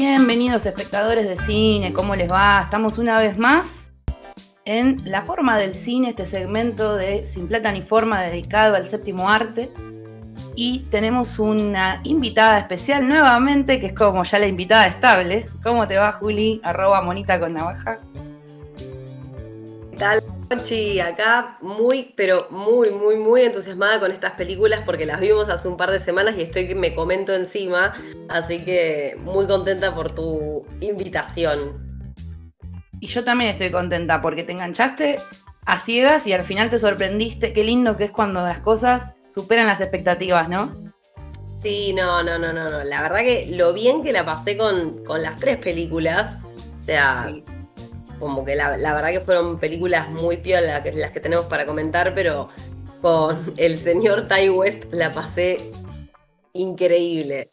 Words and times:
Bienvenidos 0.00 0.64
espectadores 0.64 1.28
de 1.28 1.36
cine, 1.36 1.92
¿cómo 1.92 2.14
les 2.14 2.30
va? 2.30 2.60
Estamos 2.62 2.98
una 2.98 3.18
vez 3.18 3.36
más 3.36 3.90
en 4.64 5.02
La 5.04 5.22
Forma 5.22 5.58
del 5.58 5.74
Cine, 5.74 6.10
este 6.10 6.24
segmento 6.24 6.94
de 6.94 7.26
Sin 7.26 7.48
Plata 7.48 7.72
ni 7.72 7.82
Forma 7.82 8.22
dedicado 8.22 8.76
al 8.76 8.88
séptimo 8.88 9.28
arte. 9.28 9.68
Y 10.54 10.84
tenemos 10.92 11.40
una 11.40 12.00
invitada 12.04 12.60
especial 12.60 13.08
nuevamente, 13.08 13.80
que 13.80 13.86
es 13.86 13.92
como 13.92 14.22
ya 14.22 14.38
la 14.38 14.46
invitada 14.46 14.86
estable. 14.86 15.48
¿Cómo 15.64 15.88
te 15.88 15.96
va, 15.96 16.12
Juli? 16.12 16.60
Arroba 16.62 17.02
monita 17.02 17.40
con 17.40 17.54
navaja. 17.54 17.98
¿Qué 19.90 19.96
tal, 19.96 20.22
Conchi? 20.48 20.98
Acá 21.00 21.58
muy, 21.60 22.14
pero 22.16 22.48
muy, 22.50 22.90
muy, 22.90 23.16
muy 23.16 23.42
entusiasmada 23.42 24.00
con 24.00 24.10
estas 24.12 24.32
películas 24.32 24.80
porque 24.86 25.04
las 25.04 25.20
vimos 25.20 25.48
hace 25.50 25.68
un 25.68 25.76
par 25.76 25.90
de 25.90 26.00
semanas 26.00 26.36
y 26.38 26.42
estoy 26.42 26.66
que 26.66 26.74
me 26.74 26.94
comento 26.94 27.34
encima. 27.34 27.94
Así 28.28 28.64
que 28.64 29.16
muy 29.22 29.46
contenta 29.46 29.94
por 29.94 30.14
tu 30.14 30.64
invitación. 30.80 31.78
Y 33.00 33.06
yo 33.08 33.24
también 33.24 33.50
estoy 33.50 33.70
contenta 33.70 34.22
porque 34.22 34.42
te 34.42 34.52
enganchaste 34.52 35.20
a 35.66 35.78
ciegas 35.78 36.26
y 36.26 36.32
al 36.32 36.44
final 36.44 36.70
te 36.70 36.78
sorprendiste. 36.78 37.52
Qué 37.52 37.62
lindo 37.62 37.96
que 37.96 38.04
es 38.04 38.10
cuando 38.10 38.40
las 38.40 38.60
cosas 38.60 39.12
superan 39.28 39.66
las 39.66 39.80
expectativas, 39.80 40.48
¿no? 40.48 40.74
Sí, 41.56 41.92
no, 41.92 42.22
no, 42.22 42.38
no, 42.38 42.52
no, 42.52 42.70
no. 42.70 42.84
La 42.84 43.02
verdad 43.02 43.18
que 43.18 43.48
lo 43.50 43.74
bien 43.74 44.02
que 44.02 44.12
la 44.12 44.24
pasé 44.24 44.56
con, 44.56 45.04
con 45.04 45.22
las 45.22 45.38
tres 45.38 45.58
películas. 45.58 46.38
O 46.78 46.82
sea, 46.82 47.30
como 48.18 48.44
que 48.44 48.54
la, 48.56 48.70
verdad 48.70 49.10
que 49.10 49.20
fueron 49.20 49.58
películas 49.58 50.10
muy 50.10 50.38
piolas 50.38 50.82
las 50.94 51.10
que 51.10 51.20
tenemos 51.20 51.46
para 51.46 51.66
comentar, 51.66 52.14
pero 52.14 52.48
con 53.00 53.52
el 53.56 53.78
señor 53.78 54.28
Ty 54.28 54.50
West 54.50 54.84
la 54.92 55.12
pasé 55.12 55.70
increíble. 56.52 57.50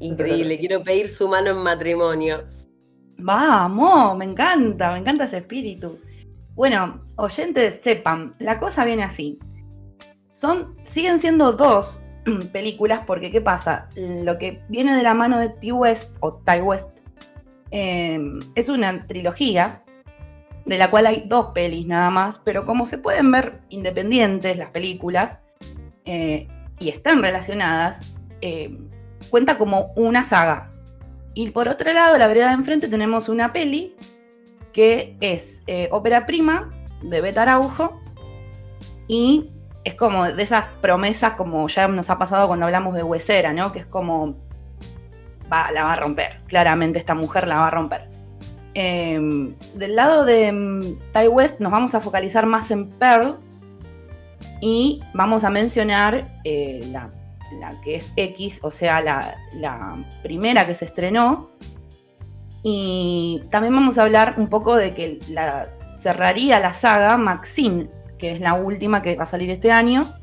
Increíble. 0.00 0.58
Quiero 0.58 0.82
pedir 0.82 1.08
su 1.08 1.28
mano 1.28 1.50
en 1.50 1.58
matrimonio. 1.58 2.44
Vamos, 3.18 4.16
me 4.16 4.24
encanta, 4.24 4.92
me 4.92 4.98
encanta 4.98 5.24
ese 5.24 5.38
espíritu. 5.38 5.98
Bueno, 6.54 7.00
oyentes, 7.16 7.80
sepan, 7.82 8.32
la 8.38 8.58
cosa 8.58 8.84
viene 8.84 9.04
así. 9.04 9.38
Son, 10.32 10.76
siguen 10.82 11.18
siendo 11.18 11.52
dos 11.52 12.02
películas 12.52 13.02
porque, 13.06 13.30
¿qué 13.30 13.40
pasa? 13.40 13.88
Lo 13.96 14.38
que 14.38 14.62
viene 14.68 14.96
de 14.96 15.02
la 15.02 15.14
mano 15.14 15.38
de 15.38 15.50
T. 15.50 15.72
West 15.72 16.16
o 16.20 16.34
Ty 16.34 16.60
West 16.60 16.98
eh, 17.70 18.20
es 18.54 18.68
una 18.68 19.06
trilogía 19.06 19.81
de 20.64 20.78
la 20.78 20.90
cual 20.90 21.06
hay 21.06 21.24
dos 21.26 21.46
pelis 21.54 21.86
nada 21.86 22.10
más, 22.10 22.38
pero 22.38 22.64
como 22.64 22.86
se 22.86 22.98
pueden 22.98 23.30
ver 23.30 23.60
independientes 23.68 24.56
las 24.56 24.70
películas 24.70 25.38
eh, 26.04 26.48
y 26.78 26.88
están 26.88 27.22
relacionadas, 27.22 28.02
eh, 28.40 28.78
cuenta 29.30 29.58
como 29.58 29.92
una 29.96 30.24
saga. 30.24 30.70
Y 31.34 31.50
por 31.50 31.68
otro 31.68 31.92
lado, 31.92 32.18
la 32.18 32.26
vereda 32.26 32.48
de 32.48 32.54
enfrente 32.54 32.88
tenemos 32.88 33.28
una 33.28 33.52
peli 33.52 33.96
que 34.72 35.16
es 35.20 35.62
eh, 35.66 35.88
ópera 35.90 36.26
prima 36.26 36.70
de 37.02 37.20
Beta 37.20 37.42
Araujo 37.42 38.00
y 39.08 39.50
es 39.84 39.94
como 39.94 40.24
de 40.24 40.42
esas 40.42 40.66
promesas 40.80 41.32
como 41.32 41.66
ya 41.68 41.88
nos 41.88 42.10
ha 42.10 42.18
pasado 42.18 42.46
cuando 42.46 42.66
hablamos 42.66 42.94
de 42.94 43.02
Huesera, 43.02 43.52
¿no? 43.52 43.72
Que 43.72 43.80
es 43.80 43.86
como 43.86 44.36
va, 45.52 45.70
la 45.72 45.84
va 45.84 45.94
a 45.94 45.96
romper, 45.96 46.40
claramente 46.46 46.98
esta 46.98 47.14
mujer 47.14 47.48
la 47.48 47.56
va 47.58 47.66
a 47.66 47.70
romper. 47.70 48.11
Em, 48.74 49.54
del 49.74 49.96
lado 49.96 50.24
de 50.24 50.50
um, 50.50 50.98
Ty 51.12 51.28
West 51.28 51.60
nos 51.60 51.70
vamos 51.70 51.94
a 51.94 52.00
focalizar 52.00 52.46
más 52.46 52.70
en 52.70 52.88
Pearl 52.88 53.38
y 54.60 55.00
vamos 55.12 55.44
a 55.44 55.50
mencionar 55.50 56.40
eh, 56.44 56.88
la 56.90 57.10
la 57.58 57.80
que 57.80 57.96
es 57.96 58.12
X, 58.16 58.60
o 58.62 58.70
sea, 58.70 59.00
la, 59.00 60.04
primera 60.22 60.66
que 60.66 60.74
se 60.74 60.84
estrenó. 60.84 61.50
Y 62.62 63.42
también 63.50 63.74
vamos 63.74 63.98
a 63.98 64.02
hablar 64.02 64.34
un 64.36 64.48
poco 64.48 64.76
de 64.76 64.94
que 64.94 65.18
la, 65.28 65.68
cerraría 65.96 66.60
la 66.60 66.72
saga 66.72 67.16
Maxine, 67.16 67.90
que 68.18 68.32
es 68.32 68.40
la 68.40 68.54
última 68.54 69.02
que 69.02 69.16
va 69.16 69.24
a 69.24 69.26
salir 69.26 69.50
este 69.50 69.72
año. 69.72 70.14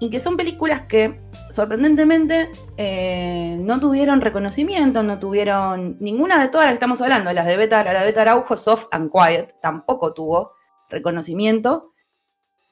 Y 0.00 0.10
que 0.10 0.20
son 0.20 0.36
películas 0.36 0.82
que 0.82 1.20
sorprendentemente 1.54 2.50
eh, 2.76 3.56
no 3.60 3.78
tuvieron 3.78 4.20
reconocimiento, 4.20 5.04
no 5.04 5.20
tuvieron 5.20 5.96
ninguna 6.00 6.42
de 6.42 6.48
todas 6.48 6.66
las 6.66 6.72
que 6.72 6.78
estamos 6.78 7.00
hablando, 7.00 7.32
las 7.32 7.46
de 7.46 7.56
Beta, 7.56 7.84
la 7.84 8.00
de 8.00 8.06
Beta 8.06 8.22
Araujo, 8.22 8.56
Soft 8.56 8.88
and 8.90 9.10
Quiet, 9.12 9.54
tampoco 9.62 10.12
tuvo 10.12 10.52
reconocimiento. 10.90 11.92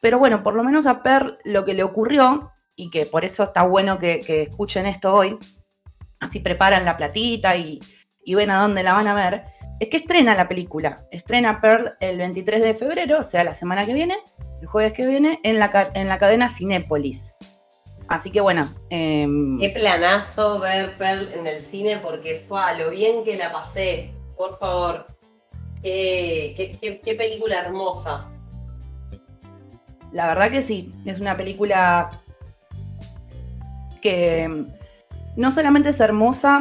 Pero 0.01 0.19
bueno, 0.19 0.43
por 0.43 0.55
lo 0.55 0.65
menos 0.65 0.87
a 0.87 1.03
Per 1.05 1.39
lo 1.45 1.65
que 1.65 1.75
le 1.75 1.85
ocurrió 1.85 2.51
y 2.75 2.91
que 2.91 3.07
por 3.07 3.25
eso 3.25 3.45
está 3.45 3.63
bueno 3.63 4.01
que, 4.01 4.21
escuchen 4.51 4.87
esto 4.87 5.15
hoy, 5.15 5.39
así 6.19 6.41
preparan 6.41 6.85
la 6.85 6.97
platita 6.97 7.55
y, 7.55 7.81
ven 8.27 8.51
a 8.51 8.63
dónde 8.63 8.83
la 8.83 8.95
van 8.95 9.07
a 9.07 9.15
ver, 9.15 9.45
es 9.79 9.89
que 9.91 9.99
estrena 9.99 10.35
la 10.35 10.49
película. 10.49 11.07
Estrena 11.13 11.61
Pearl 11.61 11.93
el 12.01 12.19
23 12.19 12.61
de 12.61 12.75
febrero, 12.75 13.21
o 13.21 13.23
sea, 13.23 13.45
la 13.45 13.55
semana 13.55 13.87
que 13.87 13.95
viene, 13.95 14.19
el 14.61 14.67
jueves 14.67 14.93
que 14.93 15.07
viene, 15.07 15.39
en 15.45 15.61
la, 15.61 15.93
en 15.95 16.09
la 16.09 16.19
cadena 16.19 16.49
Cinépolis. 16.49 17.33
Así 18.13 18.31
que 18.31 18.41
bueno. 18.41 18.73
Em, 18.91 19.59
Qué 19.59 19.71
planazo 19.71 20.59
ver 20.61 20.97
Pearl 20.99 21.33
en 21.33 21.47
el 21.47 21.61
cine 21.61 21.99
porque 21.99 22.37
fue 22.37 22.61
a 22.61 22.75
lo 22.75 22.91
bien 22.91 23.25
que 23.25 23.37
la 23.37 23.53
pasé. 23.53 24.13
Por 24.37 24.59
favor. 24.59 25.07
qué 25.83 27.15
película 27.19 27.61
hermosa. 27.61 28.29
La 30.13 30.27
verdad 30.27 30.51
que 30.51 30.63
sí, 30.63 30.93
es 31.07 31.19
una 31.19 31.37
película 31.37 32.23
que 34.03 34.67
no 35.37 35.51
solamente 35.51 35.89
es 35.89 36.01
hermosa 36.01 36.61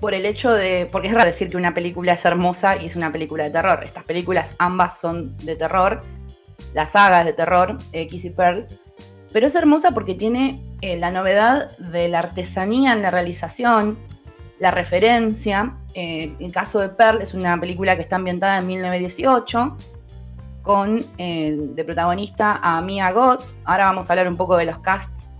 por 0.00 0.14
el 0.14 0.26
hecho 0.26 0.52
de, 0.52 0.88
porque 0.90 1.08
es 1.08 1.14
raro 1.14 1.26
decir 1.26 1.50
que 1.50 1.56
una 1.56 1.74
película 1.74 2.14
es 2.14 2.24
hermosa 2.24 2.76
y 2.76 2.86
es 2.86 2.96
una 2.96 3.12
película 3.12 3.44
de 3.44 3.50
terror. 3.50 3.84
Estas 3.84 4.04
películas 4.04 4.56
ambas 4.58 4.98
son 4.98 5.36
de 5.36 5.54
terror, 5.54 6.02
las 6.72 6.92
sagas 6.92 7.24
de 7.24 7.32
terror, 7.32 7.78
X 7.92 8.24
y 8.24 8.30
Pearl, 8.30 8.66
pero 9.32 9.46
es 9.46 9.54
hermosa 9.54 9.92
porque 9.92 10.14
tiene 10.14 10.62
eh, 10.80 10.96
la 10.96 11.10
novedad 11.10 11.76
de 11.78 12.08
la 12.08 12.20
artesanía 12.20 12.92
en 12.92 13.02
la 13.02 13.10
realización, 13.10 13.98
la 14.58 14.70
referencia. 14.70 15.76
Eh, 15.94 16.34
el 16.38 16.52
caso 16.52 16.80
de 16.80 16.88
Pearl 16.88 17.22
es 17.22 17.34
una 17.34 17.58
película 17.60 17.96
que 17.96 18.02
está 18.02 18.16
ambientada 18.16 18.58
en 18.58 18.66
1918 18.66 19.76
con 20.62 21.04
eh, 21.18 21.56
de 21.58 21.84
protagonista 21.84 22.60
a 22.62 22.80
Mia 22.82 23.10
Gott. 23.12 23.54
Ahora 23.64 23.86
vamos 23.86 24.08
a 24.08 24.12
hablar 24.12 24.28
un 24.28 24.36
poco 24.36 24.56
de 24.56 24.66
los 24.66 24.78
casts 24.78 25.30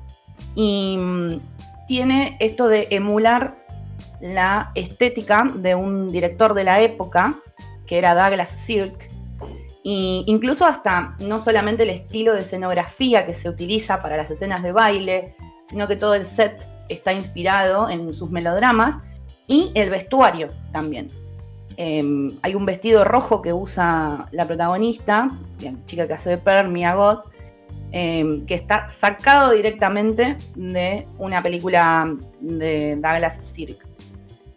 y 0.54 0.96
mm, 0.98 1.40
tiene 1.86 2.36
esto 2.40 2.68
de 2.68 2.88
emular 2.90 3.56
la 4.20 4.70
estética 4.74 5.50
de 5.54 5.74
un 5.74 6.12
director 6.12 6.54
de 6.54 6.64
la 6.64 6.80
época, 6.80 7.40
que 7.86 7.98
era 7.98 8.14
Douglas 8.14 8.50
Sirk, 8.50 9.09
e 9.84 10.24
incluso 10.26 10.66
hasta 10.66 11.16
no 11.20 11.38
solamente 11.38 11.84
el 11.84 11.90
estilo 11.90 12.34
de 12.34 12.40
escenografía 12.40 13.26
que 13.26 13.34
se 13.34 13.48
utiliza 13.48 14.02
para 14.02 14.16
las 14.16 14.30
escenas 14.30 14.62
de 14.62 14.72
baile, 14.72 15.34
sino 15.66 15.88
que 15.88 15.96
todo 15.96 16.14
el 16.14 16.26
set 16.26 16.68
está 16.88 17.12
inspirado 17.12 17.88
en 17.88 18.12
sus 18.12 18.30
melodramas 18.30 18.98
y 19.46 19.70
el 19.74 19.90
vestuario 19.90 20.48
también. 20.72 21.08
Em, 21.76 22.38
hay 22.42 22.54
un 22.54 22.66
vestido 22.66 23.04
rojo 23.04 23.40
que 23.40 23.52
usa 23.52 24.26
la 24.32 24.46
protagonista, 24.46 25.30
la 25.60 25.72
chica 25.86 26.06
que 26.06 26.14
hace 26.14 26.30
de 26.30 26.38
Pearl, 26.38 26.68
Mia 26.68 26.94
Gott, 26.94 27.30
Em, 27.92 28.46
que 28.46 28.54
está 28.54 28.88
sacado 28.88 29.50
directamente 29.50 30.36
de 30.54 31.08
una 31.18 31.42
película 31.42 32.14
de 32.40 32.94
Douglas 32.94 33.40
Sirk. 33.42 33.84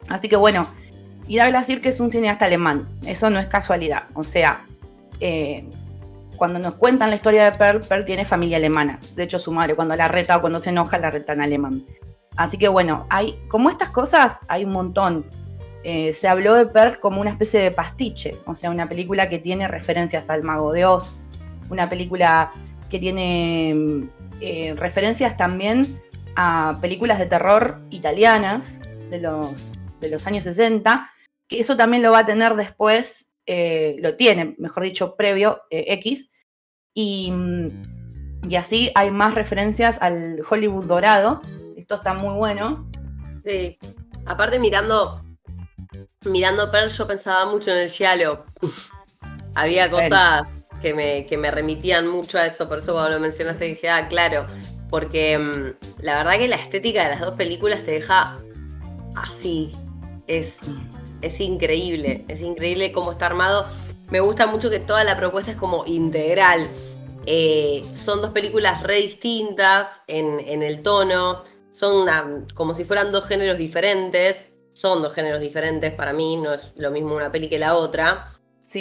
Así 0.07 0.29
que 0.29 0.35
bueno, 0.35 0.67
y 1.28 1.38
Douglas 1.38 1.66
Sirk 1.66 1.84
es 1.88 2.00
un 2.00 2.11
cineasta 2.11 2.45
alemán, 2.45 2.88
eso 3.07 3.31
no 3.31 3.40
es 3.40 3.47
casualidad. 3.47 4.03
O 4.13 4.23
sea, 4.23 4.67
eh, 5.25 5.64
cuando 6.35 6.59
nos 6.59 6.73
cuentan 6.75 7.09
la 7.09 7.16
historia 7.16 7.46
de 7.46 7.58
Pearl, 7.58 7.79
Pearl 7.79 8.03
tiene 8.03 8.25
familia 8.25 8.58
alemana. 8.58 8.99
De 9.16 9.23
hecho, 9.23 9.40
su 9.40 9.53
madre 9.53 9.73
cuando 9.73 9.96
la 9.96 10.09
reta 10.09 10.35
o 10.35 10.41
cuando 10.41 10.59
se 10.59 10.72
enoja, 10.72 10.97
la 10.97 11.09
reta 11.09 11.31
en 11.31 11.41
alemán. 11.41 11.85
Así 12.35 12.58
que 12.58 12.67
bueno, 12.67 13.08
hay, 13.09 13.40
como 13.47 13.70
estas 13.70 13.90
cosas, 13.90 14.40
hay 14.49 14.66
un 14.66 14.72
montón. 14.72 15.25
Eh, 15.85 16.11
se 16.11 16.28
habló 16.28 16.55
de 16.55 16.66
Pearl 16.66 16.99
como 16.99 17.22
una 17.22 17.29
especie 17.29 17.61
de 17.61 17.72
pastiche, 17.72 18.37
o 18.46 18.53
sea, 18.53 18.70
una 18.70 18.90
película 18.90 19.29
que 19.29 19.40
tiene 19.40 19.70
referencias 19.70 20.29
al 20.29 20.43
Mago 20.43 20.73
de 20.73 20.84
Oz, 20.84 21.14
una 21.69 21.90
película 21.90 22.52
que 22.90 22.99
tiene 22.99 24.09
eh, 24.41 24.73
referencias 24.76 25.37
también 25.37 26.02
a 26.35 26.79
películas 26.81 27.17
de 27.17 27.28
terror 27.28 27.79
italianas 27.91 28.78
de 29.09 29.19
los, 29.19 29.73
de 30.02 30.09
los 30.09 30.28
años 30.28 30.43
60, 30.43 31.09
que 31.47 31.61
eso 31.61 31.78
también 31.78 32.03
lo 32.03 32.11
va 32.11 32.19
a 32.19 32.26
tener 32.26 32.55
después, 32.55 33.28
eh, 33.45 33.95
lo 33.99 34.16
tiene, 34.16 34.55
mejor 34.57 34.84
dicho, 34.84 35.16
previo 35.16 35.61
eh, 35.69 35.85
X, 35.90 36.29
y, 36.93 37.34
y, 38.47 38.55
así 38.55 38.91
hay 38.95 39.11
más 39.11 39.34
referencias 39.34 40.01
al 40.01 40.41
Hollywood 40.47 40.85
dorado, 40.85 41.41
esto 41.75 41.95
está 41.95 42.13
muy 42.13 42.35
bueno. 42.35 42.90
Sí, 43.43 43.78
aparte 44.25 44.59
mirando, 44.59 45.23
mirando 46.25 46.72
Pearl 46.72 46.90
yo 46.90 47.07
pensaba 47.07 47.45
mucho 47.51 47.72
en 47.72 47.78
el 47.78 47.90
Giallo, 47.90 48.45
había 49.55 49.90
cosas 49.90 50.49
que 50.81 50.93
me, 50.93 51.25
que 51.25 51.37
me 51.37 51.49
remitían 51.49 52.07
mucho 52.07 52.37
a 52.37 52.45
eso, 52.45 52.67
por 52.67 52.79
eso 52.79 52.93
cuando 52.93 53.11
lo 53.11 53.19
mencionaste 53.19 53.66
dije, 53.66 53.90
ah, 53.90 54.07
claro, 54.07 54.45
porque 54.90 55.37
mm, 55.37 56.03
la 56.03 56.17
verdad 56.17 56.37
que 56.37 56.47
la 56.47 56.57
estética 56.57 57.03
de 57.03 57.09
las 57.09 57.22
dos 57.22 57.35
películas 57.35 57.84
te 57.84 57.91
deja 57.91 58.40
así, 59.16 59.72
es, 60.28 60.59
es 61.23 61.40
increíble, 61.40 62.25
es 62.28 62.41
increíble 62.41 62.91
cómo 62.91 63.11
está 63.11 63.25
armado. 63.25 63.66
Me 64.09 64.20
gusta 64.20 64.46
mucho 64.46 64.70
que 64.70 64.79
toda 64.79 65.03
la 65.03 65.17
propuesta 65.17 65.52
es 65.52 65.58
como 65.58 65.85
integral. 65.85 66.67
Eh, 67.25 67.85
son 67.93 68.22
dos 68.22 68.31
películas 68.31 68.84
re 68.84 68.97
distintas 68.97 70.02
en, 70.08 70.61
el 70.61 70.81
tono, 70.81 71.43
son 71.72 72.46
como 72.53 72.73
si 72.73 72.84
fueran 72.84 73.11
dos 73.11 73.25
géneros 73.25 73.58
diferentes, 73.58 74.52
son 74.73 75.02
dos 75.02 75.14
géneros 75.14 75.40
diferentes 75.40 75.93
para 75.93 76.11
mí, 76.11 76.35
no 76.35 76.53
es 76.53 76.73
lo 76.78 76.91
mismo 76.91 77.16
una 77.16 77.31
peli 77.31 77.49
que 77.49 77.59
la 77.59 77.76
otra. 77.76 78.29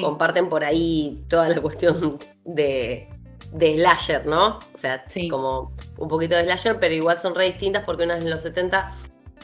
Comparten 0.01 0.49
por 0.49 0.65
ahí 0.65 1.25
toda 1.29 1.49
la 1.51 1.61
cuestión 1.61 2.19
de, 2.45 3.09
de 3.53 3.75
slasher, 3.75 4.27
¿no? 4.27 4.59
O 4.59 4.77
sea, 4.77 5.05
como 5.31 5.77
un 5.99 6.09
poquito 6.09 6.35
de 6.35 6.45
slasher, 6.45 6.81
pero 6.81 6.95
igual 6.95 7.17
son 7.17 7.35
re 7.35 7.45
distintas 7.45 7.85
porque 7.85 8.05
una 8.05 8.17
es 8.17 8.25
en 8.25 8.31
los 8.31 8.41
70 8.41 8.91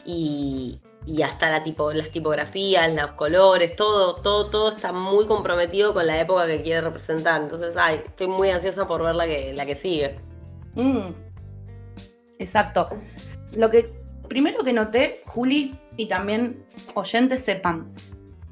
y, 0.06 0.80
y 1.08 1.22
hasta 1.22 1.49
la 1.49 1.64
tipo, 1.64 1.93
las 1.93 2.10
tipografías, 2.10 2.93
los 2.94 3.12
colores, 3.12 3.75
todo, 3.75 4.16
todo, 4.16 4.50
todo 4.50 4.69
está 4.69 4.93
muy 4.93 5.26
comprometido 5.26 5.94
con 5.94 6.06
la 6.06 6.20
época 6.20 6.46
que 6.46 6.60
quiere 6.60 6.82
representar. 6.82 7.40
Entonces, 7.40 7.76
ay, 7.78 8.02
estoy 8.05 8.28
muy 8.28 8.50
ansiosa 8.50 8.87
por 8.87 9.02
ver 9.02 9.14
la 9.14 9.25
que, 9.25 9.55
la 9.55 9.64
que 9.64 9.75
sigue. 9.75 10.16
Mm. 10.75 11.12
Exacto. 12.38 12.90
Lo 13.52 13.70
que 13.70 13.99
primero 14.28 14.62
que 14.62 14.75
noté, 14.75 15.22
Juli, 15.26 15.78
y 15.96 16.06
también 16.06 16.62
oyentes 16.94 17.40
sepan, 17.40 17.94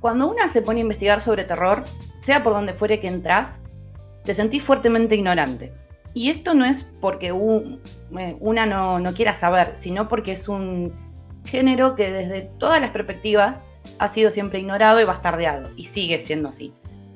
cuando 0.00 0.26
una 0.26 0.48
se 0.48 0.62
pone 0.62 0.80
a 0.80 0.82
investigar 0.82 1.20
sobre 1.20 1.44
terror, 1.44 1.84
sea 2.20 2.42
por 2.42 2.54
donde 2.54 2.72
fuere 2.72 3.00
que 3.00 3.08
entras, 3.08 3.60
te 4.24 4.32
sentís 4.34 4.62
fuertemente 4.62 5.14
ignorante. 5.14 5.74
Y 6.14 6.30
esto 6.30 6.54
no 6.54 6.64
es 6.64 6.90
porque 7.02 7.28
eh, 7.28 8.36
una 8.40 8.64
no, 8.64 8.98
no 8.98 9.12
quiera 9.12 9.34
saber, 9.34 9.76
sino 9.76 10.08
porque 10.08 10.32
es 10.32 10.48
un 10.48 11.05
género 11.46 11.94
que 11.94 12.10
desde 12.10 12.42
todas 12.58 12.80
las 12.80 12.90
perspectivas 12.90 13.62
ha 13.98 14.08
sido 14.08 14.30
siempre 14.30 14.58
ignorado 14.58 15.00
y 15.00 15.04
bastardeado, 15.04 15.70
y 15.76 15.84
sigue 15.84 16.20
siendo 16.20 16.48
así. 16.48 16.72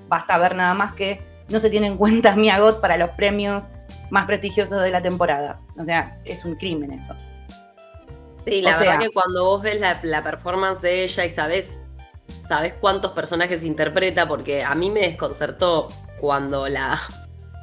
Basta 0.09 0.39
ver 0.39 0.57
nada 0.57 0.75
más 0.75 0.93
que 0.93 1.21
no 1.49 1.61
se 1.61 1.71
tiene 1.71 1.87
en 1.87 1.97
cuenta 1.97 2.35
Miagot 2.37 2.81
para 2.81 2.97
los 2.97 3.11
premios 3.11 3.69
más 4.11 4.27
prestigiosos 4.27 4.83
de 4.83 4.91
la 4.91 5.03
temporada. 5.03 5.61
O 5.79 5.85
sea, 5.85 6.21
es 6.25 6.45
un 6.45 6.57
crimen 6.57 6.93
eso. 6.93 7.15
Sí, 8.47 8.63
la 8.63 8.79
verdad 8.79 8.99
que 8.99 9.11
cuando 9.11 9.45
vos 9.45 9.63
ves 9.63 9.81
la, 9.81 10.25
performance 10.25 10.81
de 10.81 11.05
ella 11.05 11.25
y 11.25 11.31
sabes, 11.31 11.79
sabes 12.41 12.75
cuántos 12.75 13.13
personajes 13.13 13.63
interpreta, 13.65 14.27
porque 14.27 14.65
a 14.65 14.75
mí 14.75 14.91
me 14.91 15.01
desconcertó 15.01 15.89
cuando 16.19 16.69
la 16.69 17.01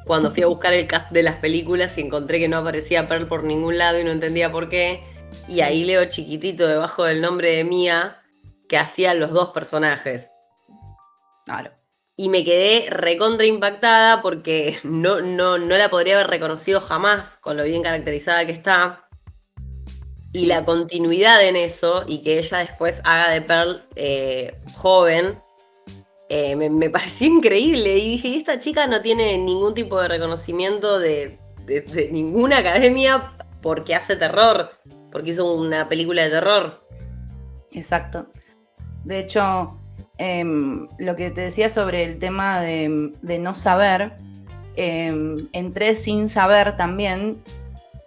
cuando 0.06 0.30
fui 0.30 0.42
a 0.42 0.46
buscar 0.46 0.72
el 0.72 0.86
cast 0.86 1.10
de 1.10 1.22
las 1.22 1.36
películas 1.36 1.98
y 1.98 2.00
encontré 2.00 2.38
que 2.38 2.48
no 2.48 2.56
aparecía 2.56 3.06
Pearl 3.06 3.28
por 3.28 3.44
ningún 3.44 3.76
lado 3.76 4.00
y 4.00 4.04
no 4.04 4.10
entendía 4.10 4.50
por 4.50 4.70
qué. 4.70 5.04
Y 5.48 5.62
ahí 5.62 5.84
leo 5.84 6.04
chiquitito 6.04 6.66
debajo 6.66 7.04
del 7.04 7.20
nombre 7.20 7.56
de 7.56 7.64
Mía 7.64 8.22
que 8.68 8.76
hacía 8.76 9.14
los 9.14 9.32
dos 9.32 9.50
personajes. 9.50 10.30
Claro. 11.44 11.72
Y 12.16 12.28
me 12.28 12.44
quedé 12.44 12.90
recontra 12.90 13.46
impactada 13.46 14.20
porque 14.20 14.78
no, 14.82 15.20
no, 15.20 15.56
no 15.56 15.76
la 15.76 15.88
podría 15.88 16.14
haber 16.14 16.28
reconocido 16.28 16.80
jamás 16.80 17.36
con 17.36 17.56
lo 17.56 17.64
bien 17.64 17.82
caracterizada 17.82 18.44
que 18.44 18.52
está. 18.52 19.08
Y 20.34 20.46
la 20.46 20.64
continuidad 20.64 21.42
en 21.42 21.56
eso 21.56 22.04
y 22.06 22.22
que 22.22 22.38
ella 22.38 22.58
después 22.58 23.00
haga 23.04 23.30
de 23.30 23.40
Pearl 23.40 23.82
eh, 23.96 24.58
joven, 24.74 25.40
eh, 26.28 26.54
me, 26.56 26.90
pareció 26.90 27.28
increíble. 27.28 27.96
Y 27.96 28.10
dije, 28.16 28.36
esta 28.36 28.58
chica 28.58 28.86
no 28.86 29.00
tiene 29.00 29.38
ningún 29.38 29.72
tipo 29.72 30.00
de 30.00 30.08
reconocimiento 30.08 30.98
de 30.98 31.38
ninguna 32.10 32.58
academia 32.58 33.32
porque 33.62 33.94
hace 33.94 34.16
terror 34.16 34.70
porque 35.10 35.30
hizo 35.30 35.54
una 35.54 35.88
película 35.88 36.22
de 36.22 36.30
terror. 36.30 36.86
Exacto. 37.72 38.26
De 39.04 39.20
hecho, 39.20 39.78
em, 40.18 40.88
lo 40.98 41.16
que 41.16 41.30
te 41.30 41.42
decía 41.42 41.68
sobre 41.68 42.04
el 42.04 42.18
tema 42.18 42.60
de, 42.60 43.38
no 43.40 43.54
saber, 43.54 44.12
em, 44.76 45.48
entré 45.52 45.94
sin 45.94 46.28
saber 46.28 46.76
también, 46.76 47.42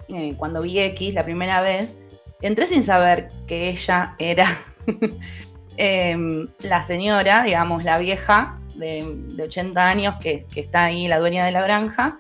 eh, 0.10 0.36
cuando 0.38 0.62
vi 0.62 0.80
X 0.80 1.14
la 1.14 1.24
primera 1.24 1.62
vez, 1.62 1.96
entré 2.42 2.68
sin 2.68 2.84
saber 2.84 3.30
que 3.48 3.70
ella 3.70 4.16
era 4.20 4.48
em, 5.78 6.48
la 6.60 6.84
señora, 6.84 7.44
digamos, 7.44 7.84
la 7.84 7.98
vieja 7.98 8.60
de, 8.76 9.04
80 9.42 9.88
años 9.88 10.16
que, 10.22 10.46
que, 10.54 10.60
está 10.60 10.86
ahí, 10.86 11.08
la 11.08 11.20
dueña 11.20 11.46
de 11.46 11.52
la 11.52 11.62
granja, 11.62 12.20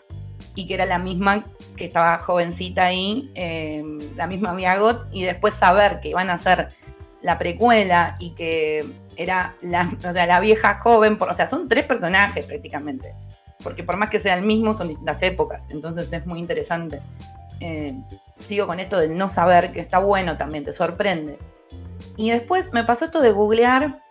y 0.55 0.67
que 0.67 0.73
era 0.73 0.85
la 0.85 0.99
misma 0.99 1.45
que 1.81 1.87
estaba 1.87 2.19
jovencita 2.19 2.85
ahí, 2.85 3.31
em, 3.33 4.15
la 4.15 4.27
misma 4.27 4.53
Miagot, 4.53 5.07
y 5.11 5.23
después 5.23 5.55
saber 5.55 5.99
que 5.99 6.09
iban 6.09 6.29
a 6.29 6.33
hacer 6.33 6.69
la 7.23 7.39
precuela 7.39 8.17
y 8.19 8.35
que 8.35 8.85
era 9.17 9.55
la, 9.61 9.91
o 10.07 10.13
sea, 10.13 10.27
la 10.27 10.39
vieja 10.39 10.75
joven, 10.79 11.17
o 11.19 11.33
sea, 11.33 11.47
son 11.47 11.67
tres 11.67 11.85
personajes 11.85 12.45
prácticamente, 12.45 13.15
porque 13.63 13.83
por 13.83 13.97
más 13.97 14.09
que 14.09 14.19
sea 14.19 14.35
el 14.35 14.43
mismo, 14.43 14.75
son 14.75 14.89
distintas 14.89 15.23
épocas, 15.23 15.69
entonces 15.71 16.13
es 16.13 16.23
muy 16.27 16.37
interesante. 16.37 17.01
Em, 17.59 18.03
sigo 18.39 18.67
con 18.67 18.79
esto 18.79 18.99
del 18.99 19.17
no 19.17 19.27
saber, 19.27 19.71
que 19.71 19.79
está 19.79 19.97
bueno 19.97 20.37
también, 20.37 20.63
te 20.63 20.73
sorprende. 20.73 21.39
Y 22.15 22.29
después 22.29 22.73
me 22.73 22.83
pasó 22.83 23.05
esto 23.05 23.21
de 23.21 23.31
googlear 23.31 24.01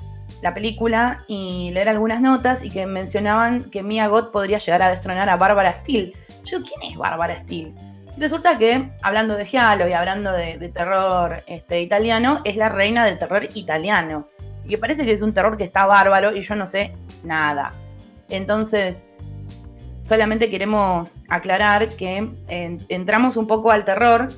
la 0.43 0.55
película 0.55 1.25
y 1.29 1.71
leer 1.71 1.89
algunas 1.89 2.21
notas 2.21 2.65
y 2.65 2.71
que 2.71 2.87
mencionaban 2.87 3.71
que 3.71 3.85
Mia 3.85 4.09
Goth 4.09 4.33
podría 4.33 4.59
llegar 4.59 4.83
a 4.83 4.91
destronar 4.91 5.31
a 5.31 5.37
Bárbara 5.37 5.73
Steele. 5.73 6.15
Yo, 6.51 6.59
¿quién 6.63 6.91
es 6.91 6.99
Bárbara 6.99 7.37
Steele? 7.39 7.73
Resulta 8.17 8.59
que, 8.59 8.91
hablando 9.03 9.37
de 9.37 9.45
Giallo 9.45 9.87
y 9.87 9.93
hablando 9.93 10.33
de, 10.33 10.69
terror 10.71 11.45
este, 11.47 11.81
italiano, 11.81 12.41
es 12.45 12.57
la 12.57 12.69
reina 12.69 13.05
del 13.05 13.19
terror 13.19 13.49
italiano. 13.55 14.29
Y 14.65 14.71
que 14.71 14.79
parece 14.79 15.05
que 15.05 15.13
es 15.13 15.23
un 15.23 15.33
terror 15.33 15.57
que 15.57 15.63
está 15.63 15.87
bárbaro 15.87 16.35
y 16.35 16.43
yo 16.43 16.57
no 16.57 16.67
sé 16.67 16.93
nada. 17.23 17.73
Entonces, 18.29 19.05
solamente 20.03 20.51
queremos 20.51 21.19
aclarar 21.29 21.91
que 21.91 22.29
entramos 22.49 23.37
un 23.37 23.47
poco 23.47 23.71
al 23.71 23.85
terror, 23.85 24.31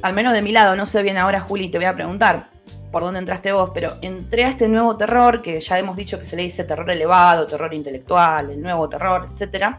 al 0.00 0.14
menos 0.14 0.32
de 0.32 0.40
mi 0.40 0.52
lado, 0.52 0.76
no 0.76 0.86
sé 0.86 1.02
bien 1.02 1.18
ahora, 1.18 1.40
Juli, 1.40 1.68
te 1.68 1.76
voy 1.76 1.86
a 1.86 1.94
preguntar 1.94 2.48
por 2.90 3.02
dónde 3.02 3.20
entraste 3.20 3.52
vos, 3.52 3.70
pero 3.74 3.98
entré 4.00 4.44
a 4.44 4.48
este 4.48 4.66
nuevo 4.66 4.96
terror, 4.96 5.42
que 5.42 5.60
ya 5.60 5.78
hemos 5.78 5.94
dicho 5.94 6.18
que 6.18 6.24
se 6.24 6.36
le 6.36 6.42
dice 6.42 6.64
terror 6.64 6.90
elevado, 6.90 7.46
terror 7.46 7.74
intelectual, 7.74 8.50
el 8.50 8.62
nuevo 8.62 8.88
terror, 8.88 9.28
etc. 9.38 9.76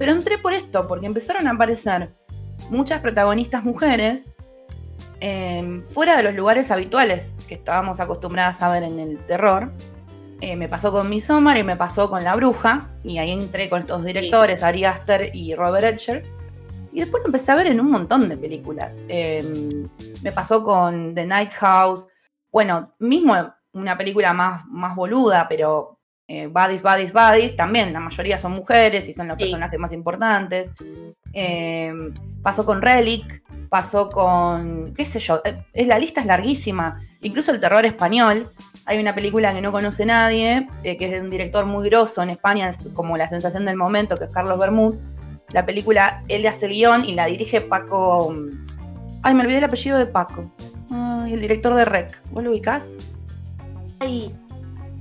Pero 0.00 0.12
entré 0.12 0.38
por 0.38 0.54
esto, 0.54 0.88
porque 0.88 1.04
empezaron 1.04 1.46
a 1.46 1.50
aparecer 1.50 2.14
muchas 2.70 3.02
protagonistas 3.02 3.64
mujeres 3.64 4.32
em, 5.20 5.82
fuera 5.82 6.16
de 6.16 6.22
los 6.22 6.34
lugares 6.34 6.70
habituales 6.70 7.34
que 7.46 7.52
estábamos 7.52 8.00
acostumbradas 8.00 8.62
a 8.62 8.70
ver 8.70 8.82
en 8.82 8.98
el 8.98 9.18
terror. 9.26 9.70
Eh, 10.40 10.56
me 10.56 10.68
pasó 10.70 10.90
con 10.90 11.10
Midsommar 11.10 11.58
y 11.58 11.64
me 11.64 11.76
pasó 11.76 12.08
con 12.08 12.24
La 12.24 12.34
Bruja, 12.34 12.88
y 13.04 13.18
ahí 13.18 13.30
entré 13.30 13.68
con 13.68 13.80
estos 13.80 14.02
directores, 14.02 14.62
Ari 14.62 14.86
Aster 14.86 15.32
y 15.34 15.54
Robert 15.54 15.84
Edgers. 15.84 16.32
Y 16.92 17.00
después 17.00 17.22
lo 17.22 17.26
empecé 17.26 17.52
a 17.52 17.56
ver 17.56 17.66
en 17.66 17.78
un 17.78 17.90
montón 17.90 18.26
de 18.26 18.38
películas. 18.38 19.02
Em, 19.06 19.86
me 20.22 20.32
pasó 20.32 20.64
con 20.64 21.14
The 21.14 21.26
Night 21.26 21.52
House. 21.52 22.08
Bueno, 22.50 22.94
mismo 23.00 23.34
una 23.74 23.98
película 23.98 24.32
más, 24.32 24.64
más 24.64 24.96
boluda, 24.96 25.46
pero 25.46 25.99
eh, 26.32 26.46
Buddies, 26.46 26.82
Buddies, 26.82 27.12
Buddies, 27.12 27.56
también 27.56 27.92
la 27.92 27.98
mayoría 27.98 28.38
son 28.38 28.52
mujeres 28.52 29.08
y 29.08 29.12
son 29.12 29.26
los 29.26 29.36
personajes 29.36 29.78
más 29.80 29.92
importantes. 29.92 30.70
Em, 31.32 32.14
pasó 32.40 32.64
con 32.64 32.80
Relic, 32.80 33.42
pasó 33.68 34.08
con, 34.08 34.94
qué 34.94 35.04
sé 35.04 35.18
yo, 35.18 35.40
eh, 35.44 35.64
es, 35.72 35.88
la 35.88 35.98
lista 35.98 36.20
es 36.20 36.26
larguísima. 36.26 37.00
Incluso 37.22 37.50
el 37.50 37.58
terror 37.58 37.84
español. 37.84 38.48
Hay 38.86 38.98
una 38.98 39.12
película 39.14 39.52
que 39.52 39.60
no 39.60 39.72
conoce 39.72 40.06
nadie, 40.06 40.68
eh, 40.84 40.96
que 40.96 41.06
es 41.06 41.10
de 41.10 41.20
un 41.20 41.30
director 41.30 41.66
muy 41.66 41.88
grosso 41.88 42.22
en 42.22 42.30
España, 42.30 42.68
es 42.68 42.88
como 42.94 43.16
la 43.16 43.28
sensación 43.28 43.64
del 43.64 43.76
momento, 43.76 44.16
que 44.16 44.24
es 44.24 44.30
Carlos 44.30 44.58
Bermud 44.58 44.94
la 45.52 45.66
película, 45.66 46.22
él 46.28 46.46
hace 46.46 46.66
el 46.66 46.72
guion 46.72 47.04
y 47.04 47.14
la 47.14 47.26
dirige 47.26 47.60
Paco. 47.60 48.34
Ay, 49.22 49.34
me 49.34 49.42
olvidé 49.42 49.58
el 49.58 49.64
apellido 49.64 49.98
de 49.98 50.06
Paco. 50.06 50.50
Ay, 50.90 51.32
el 51.32 51.40
director 51.40 51.74
de 51.74 51.84
Rec. 51.84 52.22
¿Vos 52.30 52.44
lo 52.44 52.50
ubicás? 52.50 52.84
Ay. 53.98 54.32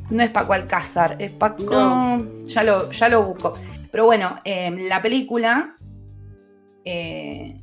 No 0.10 0.24
es 0.24 0.30
Paco 0.30 0.54
Alcázar, 0.54 1.16
es 1.20 1.32
Paco. 1.32 2.24
Ya, 2.46 2.64
lo, 2.64 2.92
ya 2.92 3.10
lo 3.10 3.24
busco. 3.24 3.54
Pero 3.92 4.06
bueno, 4.06 4.38
em, 4.44 4.88
la 4.88 5.02
película 5.02 5.76
eh, 6.86 7.60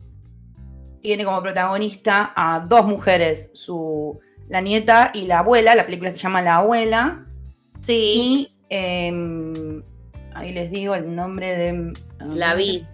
tiene 1.00 1.24
como 1.24 1.42
protagonista 1.42 2.32
a 2.36 2.60
dos 2.60 2.86
mujeres, 2.86 3.50
su, 3.54 4.18
la 4.48 4.60
nieta 4.60 5.10
y 5.14 5.26
la 5.26 5.40
abuela. 5.40 5.74
La 5.74 5.84
película 5.84 6.12
se 6.12 6.18
llama 6.18 6.42
La 6.42 6.56
abuela. 6.56 7.26
Sí. 7.80 7.94
Y 7.94 8.56
em, 8.68 9.82
ahí 10.34 10.52
les 10.52 10.70
digo 10.70 10.94
el 10.94 11.14
nombre 11.14 11.56
de. 11.56 11.92
La 12.20 12.54
vi. 12.54 12.84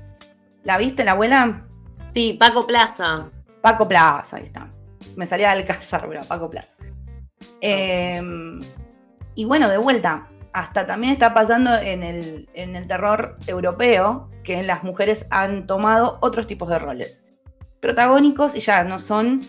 ¿La 0.65 0.79
viste, 0.79 1.05
la 1.05 1.13
abuela? 1.13 1.67
Sí, 2.15 2.37
Paco 2.39 2.67
Plaza. 2.67 3.31
Paco 3.61 3.89
Plaza, 3.89 4.37
ahí 4.37 4.45
está. 4.45 4.71
Me 5.17 5.27
salía 5.27 5.55
del 5.55 5.65
cazar, 5.65 6.07
pero 6.09 6.23
Paco 6.23 6.51
Plaza. 6.51 6.75
Em, 7.61 8.61
y 9.35 9.45
bueno, 9.45 9.69
de 9.69 9.79
vuelta, 9.79 10.29
hasta 10.53 10.87
también 10.87 11.13
está 11.13 11.33
pasando 11.33 11.75
en 11.75 12.03
el, 12.03 12.49
en 12.55 12.77
el 12.77 12.87
terror 12.87 13.37
europeo 13.47 14.29
que 14.45 14.63
las 14.63 14.83
mujeres 14.83 15.25
han 15.31 15.67
tomado 15.67 16.19
otros 16.21 16.47
tipos 16.47 16.69
de 16.69 16.79
roles. 16.79 17.23
Protagónicos 17.81 18.55
y 18.55 18.61
ya 18.61 18.85
no 18.85 18.99
son 18.99 19.43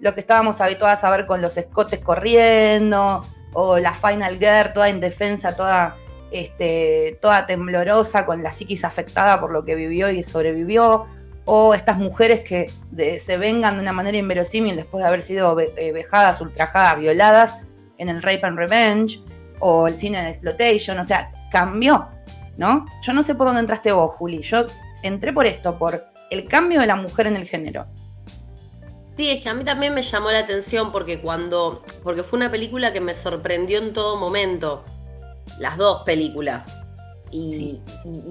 lo 0.00 0.14
que 0.14 0.20
estábamos 0.20 0.60
habituadas 0.60 1.04
a 1.04 1.10
ver 1.10 1.26
con 1.26 1.40
los 1.40 1.56
escotes 1.56 2.00
corriendo, 2.00 3.24
o 3.52 3.78
la 3.78 3.94
Final 3.94 4.38
Girl 4.38 4.72
toda 4.72 4.90
indefensa, 4.90 5.56
toda, 5.56 5.96
este, 6.30 7.18
toda 7.20 7.46
temblorosa, 7.46 8.26
con 8.26 8.42
la 8.42 8.52
psiquis 8.52 8.84
afectada 8.84 9.40
por 9.40 9.50
lo 9.50 9.64
que 9.64 9.74
vivió 9.74 10.10
y 10.10 10.22
sobrevivió, 10.22 11.06
o 11.44 11.74
estas 11.74 11.96
mujeres 11.96 12.40
que 12.40 12.70
se 13.18 13.36
vengan 13.38 13.76
de 13.76 13.82
una 13.82 13.92
manera 13.92 14.18
inverosímil 14.18 14.76
después 14.76 15.02
de 15.02 15.08
haber 15.08 15.22
sido 15.22 15.58
eh, 15.58 15.92
vejadas, 15.92 16.40
ultrajadas, 16.40 17.00
violadas 17.00 17.58
en 17.96 18.10
el 18.10 18.22
Rape 18.22 18.42
and 18.42 18.58
Revenge, 18.58 19.20
o 19.60 19.88
el 19.88 19.98
cine 19.98 20.22
de 20.22 20.28
Exploitation, 20.30 20.98
o 20.98 21.04
sea, 21.04 21.32
cambió, 21.50 22.08
¿no? 22.56 22.86
Yo 23.02 23.12
no 23.12 23.22
sé 23.22 23.34
por 23.34 23.46
dónde 23.46 23.60
entraste 23.60 23.92
vos, 23.92 24.14
Juli, 24.14 24.42
yo 24.42 24.66
entré 25.02 25.32
por 25.32 25.46
esto, 25.46 25.78
por 25.78 26.04
el 26.30 26.46
cambio 26.46 26.80
de 26.80 26.86
la 26.86 26.96
mujer 26.96 27.26
en 27.26 27.36
el 27.36 27.46
género. 27.46 27.86
Sí, 29.18 29.30
es 29.30 29.42
que 29.42 29.48
a 29.48 29.54
mí 29.54 29.64
también 29.64 29.94
me 29.94 30.02
llamó 30.02 30.30
la 30.30 30.38
atención 30.38 30.92
porque 30.92 31.20
cuando. 31.20 31.82
porque 32.04 32.22
fue 32.22 32.36
una 32.36 32.52
película 32.52 32.92
que 32.92 33.00
me 33.00 33.16
sorprendió 33.16 33.78
en 33.78 33.92
todo 33.92 34.16
momento. 34.16 34.84
Las 35.58 35.76
dos 35.76 36.02
películas. 36.04 36.76
Y, 37.32 37.80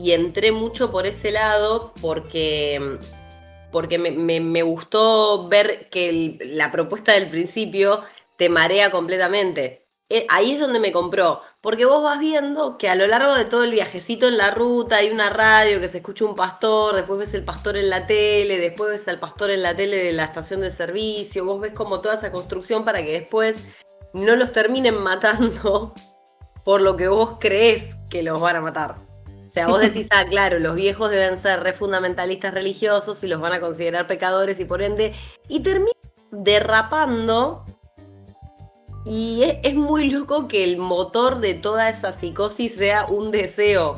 entré 0.05 0.53
mucho 0.53 0.89
por 0.89 1.05
ese 1.05 1.31
lado 1.33 1.93
porque. 1.99 2.99
porque 3.69 3.99
me, 3.99 4.61
gustó 4.61 5.49
ver 5.49 5.89
que 5.89 6.39
la 6.41 6.71
propuesta 6.71 7.11
del 7.11 7.29
principio 7.29 8.01
te 8.37 8.47
marea 8.47 8.89
completamente. 8.89 9.86
Eh, 10.09 10.25
ahí 10.29 10.53
es 10.53 10.59
donde 10.59 10.79
me 10.79 10.93
compró, 10.93 11.41
porque 11.59 11.83
vos 11.83 12.01
vas 12.01 12.17
viendo 12.17 12.77
que 12.77 12.87
a 12.87 12.95
lo 12.95 13.07
largo 13.07 13.35
de 13.35 13.43
todo 13.43 13.65
el 13.65 13.71
viajecito 13.71 14.25
en 14.29 14.37
la 14.37 14.51
ruta 14.51 14.97
hay 14.97 15.09
una 15.09 15.29
radio 15.29 15.81
que 15.81 15.89
se 15.89 15.97
escucha 15.97 16.23
un 16.23 16.33
pastor, 16.33 16.95
después 16.95 17.19
ves 17.19 17.33
el 17.33 17.43
pastor 17.43 17.75
en 17.75 17.89
la 17.89 18.07
tele, 18.07 18.57
después 18.57 18.89
ves 18.89 19.07
al 19.09 19.19
pastor 19.19 19.49
en 19.51 19.61
la 19.61 19.75
tele 19.75 19.97
de 19.97 20.13
la 20.13 20.23
estación 20.23 20.61
de 20.61 20.71
servicio, 20.71 21.43
vos 21.43 21.59
ves 21.59 21.73
como 21.73 21.99
toda 21.99 22.15
esa 22.15 22.31
construcción 22.31 22.85
para 22.85 23.03
que 23.03 23.11
después 23.11 23.61
no 24.13 24.37
los 24.37 24.53
terminen 24.53 24.95
matando 24.95 25.93
por 26.63 26.79
lo 26.79 26.95
que 26.95 27.09
vos 27.09 27.35
crees 27.37 27.97
que 28.09 28.23
los 28.23 28.39
van 28.39 28.55
a 28.55 28.61
matar. 28.61 28.95
O 29.45 29.49
sea, 29.49 29.67
vos 29.67 29.81
decís, 29.81 30.07
ah, 30.11 30.23
claro, 30.23 30.59
los 30.59 30.75
viejos 30.75 31.09
deben 31.09 31.35
ser 31.35 31.63
re 31.63 31.73
fundamentalistas 31.73 32.53
religiosos 32.53 33.21
y 33.25 33.27
los 33.27 33.41
van 33.41 33.53
a 33.53 33.59
considerar 33.59 34.07
pecadores 34.07 34.57
y 34.61 34.65
por 34.65 34.81
ende, 34.81 35.13
y 35.49 35.61
termina 35.61 35.91
derrapando 36.31 37.65
y 39.07 39.43
es, 39.63 39.75
muy 39.75 40.09
loco 40.09 40.47
que 40.47 40.63
el 40.63 40.77
motor 40.77 41.39
de 41.39 41.53
toda 41.53 41.89
esa 41.89 42.11
psicosis 42.11 42.75
sea 42.75 43.05
un 43.05 43.31
deseo. 43.31 43.95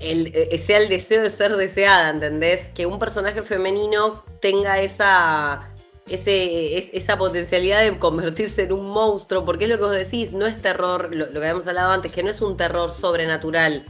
el, 0.00 0.32
eh, 0.34 0.58
sea 0.58 0.78
el 0.78 0.88
deseo 0.88 1.22
de 1.22 1.30
ser 1.30 1.56
deseada, 1.56 2.10
¿entendés? 2.10 2.68
Que 2.68 2.86
un 2.86 2.98
personaje 2.98 3.42
femenino 3.42 4.24
tenga 4.40 4.80
esa, 4.80 5.70
ese, 6.08 6.96
esa 6.96 7.18
potencialidad 7.18 7.82
de 7.82 7.98
convertirse 7.98 8.64
en 8.64 8.72
un 8.72 8.90
monstruo, 8.90 9.44
porque 9.44 9.64
es 9.64 9.70
lo 9.70 9.78
que 9.78 9.84
vos 9.84 9.92
decís, 9.92 10.32
no 10.32 10.46
es 10.46 10.60
terror, 10.62 11.14
lo, 11.14 11.30
que 11.30 11.38
habíamos 11.38 11.66
hablado 11.66 11.92
antes, 11.92 12.12
que 12.12 12.22
no 12.22 12.30
es 12.30 12.40
un 12.40 12.56
terror 12.56 12.92
sobrenatural. 12.92 13.86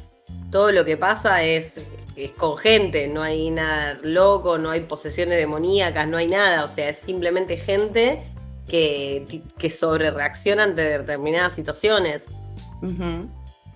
Todo 0.50 0.72
lo 0.72 0.84
que 0.84 0.96
pasa 0.96 1.44
es, 1.44 1.80
es 2.16 2.30
con 2.32 2.56
gente, 2.56 3.06
no 3.06 3.22
hay 3.22 3.50
nada 3.50 3.98
loco, 4.02 4.56
no 4.56 4.70
hay 4.70 4.80
posesiones 4.80 5.36
demoníacas, 5.36 6.08
no 6.08 6.16
hay 6.16 6.28
nada, 6.28 6.64
o 6.64 6.68
sea, 6.68 6.88
es 6.88 6.98
simplemente 6.98 7.58
gente 7.58 8.22
que, 8.68 9.70
sobre 9.70 10.10
reacciona 10.10 10.64
ante 10.64 10.98
determinadas 10.98 11.54
situaciones. 11.54 12.26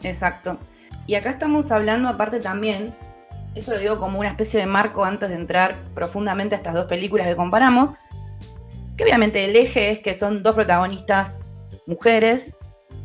Exacto. 0.03 0.59
Y 1.07 1.15
acá 1.15 1.31
estamos 1.31 1.73
hablando 1.73 2.09
aparte 2.09 2.39
también, 2.39 2.95
esto 3.55 3.73
lo 3.73 3.79
digo 3.79 3.99
como 3.99 4.21
una 4.21 4.29
especie 4.29 4.61
de 4.61 4.67
marco 4.67 5.05
antes 5.05 5.29
de 5.29 5.35
entrar 5.35 5.77
profundamente 5.95 6.55
a 6.55 6.59
estas 6.59 6.75
dos 6.75 6.87
películas 6.87 7.27
que 7.27 7.37
comparamos, 7.37 7.91
que 8.97 9.05
obviamente 9.05 9.45
el 9.45 9.57
eje 9.57 9.91
es 9.91 9.99
que 9.99 10.15
son 10.15 10.43
dos 10.43 10.55
protagonistas 10.55 11.41
mujeres. 11.87 12.57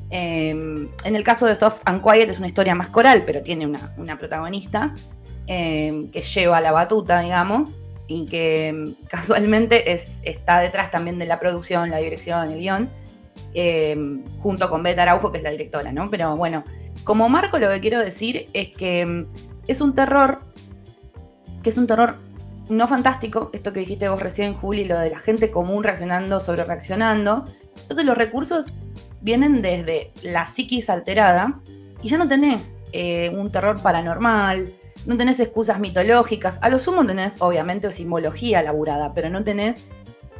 Em, 0.10 0.90
en 1.04 1.16
el 1.16 1.24
caso 1.24 1.48
de 1.48 1.56
Soft 1.56 1.82
and 1.86 2.02
Quiet 2.02 2.30
es 2.30 2.38
una 2.38 2.48
historia 2.48 2.76
más 2.76 2.90
coral, 2.90 3.24
pero 3.26 3.42
tiene 3.42 3.66
una, 3.66 4.18
protagonista 4.18 4.94
em, 5.48 6.10
que 6.12 6.22
lleva 6.22 6.62
la 6.62 6.72
batuta, 6.72 7.20
digamos 7.20 7.80
y 8.08 8.26
que 8.26 8.74
mm, 8.74 9.06
casualmente 9.08 9.92
es, 9.92 10.12
está 10.24 10.60
detrás 10.60 10.92
también 10.92 11.20
de 11.20 11.26
la 11.26 11.40
producción, 11.40 11.90
la 11.90 11.98
dirección, 11.98 12.52
el 12.52 12.60
guion, 12.60 12.90
em, 13.54 14.24
junto 14.40 14.70
con 14.70 14.84
Beta 14.84 15.04
Araujo, 15.04 15.32
que 15.32 15.40
es 15.40 15.44
la 15.44 15.52
directora, 15.52 15.92
¿no? 15.92 16.10
Pero 16.10 16.36
bueno, 16.36 16.64
como 17.04 17.30
marco 17.30 17.60
lo 17.60 17.70
que 17.70 17.80
quiero 17.80 18.00
decir 18.00 18.50
es 18.54 18.70
que 18.70 19.06
mm, 19.06 19.26
es 19.68 19.82
un 19.82 19.94
terror, 19.94 20.42
que 21.64 21.70
es 21.70 21.78
un 21.78 21.88
terror 21.88 22.18
no 22.70 22.88
fantástico, 22.88 23.50
esto 23.54 23.72
que 23.72 23.80
dijiste 23.80 24.10
vos 24.10 24.22
recién, 24.22 24.54
Juli, 24.54 24.86
lo 24.86 24.98
de 25.00 25.10
la 25.10 25.20
gente 25.20 25.52
común 25.52 25.84
reaccionando, 25.84 26.40
sobre 26.40 26.64
reaccionando. 26.64 27.46
Entonces 27.82 28.06
los 28.06 28.18
recursos 28.18 28.66
vienen 29.22 29.62
desde 29.62 30.12
la 30.22 30.48
psiquis 30.48 30.90
alterada 30.90 31.62
y 32.02 32.10
ya 32.10 32.18
no 32.18 32.28
tenés 32.28 32.80
eh, 32.92 33.32
un 33.36 33.52
terror 33.52 33.82
paranormal, 33.82 34.74
no 35.08 35.16
tenés 35.16 35.40
excusas 35.40 35.80
mitológicas. 35.80 36.60
A 36.62 36.70
lo 36.70 36.80
sumo 36.80 37.06
tenés, 37.06 37.38
obviamente, 37.40 37.92
simbología 37.94 38.62
laburada, 38.62 39.14
pero 39.14 39.30
no 39.30 39.42
tenés 39.44 39.82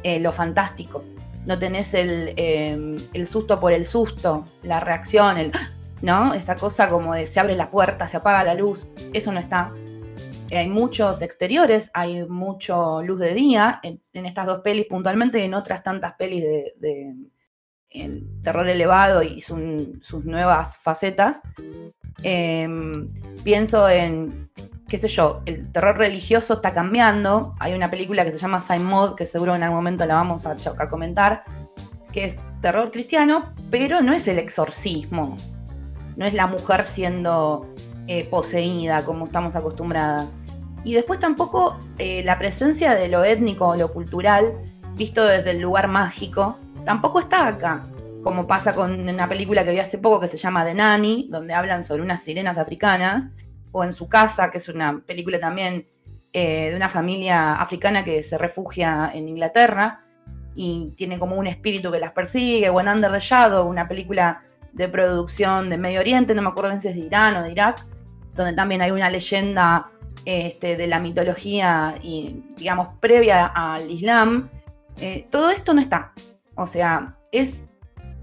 eh, 0.02 0.20
lo 0.20 0.30
fantástico. 0.30 1.02
No 1.46 1.58
tenés 1.58 1.94
em, 1.94 2.96
el, 3.14 3.26
susto 3.26 3.58
por 3.58 3.72
el 3.72 3.86
susto, 3.86 4.44
la 4.62 4.78
reacción, 4.78 5.38
el, 5.38 5.52
¿no? 6.02 6.34
Esa 6.34 6.56
cosa 6.56 6.90
como 6.90 7.14
de 7.14 7.24
se 7.24 7.40
abre 7.40 7.54
la 7.54 7.70
puerta, 7.70 8.06
se 8.06 8.18
apaga 8.18 8.44
la 8.44 8.54
luz. 8.54 8.86
Eso 9.14 9.32
no 9.32 9.40
está. 9.40 9.72
hay 10.52 10.68
muchos 10.68 11.22
exteriores, 11.22 11.90
hay 11.94 12.28
mucho 12.28 13.02
luz 13.02 13.20
de 13.20 13.32
día 13.32 13.80
en, 13.82 14.02
estas 14.12 14.44
dos 14.44 14.60
pelis 14.60 14.84
puntualmente 14.84 15.40
y 15.40 15.44
en 15.44 15.54
otras 15.54 15.82
tantas 15.82 16.12
pelis 16.18 16.42
de, 16.42 17.14
terror 18.42 18.68
elevado 18.68 19.22
y 19.22 19.40
sus 19.40 20.24
nuevas 20.24 20.78
facetas. 20.78 21.40
Em, 22.22 23.12
pienso 23.44 23.88
en, 23.88 24.50
qué 24.88 24.98
sé 24.98 25.08
yo, 25.08 25.42
el 25.46 25.70
terror 25.70 25.96
religioso 25.96 26.54
está 26.54 26.72
cambiando. 26.72 27.54
Hay 27.60 27.74
una 27.74 27.90
película 27.90 28.24
que 28.24 28.32
se 28.32 28.38
llama 28.38 28.60
Mod, 28.80 29.14
que 29.14 29.26
seguro 29.26 29.54
en 29.54 29.62
algún 29.62 29.78
momento 29.78 30.06
la 30.06 30.14
vamos 30.14 30.46
a, 30.46 30.56
comentar, 30.88 31.44
que 32.12 32.24
es 32.24 32.40
terror 32.60 32.90
cristiano, 32.90 33.44
pero 33.70 34.00
no 34.00 34.12
es 34.12 34.26
el 34.28 34.38
exorcismo. 34.38 35.36
No 36.16 36.26
es 36.26 36.34
la 36.34 36.46
mujer 36.46 36.82
siendo 36.82 37.66
eh, 38.08 38.24
poseída 38.24 39.04
como 39.04 39.26
estamos 39.26 39.54
acostumbradas. 39.54 40.32
Y 40.84 40.94
después 40.94 41.18
tampoco 41.18 41.76
eh, 41.98 42.22
la 42.24 42.38
presencia 42.38 42.94
de 42.94 43.08
lo 43.08 43.24
étnico 43.24 43.68
o 43.68 43.76
lo 43.76 43.92
cultural, 43.92 44.58
visto 44.94 45.24
desde 45.24 45.50
el 45.52 45.60
lugar 45.60 45.88
mágico, 45.88 46.58
tampoco 46.88 47.20
está 47.20 47.48
acá 47.48 47.84
como 48.22 48.46
pasa 48.46 48.74
con 48.74 49.06
una 49.06 49.28
película 49.28 49.62
que 49.62 49.72
vi 49.72 49.78
hace 49.78 49.98
poco 49.98 50.20
que 50.20 50.26
se 50.26 50.38
llama 50.38 50.64
The 50.64 50.72
Nanny, 50.72 51.28
donde 51.30 51.52
hablan 51.52 51.84
sobre 51.84 52.00
unas 52.00 52.22
sirenas 52.22 52.56
africanas, 52.56 53.26
o 53.72 53.84
En 53.84 53.92
su 53.92 54.08
casa, 54.08 54.50
que 54.50 54.56
es 54.56 54.70
una 54.70 54.98
película 55.00 55.38
también 55.38 55.86
eh, 56.32 56.70
de 56.70 56.76
una 56.76 56.88
familia 56.88 57.56
africana 57.56 58.02
que 58.02 58.22
se 58.22 58.38
refugia 58.38 59.10
en 59.12 59.28
Inglaterra 59.28 60.00
y 60.54 60.94
tiene 60.96 61.18
como 61.18 61.36
un 61.36 61.46
espíritu 61.46 61.92
que 61.92 61.98
las 61.98 62.12
persigue, 62.12 62.70
o 62.70 62.80
en 62.80 62.88
Under 62.88 63.12
the 63.12 63.20
Shadow, 63.20 63.68
una 63.68 63.86
película 63.86 64.42
de 64.72 64.88
producción 64.88 65.68
de 65.68 65.76
Medio 65.76 66.00
Oriente, 66.00 66.34
no 66.34 66.40
me 66.40 66.48
acuerdo 66.48 66.78
si 66.80 66.88
es 66.88 66.94
de 66.94 67.02
Irán 67.02 67.36
o 67.36 67.42
de 67.42 67.52
Irak, 67.52 67.86
donde 68.34 68.54
también 68.54 68.80
hay 68.80 68.92
una 68.92 69.10
leyenda 69.10 69.90
este, 70.24 70.76
de 70.78 70.86
la 70.86 71.00
mitología 71.00 71.96
y, 72.02 72.42
digamos, 72.56 72.88
previa 72.98 73.44
al 73.44 73.90
Islam. 73.90 74.48
Eh, 74.98 75.26
todo 75.30 75.50
esto 75.50 75.74
no 75.74 75.82
está. 75.82 76.14
O 76.58 76.66
sea, 76.66 77.16
es 77.30 77.62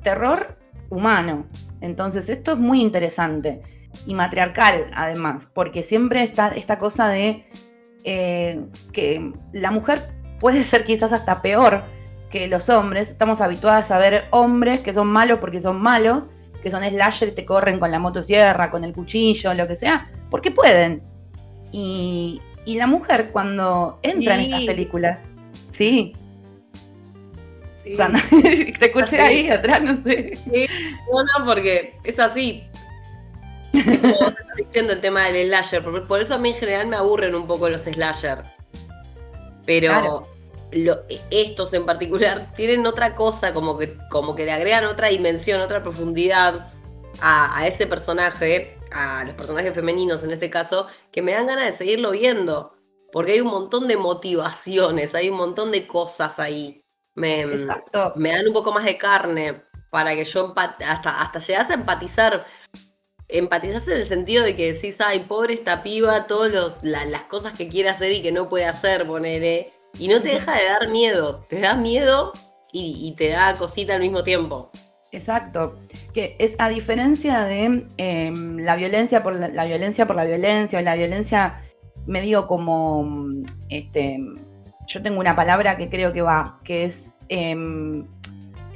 terror 0.03 0.57
humano. 0.89 1.47
Entonces, 1.79 2.29
esto 2.29 2.51
es 2.51 2.57
muy 2.57 2.81
interesante 2.81 3.61
y 4.05 4.13
matriarcal, 4.13 4.91
además, 4.93 5.47
porque 5.53 5.83
siempre 5.83 6.21
está 6.21 6.49
esta 6.49 6.77
cosa 6.77 7.07
de 7.07 7.45
eh, 8.03 8.69
que 8.91 9.31
la 9.53 9.71
mujer 9.71 10.13
puede 10.39 10.63
ser 10.63 10.83
quizás 10.83 11.13
hasta 11.13 11.41
peor 11.41 11.85
que 12.29 12.47
los 12.47 12.67
hombres. 12.69 13.09
Estamos 13.09 13.39
habituadas 13.39 13.89
a 13.89 13.97
ver 13.97 14.25
hombres 14.31 14.81
que 14.81 14.93
son 14.93 15.07
malos 15.07 15.39
porque 15.39 15.61
son 15.61 15.81
malos, 15.81 16.27
que 16.61 16.69
son 16.69 16.83
slasher 16.83 17.29
y 17.29 17.31
te 17.31 17.45
corren 17.45 17.79
con 17.79 17.89
la 17.89 17.99
motosierra, 17.99 18.69
con 18.69 18.83
el 18.83 18.93
cuchillo, 18.93 19.53
lo 19.53 19.65
que 19.65 19.77
sea, 19.77 20.11
porque 20.29 20.51
pueden. 20.51 21.01
Y, 21.71 22.41
la 22.65 22.87
mujer 22.87 23.29
cuando 23.31 23.99
entra 24.01 24.35
en 24.35 24.41
estas 24.41 24.63
películas, 24.63 25.23
sí, 25.69 26.15
te 28.79 28.85
escuché 28.85 29.19
ahí 29.19 29.49
atrás, 29.49 29.81
no 29.81 30.01
sé. 30.03 30.37
Sí, 30.51 30.67
no, 31.11 31.45
porque 31.45 31.97
es 32.03 32.19
así. 32.19 32.67
Como 33.71 34.33
diciendo 34.57 34.93
el 34.93 35.01
tema 35.01 35.25
del 35.25 35.47
slasher, 35.47 35.83
por, 36.07 36.21
eso 36.21 36.35
a 36.35 36.37
mí 36.37 36.49
en 36.49 36.55
general 36.55 36.87
me 36.87 36.95
aburren 36.95 37.35
un 37.35 37.47
poco 37.47 37.69
los 37.69 37.83
slasher. 37.83 38.43
Pero 39.65 40.27
estos 41.29 41.73
en 41.73 41.85
particular 41.85 42.53
tienen 42.55 42.85
otra 42.85 43.15
cosa, 43.15 43.53
como 43.53 43.77
que, 43.77 43.97
como 44.09 44.35
que 44.35 44.45
le 44.45 44.51
agregan 44.51 44.85
otra 44.85 45.07
dimensión, 45.07 45.61
otra 45.61 45.81
profundidad 45.81 46.71
a, 47.21 47.59
a 47.59 47.67
ese 47.67 47.87
personaje, 47.87 48.77
a 48.91 49.23
los 49.23 49.35
personajes 49.35 49.73
femeninos 49.73 50.23
en 50.23 50.31
este 50.31 50.49
caso, 50.49 50.87
que 51.11 51.21
me 51.21 51.31
dan 51.31 51.47
ganas 51.47 51.65
de 51.65 51.73
seguirlo 51.73 52.11
viendo 52.11 52.75
porque 53.15 53.31
hay 53.31 53.39
un 53.39 53.47
montón 53.47 53.87
de 53.87 53.95
motivaciones, 53.95 55.15
hay 55.15 55.29
un 55.29 55.37
montón 55.37 55.71
de 55.71 55.87
cosas 55.87 56.37
ahí. 56.37 56.84
Me, 57.15 57.45
me 58.15 58.31
dan 58.31 58.48
un 58.48 58.53
poco 58.53 58.72
más 58.72 58.84
de 58.86 58.98
carne 58.98 59.55
para 59.89 60.13
que 60.13 60.25
yo 60.25 60.53
hasta, 60.57 61.22
hasta 61.22 61.39
llegas 61.39 61.69
a 61.69 61.75
empatizar. 61.75 62.45
Empatizas 63.27 63.88
en 63.88 63.98
el 63.98 64.05
sentido 64.05 64.43
de 64.43 64.55
que 64.55 64.74
decís, 64.74 65.00
ay, 65.01 65.22
pobre 65.22 65.53
esta 65.53 65.84
piba, 65.84 66.27
todas 66.27 66.75
las 66.84 67.24
cosas 67.24 67.53
que 67.53 67.69
quiere 67.69 67.89
hacer 67.89 68.12
y 68.12 68.22
que 68.22 68.31
no 68.31 68.50
puede 68.50 68.65
hacer, 68.65 69.07
ponele. 69.07 69.72
Y 69.98 70.10
no 70.10 70.22
te 70.22 70.29
deja 70.29 70.57
de 70.57 70.65
dar 70.65 70.89
miedo. 70.89 71.45
Te 71.50 71.62
da 71.62 71.75
miedo 71.75 72.34
y, 72.72 73.13
te 73.13 73.29
da 73.29 73.55
cosita 73.55 73.95
al 73.95 74.01
mismo 74.01 74.24
tiempo. 74.24 74.69
Exacto. 75.12 75.77
Que 76.13 76.36
es 76.39 76.55
a 76.60 76.67
diferencia 76.67 77.45
de 77.45 77.88
em, 77.95 78.57
la 78.57 78.75
violencia 78.75 79.24
por 79.24 79.34
la, 79.36 79.65
violencia 79.65 80.05
por 80.05 80.17
la 80.17 80.25
violencia, 80.25 80.79
o 80.79 80.81
la 80.81 80.95
violencia 80.95 81.62
medio 82.05 82.48
como 82.48 83.07
este. 83.69 84.19
Yo 84.87 85.01
tengo 85.01 85.19
una 85.19 85.35
palabra 85.35 85.77
que 85.77 85.89
creo 85.89 86.13
que 86.13 86.21
va, 86.21 86.59
que 86.63 86.85
es 86.85 87.13
em, 87.29 88.07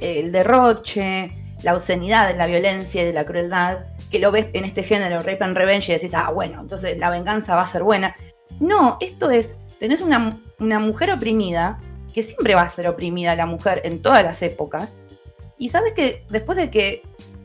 el 0.00 0.32
derroche, 0.32 1.30
la 1.62 1.74
obscenidad 1.74 2.28
de 2.28 2.34
la 2.34 2.46
violencia 2.46 3.02
y 3.02 3.04
de 3.04 3.12
la 3.12 3.24
crueldad, 3.24 3.84
que 4.10 4.18
lo 4.18 4.30
ves 4.32 4.48
en 4.52 4.64
este 4.64 4.82
género, 4.82 5.18
rape 5.18 5.44
and 5.44 5.56
revenge, 5.56 5.90
y 5.90 5.94
decís, 5.94 6.14
ah, 6.14 6.30
bueno, 6.30 6.60
entonces 6.60 6.98
la 6.98 7.10
venganza 7.10 7.54
va 7.54 7.62
a 7.62 7.66
ser 7.66 7.82
buena. 7.82 8.16
No, 8.58 8.96
esto 9.00 9.30
es, 9.30 9.56
tenés 9.78 10.00
una, 10.00 10.38
mujer 10.58 11.12
oprimida, 11.12 11.78
que 12.12 12.22
siempre 12.22 12.54
va 12.54 12.62
a 12.62 12.68
ser 12.68 12.88
oprimida 12.88 13.34
la 13.36 13.46
mujer 13.46 13.82
en 13.84 14.02
todas 14.02 14.24
las 14.24 14.42
épocas, 14.42 14.92
y 15.58 15.68
sabes 15.68 15.92
que 15.92 16.24
después 16.30 16.56
de 16.56 16.70
que, 16.70 17.02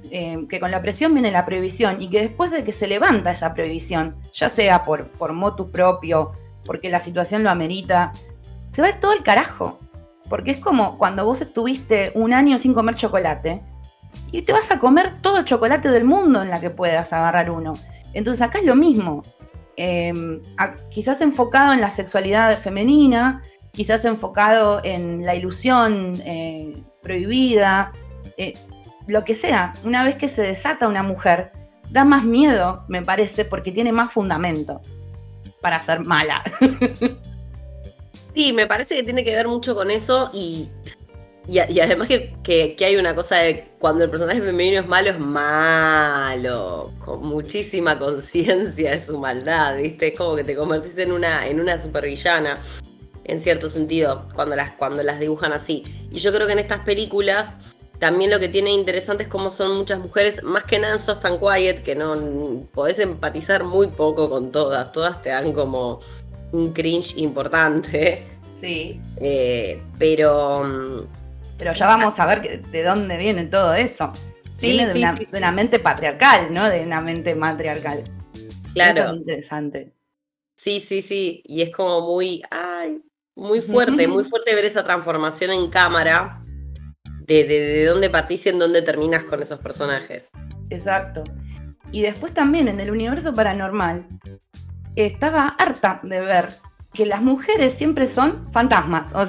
eh, 0.09 0.45
que 0.49 0.59
con 0.59 0.71
la 0.71 0.81
presión 0.81 1.13
viene 1.13 1.31
la 1.31 1.45
prohibición, 1.45 2.01
y 2.01 2.09
que 2.09 2.21
después 2.21 2.51
de 2.51 2.63
que 2.63 2.71
se 2.71 2.87
levanta 2.87 3.31
esa 3.31 3.53
prohibición, 3.53 4.15
ya 4.33 4.49
sea 4.49 4.85
por, 4.85 5.09
por 5.09 5.33
motu 5.33 5.69
propio, 5.69 6.31
porque 6.65 6.89
la 6.89 6.99
situación 6.99 7.43
lo 7.43 7.51
amerita, 7.51 8.13
se 8.75 8.81
va 8.81 8.89
a 8.89 8.91
ir 8.91 8.97
todo 8.97 9.13
el 9.13 9.23
carajo. 9.23 9.79
Porque 10.27 10.51
es 10.51 10.57
como 10.57 10.97
cuando 10.97 11.23
vos 11.23 11.39
estuviste 11.39 12.11
un 12.13 12.33
año 12.33 12.59
sin 12.59 12.73
comer 12.73 12.95
chocolate 12.95 13.61
y 14.33 14.41
te 14.41 14.51
vas 14.51 14.69
a 14.69 14.79
comer 14.79 15.21
todo 15.21 15.37
el 15.37 15.45
chocolate 15.45 15.89
del 15.91 16.03
mundo 16.03 16.43
en 16.43 16.49
la 16.49 16.59
que 16.59 16.71
puedas 16.71 17.13
agarrar 17.13 17.49
uno. 17.49 17.75
Entonces 18.13 18.41
acá 18.41 18.59
es 18.59 18.65
lo 18.65 18.75
mismo. 18.75 19.23
Em, 19.77 20.41
quizás 20.89 21.21
enfocado 21.21 21.71
en 21.71 21.79
la 21.79 21.89
sexualidad 21.89 22.59
femenina, 22.59 23.41
quizás 23.71 24.03
enfocado 24.03 24.81
en 24.83 25.25
la 25.25 25.35
ilusión 25.35 26.21
eh, 26.25 26.83
prohibida, 27.01 27.93
eh, 28.35 28.55
lo 29.07 29.23
que 29.23 29.35
sea. 29.35 29.73
Una 29.85 30.03
vez 30.03 30.15
que 30.15 30.27
se 30.27 30.41
desata 30.41 30.89
una 30.89 31.03
mujer, 31.03 31.53
da 31.91 32.03
más 32.03 32.25
miedo, 32.25 32.83
me 32.89 33.01
parece, 33.01 33.45
porque 33.45 33.71
tiene 33.71 33.93
más 33.93 34.11
fundamento 34.11 34.81
para 35.61 35.79
ser 35.79 36.01
mala. 36.01 36.43
Sí, 38.35 38.51
me 38.51 38.67
parece 38.67 38.95
que 38.95 39.03
tiene 39.03 39.23
que 39.23 39.33
ver 39.33 39.47
mucho 39.47 39.73
con 39.75 39.89
eso 39.89 40.29
y, 40.33 40.69
y, 41.47 41.79
además 41.79 42.09
que, 42.43 42.75
hay 42.85 42.97
una 42.97 43.15
cosa 43.15 43.37
de 43.37 43.69
cuando 43.79 44.03
el 44.03 44.09
personaje 44.09 44.41
femenino 44.41 44.81
es 44.81 44.87
malo, 44.87 45.09
es 45.09 45.19
malo, 45.19 46.91
con 46.99 47.21
muchísima 47.21 47.97
conciencia 47.97 48.91
de 48.91 49.01
su 49.01 49.19
maldad, 49.19 49.77
¿viste? 49.77 50.09
Es 50.09 50.17
como 50.17 50.35
que 50.35 50.43
te 50.43 50.53
convertís 50.53 50.97
en 50.97 51.13
una, 51.13 51.47
en 51.47 51.61
una 51.61 51.79
supervillana, 51.79 52.59
en 53.23 53.39
cierto 53.39 53.69
sentido, 53.69 54.25
cuando 54.35 54.57
las, 54.57 54.71
cuando 54.71 55.01
las 55.01 55.19
dibujan 55.19 55.53
así. 55.53 55.85
Y 56.11 56.19
yo 56.19 56.33
creo 56.33 56.45
que 56.45 56.53
en 56.53 56.59
estas 56.59 56.81
películas 56.81 57.57
también 57.99 58.29
lo 58.29 58.39
que 58.39 58.49
tiene 58.49 58.71
interesante 58.71 59.23
es 59.23 59.29
cómo 59.29 59.51
son 59.51 59.77
muchas 59.77 59.99
mujeres, 59.99 60.43
más 60.43 60.65
que 60.65 60.79
nada 60.79 60.95
en 60.95 60.99
Soft 60.99 61.25
Quiet, 61.39 61.83
que 61.83 61.95
no 61.95 62.67
podés 62.73 62.99
empatizar 62.99 63.63
muy 63.63 63.87
poco 63.87 64.29
con 64.29 64.51
todas, 64.51 64.91
todas 64.91 65.21
te 65.21 65.29
dan 65.29 65.53
como 65.53 65.99
un 66.51 66.73
cringe 66.73 67.17
importante. 67.17 68.25
Sí. 68.59 68.99
Eh, 69.17 69.81
pero. 69.97 70.63
Mm, 70.63 71.07
pero 71.57 71.73
ya 71.73 71.87
vamos 71.87 72.19
a 72.19 72.25
ver 72.25 72.61
de 72.65 72.83
dónde 72.83 73.17
viene 73.17 73.45
todo 73.45 73.73
eso. 73.73 74.11
Sí, 74.53 74.71
viene 74.71 74.93
de, 74.93 75.37
una, 75.37 75.51
mente 75.51 75.79
patriarcal, 75.79 76.53
¿no? 76.53 76.69
De 76.69 76.81
una 76.81 77.01
mente 77.01 77.35
matriarcal. 77.35 78.03
Claro. 78.73 79.01
Eso 79.03 79.11
es 79.11 79.17
interesante. 79.17 79.93
Sí, 80.55 80.79
sí, 80.79 81.01
sí. 81.01 81.43
Y 81.45 81.61
es 81.61 81.71
como 81.71 82.01
muy. 82.01 82.41
Ay, 82.49 83.01
muy 83.35 83.61
fuerte, 83.61 84.07
muy 84.07 84.23
fuerte 84.23 84.55
ver 84.55 84.65
esa 84.65 84.83
transformación 84.83 85.51
en 85.51 85.69
cámara. 85.69 86.41
De, 87.27 87.43
de, 87.43 87.85
dónde 87.85 88.09
partís 88.11 88.45
y 88.45 88.49
en 88.49 88.59
dónde 88.59 88.83
terminas 88.83 89.23
con 89.23 89.41
esos 89.41 89.59
personajes. 89.59 90.29
Exacto. 90.69 91.23
Y 91.91 92.03
después 92.03 92.33
también 92.33 92.67
en 92.67 92.79
el 92.79 92.91
universo 92.91 93.33
paranormal 93.33 94.07
estaba 94.95 95.47
harta 95.47 95.99
de 96.03 96.21
ver 96.21 96.59
que 96.93 97.05
las 97.05 97.21
mujeres 97.21 97.73
siempre 97.73 98.07
son 98.07 98.51
fantasmas. 98.51 99.13
O 99.13 99.25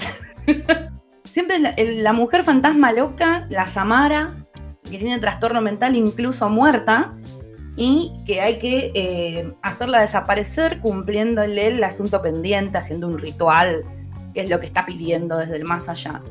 siempre 1.32 1.58
la, 1.58 2.12
mujer 2.12 2.44
fantasma 2.44 2.92
loca, 2.92 3.46
la 3.50 3.66
Samara, 3.68 4.46
que 4.84 4.98
tiene 4.98 5.18
trastorno 5.18 5.60
mental 5.60 5.96
incluso 5.96 6.48
muerta, 6.48 7.12
y 7.76 8.12
que 8.24 8.40
hay 8.40 8.58
que 8.58 8.90
eh, 8.94 9.52
hacerla 9.60 10.00
desaparecer 10.00 10.80
cumpliéndole 10.80 11.66
el 11.66 11.84
asunto 11.84 12.22
pendiente, 12.22 12.78
haciendo 12.78 13.06
un 13.06 13.18
ritual, 13.18 13.84
que 14.32 14.42
es 14.42 14.48
lo 14.48 14.60
que 14.60 14.66
está 14.66 14.86
pidiendo 14.86 15.36
desde 15.36 15.56
el 15.56 15.64
más 15.64 15.88
allá. 15.90 16.22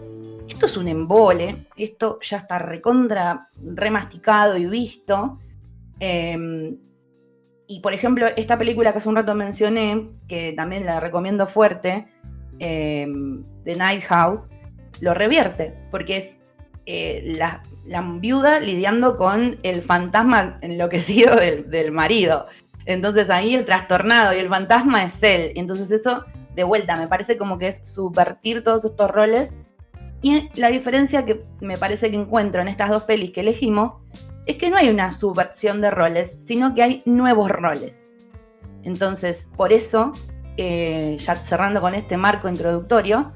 Esto 0.48 0.66
es 0.66 0.78
un 0.78 0.88
embole, 0.88 1.68
esto 1.76 2.18
ya 2.22 2.38
está 2.38 2.58
recontra, 2.58 3.48
remasticado 3.62 4.58
y 4.58 4.66
visto. 4.66 5.40
Eh, 6.00 6.78
y 7.68 7.80
por 7.80 7.94
ejemplo, 7.94 8.28
esta 8.36 8.58
película 8.58 8.92
que 8.92 9.00
hace 9.00 9.10
un 9.10 9.16
rato 9.16 9.34
mencioné, 9.36 10.10
que 10.28 10.54
también 10.54 10.86
la 10.86 11.00
recomiendo 11.00 11.48
fuerte, 11.48 12.08
eh, 12.60 13.08
The 13.64 13.76
Night 13.76 14.04
House, 14.04 14.48
lo 15.02 15.14
revierte, 15.14 15.74
porque 15.92 16.18
es 16.18 16.38
eh, 16.86 17.36
la, 17.38 17.64
viuda 18.20 18.60
lidiando 18.60 19.18
con 19.18 19.58
el 19.64 19.82
fantasma 19.82 20.60
enloquecido 20.62 21.36
del, 21.40 21.70
del, 21.70 21.92
marido. 21.92 22.46
Entonces 22.86 23.30
ahí 23.30 23.56
el 23.56 23.66
trastornado 23.66 24.34
y 24.34 24.38
el 24.38 24.50
fantasma 24.50 25.04
es 25.04 25.22
él. 25.24 25.52
Entonces 25.56 25.92
eso, 25.92 26.24
de 26.56 26.64
vuelta, 26.64 26.96
me 26.96 27.08
parece 27.08 27.38
como 27.38 27.58
que 27.58 27.68
es 27.68 27.82
subvertir 27.84 28.64
todos 28.64 28.86
estos 28.86 29.10
roles. 29.10 29.54
Y 30.22 30.50
la 30.60 30.70
diferencia 30.70 31.26
que 31.26 31.44
me 31.60 31.78
parece 31.78 32.10
que 32.10 32.16
encuentro 32.16 32.62
en 32.62 32.68
estas 32.68 32.90
dos 32.90 33.04
pelis 33.04 33.32
que 33.32 33.42
elegimos 33.42 33.98
es 34.46 34.58
que 34.58 34.70
no 34.70 34.78
hay 34.78 34.90
una 34.90 35.12
subversión 35.12 35.82
de 35.82 35.92
roles, 35.92 36.38
sino 36.40 36.76
que 36.76 36.84
hay 36.84 37.04
nuevos 37.06 37.50
roles. 37.50 38.14
Entonces, 38.84 39.50
por 39.56 39.74
eso, 39.74 40.14
eh, 40.58 41.18
ya 41.20 41.36
cerrando 41.38 41.82
con 41.82 41.96
este 41.96 42.18
marco 42.18 42.48
introductorio, 42.48 43.34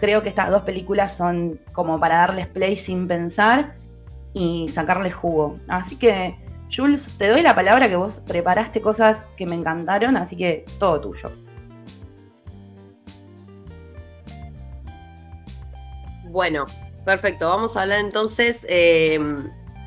creo 0.00 0.22
que 0.22 0.28
estas 0.28 0.50
dos 0.50 0.62
películas 0.62 1.16
son 1.16 1.60
como 1.72 2.00
para 2.00 2.16
darles 2.16 2.48
play 2.48 2.76
sin 2.76 3.06
pensar 3.06 3.76
y 4.34 4.68
sacarles 4.68 5.14
jugo. 5.14 5.58
Así 5.68 5.96
que, 5.96 6.36
Jules, 6.74 7.14
te 7.16 7.28
doy 7.28 7.42
la 7.42 7.54
palabra 7.54 7.88
que 7.88 7.96
vos 7.96 8.20
preparaste 8.26 8.80
cosas 8.80 9.26
que 9.36 9.46
me 9.46 9.54
encantaron, 9.54 10.16
así 10.16 10.36
que 10.36 10.64
todo 10.78 11.00
tuyo. 11.00 11.30
Bueno, 16.24 16.66
perfecto. 17.04 17.48
Vamos 17.48 17.76
a 17.76 17.82
hablar 17.82 18.00
entonces 18.00 18.66
eh, 18.68 19.18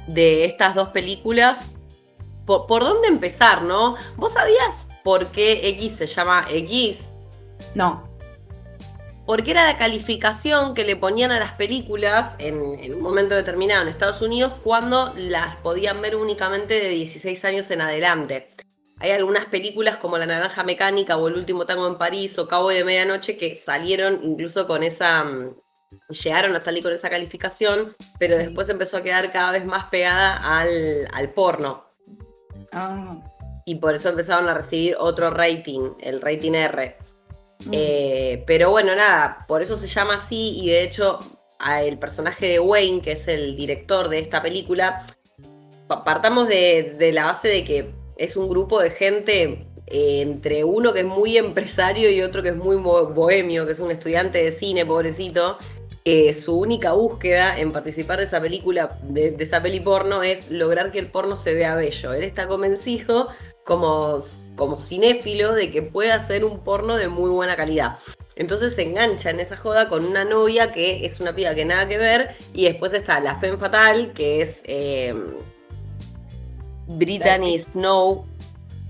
de 0.07 0.45
estas 0.45 0.75
dos 0.75 0.89
películas. 0.89 1.71
¿Por, 2.45 2.81
dónde 2.81 3.07
empezar, 3.07 3.63
no? 3.63 3.95
¿Vos 4.17 4.33
sabías 4.33 4.87
por 5.03 5.27
qué 5.27 5.69
X 5.69 5.93
se 5.97 6.07
llama 6.07 6.45
X? 6.49 7.11
No. 7.75 8.09
Porque 9.25 9.51
era 9.51 9.65
la 9.65 9.77
calificación 9.77 10.73
que 10.73 10.83
le 10.83 10.95
ponían 10.95 11.31
a 11.31 11.39
las 11.39 11.53
películas 11.53 12.35
en, 12.39 12.93
un 12.93 13.01
momento 13.01 13.35
determinado 13.35 13.83
en 13.83 13.87
Estados 13.87 14.21
Unidos 14.21 14.53
cuando 14.63 15.13
las 15.15 15.55
podían 15.57 16.01
ver 16.01 16.15
únicamente 16.15 16.81
de 16.81 16.89
16 16.89 17.45
años 17.45 17.71
en 17.71 17.81
adelante. 17.81 18.49
Hay 18.99 19.11
algunas 19.11 19.45
películas 19.45 19.97
como 19.97 20.17
La 20.17 20.25
Naranja 20.25 20.63
Mecánica 20.63 21.17
o 21.17 21.27
El 21.27 21.35
Último 21.35 21.65
Tango 21.65 21.87
en 21.87 21.97
París 21.97 22.37
o 22.37 22.47
Cabo 22.47 22.69
de 22.69 22.83
Medianoche 22.83 23.37
que 23.37 23.55
salieron 23.55 24.19
incluso 24.23 24.67
con 24.67 24.83
esa, 24.83 25.23
mm, 25.23 25.55
llegaron 26.09 26.55
a 26.55 26.59
salir 26.59 26.83
con 26.83 26.93
esa 26.93 27.09
calificación, 27.09 27.91
pero 28.19 28.37
después 28.37 28.69
empezó 28.69 28.97
a 28.97 29.03
quedar 29.03 29.31
cada 29.31 29.51
vez 29.51 29.65
más 29.65 29.85
pegada 29.85 30.59
al, 30.59 31.29
porno. 31.33 31.85
Ah. 32.71 33.17
Y 33.65 33.75
por 33.75 33.95
eso 33.95 34.09
empezaron 34.09 34.49
a 34.49 34.53
recibir 34.53 34.95
otro 34.99 35.29
rating, 35.29 35.91
el 35.99 36.21
rating 36.21 36.53
R. 36.53 36.97
Mm. 37.65 37.69
Eh, 37.71 38.43
pero 38.47 38.71
bueno, 38.71 38.95
nada, 38.95 39.45
por 39.47 39.61
eso 39.61 39.75
se 39.75 39.87
llama 39.87 40.15
así 40.15 40.59
y 40.61 40.69
de 40.69 40.83
hecho 40.83 41.19
el 41.83 41.99
personaje 41.99 42.47
de 42.47 42.59
Wayne, 42.59 43.01
que 43.01 43.11
es 43.11 43.27
el 43.27 43.55
director 43.55 44.09
de 44.09 44.19
esta 44.19 44.41
película, 44.41 45.05
partamos 45.87 46.47
de, 46.47 47.11
la 47.13 47.25
base 47.25 47.49
de 47.49 47.63
que 47.63 47.93
es 48.17 48.35
un 48.35 48.49
grupo 48.49 48.81
de 48.81 48.91
gente 48.91 49.67
eh, 49.87 50.21
entre 50.21 50.63
uno 50.63 50.93
que 50.93 51.01
es 51.01 51.05
muy 51.05 51.37
empresario 51.37 52.09
y 52.09 52.21
otro 52.21 52.41
que 52.41 52.49
es 52.49 52.55
muy 52.55 52.77
bohemio, 52.77 53.65
que 53.65 53.73
es 53.73 53.79
un 53.79 53.91
estudiante 53.91 54.43
de 54.43 54.51
cine, 54.51 54.85
pobrecito, 54.85 55.57
su 56.33 56.57
única 56.57 56.93
búsqueda 56.93 57.57
en 57.57 57.71
participar 57.71 58.17
de 58.19 58.25
esa 58.25 58.41
película, 58.41 58.97
de, 59.03 59.35
esa 59.39 59.61
peli 59.61 59.79
porno, 59.79 60.23
es 60.23 60.49
lograr 60.49 60.91
que 60.91 60.99
el 60.99 61.11
porno 61.11 61.35
se 61.35 61.53
vea 61.53 61.75
bello. 61.75 62.13
Él 62.13 62.23
está 62.23 62.47
convencido 62.47 63.29
como, 63.65 64.17
como 64.55 64.79
cinéfilo 64.79 65.53
de 65.53 65.71
que 65.71 65.81
puede 65.81 66.11
hacer 66.11 66.43
un 66.43 66.63
porno 66.63 66.97
de 66.97 67.07
muy 67.07 67.29
buena 67.29 67.55
calidad. 67.55 67.97
Entonces 68.35 68.73
se 68.73 68.83
engancha 68.83 69.29
en 69.29 69.39
esa 69.39 69.55
joda 69.55 69.89
con 69.89 70.05
una 70.05 70.25
novia 70.25 70.71
que 70.71 71.05
es 71.05 71.19
una 71.19 71.35
piba 71.35 71.53
que 71.53 71.65
nada 71.65 71.87
que 71.87 71.97
ver. 71.97 72.35
Y 72.53 72.65
después 72.65 72.93
está 72.93 73.19
la 73.19 73.35
Femme 73.35 73.57
Fatal, 73.57 74.13
que 74.13 74.41
es 74.41 74.61
eh, 74.65 75.13
Brittany 76.87 77.59
Snow. 77.59 78.25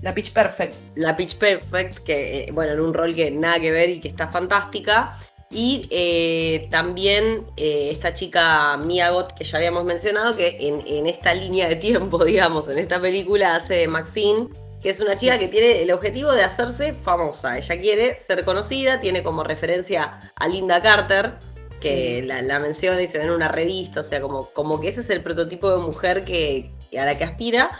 La 0.00 0.14
Pitch 0.14 0.32
Perfect. 0.32 0.74
La 0.96 1.14
Pitch 1.14 1.36
Perfect, 1.36 1.98
que, 1.98 2.44
eh, 2.44 2.50
bueno, 2.52 2.72
en 2.72 2.80
un 2.80 2.92
rol 2.92 3.14
que 3.14 3.30
nada 3.30 3.60
que 3.60 3.70
ver 3.70 3.90
y 3.90 4.00
que 4.00 4.08
está 4.08 4.28
fantástica. 4.28 5.12
Y 5.52 5.86
eh, 5.90 6.68
también 6.70 7.46
esta 7.56 8.14
chica 8.14 8.76
Mia 8.78 9.10
Gott, 9.10 9.34
que 9.34 9.44
ya 9.44 9.58
habíamos 9.58 9.84
mencionado, 9.84 10.34
que 10.34 10.56
en, 10.60 10.82
en, 10.86 11.06
esta 11.06 11.34
línea 11.34 11.68
de 11.68 11.76
tiempo, 11.76 12.24
digamos, 12.24 12.68
en 12.68 12.78
esta 12.78 13.00
película 13.00 13.56
hace 13.56 13.86
Maxine, 13.86 14.48
que 14.82 14.90
es 14.90 15.00
una 15.00 15.16
chica 15.16 15.38
que 15.38 15.48
tiene 15.48 15.82
el 15.82 15.92
objetivo 15.92 16.32
de 16.32 16.42
hacerse 16.42 16.92
famosa. 16.94 17.56
Ella 17.56 17.80
quiere 17.80 18.18
ser 18.18 18.44
conocida, 18.44 18.98
tiene 19.00 19.22
como 19.22 19.44
referencia 19.44 20.32
a 20.34 20.48
Linda 20.48 20.82
Carter, 20.82 21.34
que 21.80 22.22
la, 22.22 22.58
menciona 22.58 23.00
y 23.02 23.08
se 23.08 23.18
ve 23.18 23.24
en 23.24 23.30
una 23.30 23.48
revista, 23.48 24.00
o 24.00 24.04
sea, 24.04 24.20
como, 24.20 24.50
como 24.50 24.80
que 24.80 24.88
ese 24.88 25.00
es 25.00 25.10
el 25.10 25.22
prototipo 25.22 25.70
de 25.70 25.78
mujer 25.78 26.24
que, 26.24 26.70
a 26.98 27.04
la 27.04 27.16
que 27.16 27.24
aspira. 27.24 27.72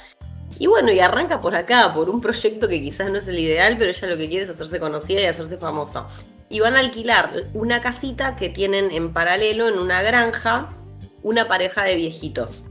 Y 0.58 0.66
bueno, 0.66 0.92
y 0.92 1.00
arranca 1.00 1.40
por 1.40 1.56
acá, 1.56 1.92
por 1.94 2.10
un 2.10 2.20
proyecto 2.20 2.68
que 2.68 2.80
quizás 2.80 3.10
no 3.10 3.18
es 3.18 3.26
el 3.26 3.38
ideal, 3.38 3.76
pero 3.78 3.90
ella 3.90 4.08
lo 4.08 4.16
que 4.16 4.28
quiere 4.28 4.44
es 4.44 4.50
hacerse 4.50 4.78
conocida 4.78 5.22
y 5.22 5.24
hacerse 5.24 5.56
famosa. 5.56 6.06
Y 6.52 6.60
van 6.60 6.76
a 6.76 6.78
alquilar 6.78 7.32
una 7.52 7.80
casita 7.80 8.36
que 8.36 8.48
tienen 8.48 8.92
en 8.92 9.12
paralelo 9.12 9.68
en 9.68 9.80
una 9.80 10.02
granja 10.02 10.76
una 11.22 11.48
pareja 11.48 11.82
de 11.82 11.96
viejitos, 11.96 12.62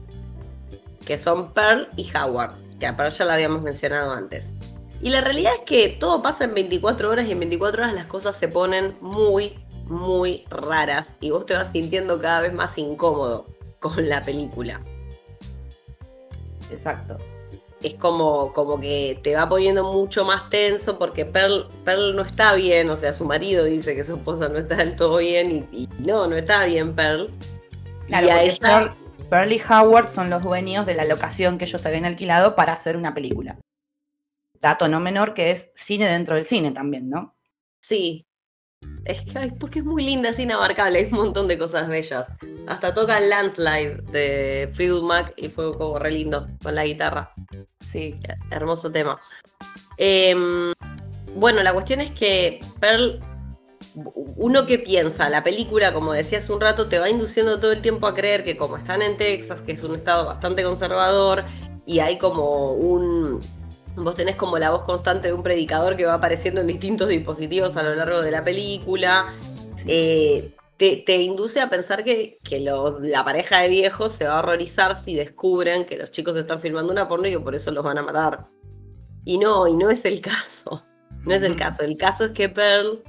que 1.04 1.18
son 1.18 1.52
Pearl 1.52 1.88
y 1.96 2.10
Howard 2.16 2.62
que 2.82 3.10
ya 3.10 3.24
la 3.24 3.34
habíamos 3.34 3.62
mencionado 3.62 4.12
antes. 4.12 4.54
Y 5.00 5.10
la 5.10 5.20
realidad 5.20 5.52
es 5.54 5.60
que 5.60 5.88
todo 5.88 6.22
pasa 6.22 6.44
en 6.44 6.54
24 6.54 7.10
horas 7.10 7.26
y 7.26 7.32
en 7.32 7.38
24 7.38 7.82
horas 7.82 7.94
las 7.94 8.06
cosas 8.06 8.36
se 8.36 8.48
ponen 8.48 8.96
muy, 9.00 9.64
muy 9.84 10.42
raras 10.50 11.16
y 11.20 11.30
vos 11.30 11.46
te 11.46 11.54
vas 11.54 11.70
sintiendo 11.70 12.20
cada 12.20 12.40
vez 12.40 12.52
más 12.52 12.76
incómodo 12.78 13.46
con 13.80 14.08
la 14.08 14.22
película. 14.22 14.80
Exacto. 16.70 17.18
Es 17.82 17.94
como, 17.94 18.52
como 18.52 18.80
que 18.80 19.18
te 19.22 19.34
va 19.34 19.48
poniendo 19.48 19.92
mucho 19.92 20.24
más 20.24 20.48
tenso 20.50 20.98
porque 20.98 21.24
Pearl, 21.24 21.68
Pearl 21.84 22.14
no 22.14 22.22
está 22.22 22.54
bien, 22.54 22.88
o 22.90 22.96
sea, 22.96 23.12
su 23.12 23.24
marido 23.24 23.64
dice 23.64 23.96
que 23.96 24.04
su 24.04 24.14
esposa 24.14 24.48
no 24.48 24.58
está 24.58 24.76
del 24.76 24.94
todo 24.94 25.18
bien 25.18 25.68
y, 25.72 25.88
no, 25.98 26.26
no 26.26 26.36
está 26.36 26.64
bien 26.64 26.94
Pearl. 26.94 27.30
y 28.08 28.14
a 28.14 28.42
ella... 28.42 28.96
Pearl 29.32 29.50
y 29.50 29.62
Howard 29.66 30.08
son 30.08 30.28
los 30.28 30.42
dueños 30.42 30.84
de 30.84 30.94
la 30.94 31.06
locación 31.06 31.56
que 31.56 31.64
ellos 31.64 31.86
habían 31.86 32.04
alquilado 32.04 32.54
para 32.54 32.74
hacer 32.74 32.98
una 32.98 33.14
película. 33.14 33.58
Dato 34.60 34.88
no 34.88 35.00
menor 35.00 35.32
que 35.32 35.50
es 35.50 35.70
cine 35.74 36.06
dentro 36.06 36.34
del 36.34 36.44
cine 36.44 36.70
también, 36.70 37.08
¿no? 37.08 37.34
Sí. 37.80 38.26
Es 39.04 39.22
que, 39.22 39.52
porque 39.58 39.80
es 39.80 39.84
muy 39.84 40.04
linda, 40.04 40.28
es 40.28 40.38
inabarcable, 40.38 41.00
hay 41.00 41.04
un 41.06 41.18
montón 41.18 41.48
de 41.48 41.58
cosas 41.58 41.88
bellas. 41.88 42.32
Hasta 42.66 42.94
toca 42.94 43.18
Landslide 43.18 44.02
de 44.12 44.70
Fleetwood 44.72 45.02
Mac 45.02 45.34
y 45.36 45.48
fue 45.48 45.76
como 45.76 45.98
re 45.98 46.12
lindo 46.12 46.48
con 46.62 46.74
la 46.74 46.84
guitarra. 46.84 47.34
Sí. 47.84 48.14
Hermoso 48.50 48.92
tema. 48.92 49.20
Em, 49.96 50.72
bueno, 51.34 51.62
la 51.62 51.72
cuestión 51.72 52.00
es 52.00 52.12
que 52.12 52.60
Pearl 52.80 53.20
uno 53.94 54.66
que 54.66 54.78
piensa, 54.78 55.28
la 55.28 55.44
película, 55.44 55.92
como 55.92 56.12
decía 56.12 56.38
hace 56.38 56.52
un 56.52 56.60
rato, 56.60 56.88
te 56.88 56.98
va 56.98 57.10
induciendo 57.10 57.60
todo 57.60 57.72
el 57.72 57.82
tiempo 57.82 58.06
a 58.06 58.14
creer 58.14 58.44
que 58.44 58.56
como 58.56 58.76
están 58.76 59.02
en 59.02 59.16
Texas, 59.16 59.60
que 59.60 59.72
es 59.72 59.82
un 59.82 59.94
estado 59.94 60.26
bastante 60.26 60.62
conservador, 60.62 61.44
y 61.86 61.98
hay 61.98 62.18
como 62.18 62.72
un... 62.72 63.40
Vos 63.96 64.14
tenés 64.14 64.36
como 64.36 64.58
la 64.58 64.70
voz 64.70 64.82
constante 64.82 65.28
de 65.28 65.34
un 65.34 65.42
predicador 65.42 65.96
que 65.96 66.06
va 66.06 66.14
apareciendo 66.14 66.60
en 66.60 66.66
distintos 66.66 67.08
dispositivos 67.08 67.76
a 67.76 67.82
lo 67.82 67.94
largo 67.94 68.22
de 68.22 68.30
la 68.30 68.42
película. 68.42 69.32
Eh, 69.86 70.54
te, 70.76 71.16
induce 71.22 71.60
a 71.60 71.68
pensar 71.68 72.02
que, 72.02 72.38
la 73.00 73.24
pareja 73.24 73.60
de 73.60 73.68
viejos 73.68 74.12
se 74.12 74.26
va 74.26 74.36
a 74.36 74.38
horrorizar 74.40 74.96
si 74.96 75.14
descubren 75.14 75.84
que 75.84 75.96
los 75.96 76.10
chicos 76.10 76.36
están 76.36 76.58
filmando 76.58 76.92
una 76.92 77.08
porno 77.08 77.28
y 77.28 77.32
que 77.32 77.40
por 77.40 77.54
eso 77.54 77.70
los 77.70 77.84
van 77.84 77.98
a 77.98 78.02
matar. 78.02 78.46
Y 79.24 79.38
no, 79.38 79.68
y 79.68 79.74
no 79.74 79.90
es 79.90 80.04
el 80.04 80.20
caso. 80.20 80.82
No 81.24 81.34
es 81.34 81.42
el 81.42 81.56
caso. 81.56 81.82
El 81.84 81.96
caso 81.96 82.24
es 82.24 82.30
que 82.32 82.48
Pearl 82.48 83.02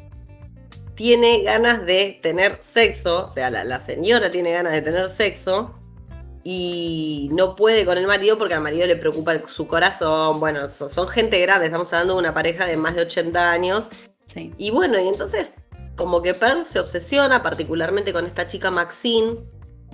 tiene 0.96 1.42
ganas 1.42 1.86
de 1.86 2.20
tener 2.22 2.58
sexo, 2.62 3.26
o 3.26 3.30
sea, 3.30 3.50
la, 3.50 3.80
señora 3.80 4.30
tiene 4.30 4.52
ganas 4.52 4.74
de 4.74 4.82
tener 4.82 5.10
sexo 5.10 5.80
y 6.44 7.30
no 7.32 7.56
puede 7.56 7.86
con 7.86 7.98
el 7.98 8.08
marido 8.08 8.38
porque 8.38 8.54
al 8.54 8.62
marido 8.62 8.86
le 8.86 8.96
preocupa 8.96 9.42
su 9.48 9.68
corazón. 9.68 10.40
Bueno, 10.40 10.70
son, 10.70 11.08
gente 11.08 11.40
grande, 11.40 11.68
estamos 11.68 11.92
hablando 11.94 12.16
de 12.16 12.20
una 12.20 12.34
pareja 12.34 12.66
de 12.66 12.78
más 12.78 12.96
de 12.96 13.02
80 13.04 13.52
años. 13.52 13.90
Sí. 14.26 14.52
Y 14.58 14.72
bueno, 14.72 15.00
y 15.00 15.08
entonces 15.08 15.52
como 15.96 16.22
que 16.22 16.34
Pearl 16.34 16.66
se 16.66 16.80
obsesiona 16.80 17.44
particularmente 17.44 18.14
con 18.14 18.26
esta 18.26 18.48
chica 18.48 18.72
Maxine, 18.72 19.38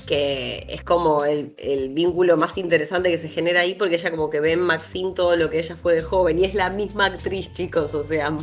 que 0.06 0.66
es 0.70 0.82
como 0.84 1.26
el, 1.26 1.54
el, 1.58 1.90
vínculo 1.90 2.38
más 2.38 2.58
interesante 2.58 3.12
que 3.12 3.18
se 3.18 3.28
genera 3.28 3.62
ahí 3.62 3.76
porque 3.76 3.96
ella 3.96 4.10
como 4.12 4.30
que 4.30 4.40
ve 4.40 4.54
en 4.54 4.62
Maxine 4.62 5.14
todo 5.14 5.36
lo 5.36 5.50
que 5.50 5.60
ella 5.60 5.76
fue 5.76 5.96
de 5.96 6.02
joven 6.02 6.40
y 6.40 6.46
es 6.46 6.54
la 6.54 6.70
misma 6.70 7.08
actriz, 7.08 7.52
chicos, 7.52 7.94
o 7.96 8.04
sea, 8.04 8.34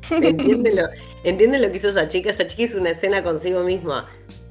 ¿Entiende 0.10 1.58
lo, 1.58 1.70
que 1.70 1.76
hizo 1.76 1.88
esa 1.88 2.08
chica? 2.08 2.30
Esa 2.30 2.46
chica 2.46 2.62
hizo 2.62 2.78
una 2.78 2.90
escena 2.90 3.22
consigo 3.22 3.62
misma. 3.62 4.08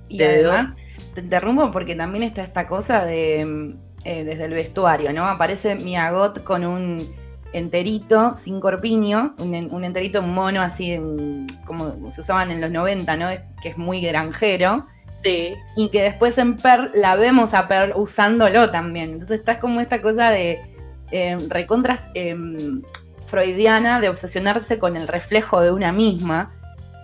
Y 0.08 0.22
además, 0.24 0.76
te 1.20 1.26
interrumpo 1.26 1.72
porque 1.72 1.96
también 1.96 2.24
está 2.24 2.44
esta 2.44 2.68
cosa 2.68 3.06
de 3.06 3.76
eh, 4.06 4.24
desde 4.24 4.46
el 4.46 4.54
vestuario, 4.54 5.12
¿no? 5.12 5.26
Aparece 5.26 5.76
Miagot 5.76 6.44
con 6.44 6.66
un 6.66 7.14
enterito 7.52 8.34
sin 8.34 8.60
corpiño, 8.60 9.36
un, 9.40 9.84
enterito 9.84 10.22
mono 10.22 10.62
así 10.62 10.98
como 11.66 12.12
se 12.12 12.22
usaban 12.22 12.52
en 12.52 12.62
los 12.62 12.72
90, 12.72 13.18
¿no? 13.18 13.28
que 13.62 13.70
es 13.70 13.78
muy 13.78 14.02
granjero. 14.02 14.88
Sí. 15.24 15.56
Y 15.76 15.90
que 15.90 16.02
después 16.02 16.38
en 16.38 16.56
Pearl 16.56 16.92
la 16.96 17.16
vemos 17.16 17.54
a 17.54 17.68
Pearl 17.68 17.94
usándolo 17.96 18.72
también. 18.72 19.14
Entonces 19.14 19.40
está 19.40 19.60
como 19.60 19.82
esta 19.82 20.02
cosa 20.02 20.30
de 20.30 20.62
eh, 21.12 21.38
recontras 21.50 22.10
em, 22.14 22.82
freudiana 23.26 24.00
de 24.00 24.08
obsesionarse 24.08 24.80
con 24.80 24.96
el 24.96 25.08
reflejo 25.08 25.60
de 25.60 25.72
una 25.72 25.92
misma 25.92 26.54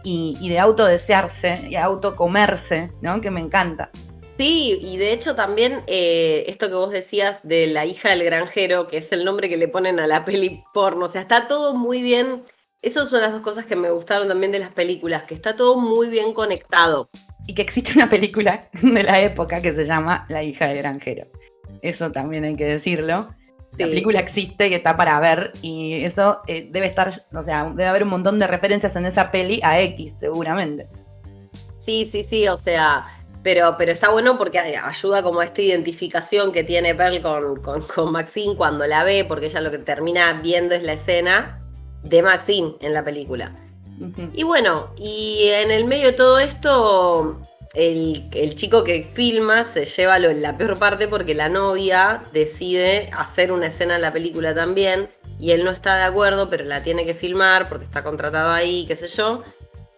y, 0.06 0.48
de 0.48 0.60
autodesearse 0.60 1.68
y 1.70 1.76
autocomerse, 1.76 2.92
¿no? 3.02 3.20
Que 3.22 3.32
me 3.32 3.42
encanta. 3.42 3.90
Sí, 4.38 4.78
y 4.82 4.98
de 4.98 5.14
hecho 5.14 5.36
también 5.36 5.82
eh, 5.88 6.46
esto 6.48 6.68
que 6.68 6.76
vos 6.76 6.92
decías 6.92 7.48
de 7.48 7.68
la 7.68 7.86
hija 7.86 8.10
del 8.10 8.24
granjero, 8.24 8.88
que 8.88 8.98
es 8.98 9.12
el 9.12 9.24
nombre 9.24 9.48
que 9.48 9.58
le 9.58 9.68
ponen 9.68 10.00
a 10.00 10.08
la 10.08 10.26
peli 10.26 10.64
porno, 10.74 11.06
o 11.06 11.08
sea, 11.08 11.22
está 11.22 11.48
todo 11.48 11.74
muy 11.74 12.02
bien. 12.02 12.42
Esas 12.82 13.10
son 13.10 13.22
las 13.22 13.32
dos 13.32 13.42
cosas 13.42 13.66
que 13.66 13.76
me 13.76 13.90
gustaron 13.90 14.28
también 14.28 14.52
de 14.52 14.60
las 14.60 14.72
películas, 14.72 15.24
que 15.24 15.34
está 15.34 15.56
todo 15.56 15.78
muy 15.78 16.08
bien 16.10 16.34
conectado. 16.34 17.08
Y 17.48 17.56
que 17.56 17.62
existe 17.62 17.94
una 17.94 18.10
película 18.10 18.70
de 18.82 19.04
la 19.04 19.22
época 19.22 19.62
que 19.62 19.74
se 19.74 19.86
llama 19.86 20.26
La 20.30 20.44
hija 20.44 20.68
del 20.68 20.78
granjero. 20.78 21.26
Eso 21.82 22.12
también 22.12 22.44
hay 22.44 22.56
que 22.56 22.66
decirlo. 22.66 23.30
La 23.78 23.88
película 23.88 24.20
existe 24.20 24.70
y 24.70 24.74
está 24.74 24.96
para 24.96 25.20
ver 25.20 25.52
y 25.62 26.06
eso 26.06 26.40
eh, 26.48 26.70
debe 26.72 26.88
estar, 26.88 27.12
o 27.34 27.44
sea, 27.44 27.66
debe 27.66 27.86
haber 27.86 28.04
un 28.04 28.10
montón 28.10 28.40
de 28.40 28.48
referencias 28.48 28.96
en 28.96 29.06
esa 29.06 29.32
peli 29.32 29.60
a 29.64 29.82
X, 29.82 30.14
seguramente. 30.18 30.88
Sí, 31.78 32.06
sí, 32.06 32.24
sí, 32.24 32.48
o 32.48 32.56
sea, 32.56 33.06
pero, 33.46 33.76
pero 33.78 33.92
está 33.92 34.10
bueno 34.10 34.40
porque 34.40 34.58
ayuda 34.58 35.22
como 35.22 35.40
a 35.40 35.46
esta 35.46 35.62
identificación 35.62 36.52
que 36.52 36.64
tiene 36.64 36.96
Pearl 36.96 37.22
con, 37.22 37.84
con, 37.84 38.12
Maxine 38.12 38.56
cuando 38.56 38.88
la 38.88 39.04
ve, 39.04 39.24
porque 39.24 39.46
ella 39.46 39.62
lo 39.62 39.70
que 39.70 39.78
termina 39.78 40.34
viendo 40.42 40.74
es 40.74 40.82
la 40.82 40.94
escena 40.94 41.62
de 42.02 42.24
Maxine 42.24 42.74
en 42.82 42.92
la 42.92 43.04
película. 43.04 43.56
Y 44.34 44.42
bueno, 44.42 44.96
y 44.98 45.50
en 45.50 45.70
el 45.70 45.86
medio 45.86 46.08
de 46.08 46.14
todo 46.14 46.40
esto, 46.40 47.40
el, 47.76 48.56
chico 48.56 48.84
que 48.84 49.04
filma 49.04 49.64
se 49.64 49.86
lleva 49.86 50.18
lo, 50.18 50.30
en 50.30 50.42
la 50.42 50.58
peor 50.58 50.80
parte 50.80 51.08
porque 51.08 51.36
la 51.36 51.48
novia 51.48 52.24
decide 52.34 53.12
hacer 53.16 53.52
una 53.52 53.68
escena 53.68 53.98
en 53.98 54.02
la 54.02 54.12
película 54.12 54.56
también 54.56 55.12
y 55.40 55.52
él 55.52 55.64
no 55.64 55.70
está 55.70 55.98
de 55.98 56.04
acuerdo, 56.04 56.50
pero 56.50 56.64
la 56.64 56.82
tiene 56.82 57.06
que 57.06 57.14
filmar 57.14 57.70
porque 57.70 57.84
está 57.84 58.04
contratado 58.04 58.50
ahí, 58.50 58.86
qué 58.88 58.96
sé 58.96 59.08
yo. 59.08 59.44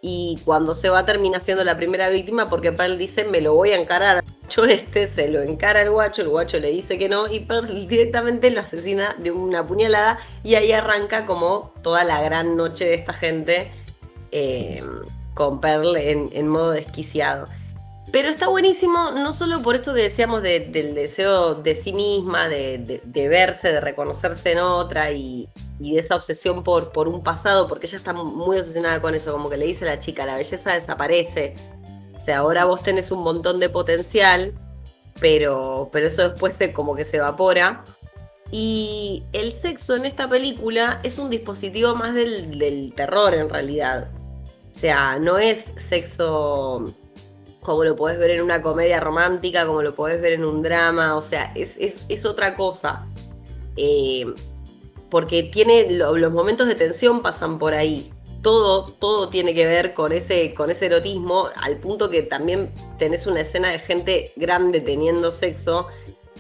Y 0.10 0.40
cuando 0.46 0.74
se 0.74 0.90
va 0.90 1.04
termina 1.04 1.42
siendo 1.42 1.66
la 1.66 1.76
primera 1.76 2.08
víctima 2.08 2.50
porque 2.50 2.72
Pearl 2.72 2.98
dice 2.98 3.26
me 3.26 3.42
lo 3.42 3.54
voy 3.54 3.72
a 3.72 3.76
encarar. 3.76 4.24
Yo 4.50 4.64
este 4.64 5.06
se 5.08 5.28
lo 5.28 5.42
encara 5.42 5.82
al 5.82 5.92
guacho, 5.92 6.22
el 6.22 6.30
guacho 6.30 6.60
le 6.60 6.72
dice 6.72 6.98
que 6.98 7.10
no 7.10 7.28
y 7.28 7.42
Pearl 7.42 7.68
directamente 7.90 8.50
lo 8.50 8.62
asesina 8.62 9.18
de 9.20 9.32
una 9.32 9.68
puñalada 9.68 10.18
y 10.44 10.56
ahí 10.56 10.72
arranca 10.72 11.26
como 11.26 11.74
toda 11.84 12.06
la 12.06 12.22
gran 12.22 12.56
noche 12.56 12.86
de 12.86 12.94
esta 12.94 13.12
gente 13.12 13.70
eh, 14.32 14.82
con 15.34 15.60
Pearl 15.60 15.98
en, 15.98 16.30
en 16.32 16.48
modo 16.48 16.72
desquiciado. 16.72 17.50
Pero 18.12 18.30
está 18.30 18.48
buenísimo, 18.48 19.12
no 19.12 19.34
solo 19.34 19.62
por 19.62 19.76
esto 19.76 19.94
que 19.94 20.04
decíamos 20.04 20.42
del 20.42 20.96
deseo 20.96 21.56
de 21.56 21.76
sí 21.76 21.92
misma, 21.92 22.48
de, 22.48 23.02
verse, 23.30 23.74
de 23.74 23.82
reconocerse 23.82 24.54
en 24.54 24.60
otra 24.60 25.12
y, 25.12 25.50
de 25.80 26.00
esa 26.00 26.16
obsesión 26.16 26.64
por, 26.64 26.92
por, 26.92 27.08
un 27.08 27.24
pasado, 27.24 27.68
porque 27.68 27.88
ella 27.88 27.98
está 27.98 28.14
muy 28.14 28.58
obsesionada 28.58 29.02
con 29.02 29.16
eso, 29.16 29.32
como 29.32 29.50
que 29.50 29.58
le 29.58 29.66
dice 29.66 29.86
a 29.86 29.90
la 29.90 30.00
chica, 30.00 30.26
la 30.26 30.36
belleza 30.36 30.74
desaparece. 30.74 31.56
O 32.16 32.20
sea, 32.20 32.40
ahora 32.40 32.66
vos 32.66 32.82
tenés 32.82 33.12
un 33.12 33.24
montón 33.24 33.60
de 33.60 33.70
potencial, 33.70 34.54
pero, 35.20 35.90
pero 35.92 36.08
eso 36.08 36.28
después 36.30 36.54
se, 36.54 36.74
como 36.74 36.96
que 36.96 37.06
se 37.06 37.18
evapora. 37.18 37.84
Y 38.52 39.26
el 39.34 39.52
sexo 39.52 39.96
en 39.96 40.06
esta 40.06 40.28
película 40.30 41.00
es 41.04 41.18
un 41.18 41.30
dispositivo 41.30 41.96
más 41.96 42.16
del, 42.16 42.58
del 42.58 42.94
terror 42.96 43.34
en 43.34 43.50
realidad. 43.50 44.10
O 44.72 44.80
sea, 44.80 45.20
no 45.20 45.38
es 45.38 45.74
sexo 45.76 46.94
como 47.68 47.84
lo 47.84 47.98
podés 47.98 48.18
ver 48.18 48.32
en 48.32 48.42
una 48.42 48.62
comedia 48.62 49.02
romántica, 49.02 49.66
como 49.66 49.82
lo 49.82 49.94
podés 49.94 50.22
ver 50.22 50.32
en 50.32 50.46
un 50.46 50.62
drama, 50.62 51.18
o 51.18 51.22
sea, 51.22 51.52
es, 51.54 52.26
otra 52.26 52.56
cosa. 52.56 53.06
Eh, 53.76 54.26
porque 55.10 55.44
tiene 55.44 55.92
los 55.92 56.32
momentos 56.32 56.68
de 56.68 56.76
tensión 56.76 57.22
pasan 57.22 57.60
por 57.60 57.74
ahí. 57.74 58.12
Todo, 58.42 58.86
todo 58.86 59.30
tiene 59.30 59.54
que 59.54 59.66
ver 59.66 59.94
con 59.94 60.12
ese, 60.12 60.54
con 60.54 60.70
ese 60.70 60.86
erotismo, 60.86 61.50
al 61.56 61.78
punto 61.78 62.10
que 62.10 62.22
también 62.22 62.72
tenés 62.98 63.28
una 63.28 63.42
escena 63.42 63.70
de 63.70 63.80
gente 63.80 64.32
grande 64.36 64.80
teniendo 64.80 65.32
sexo, 65.32 65.88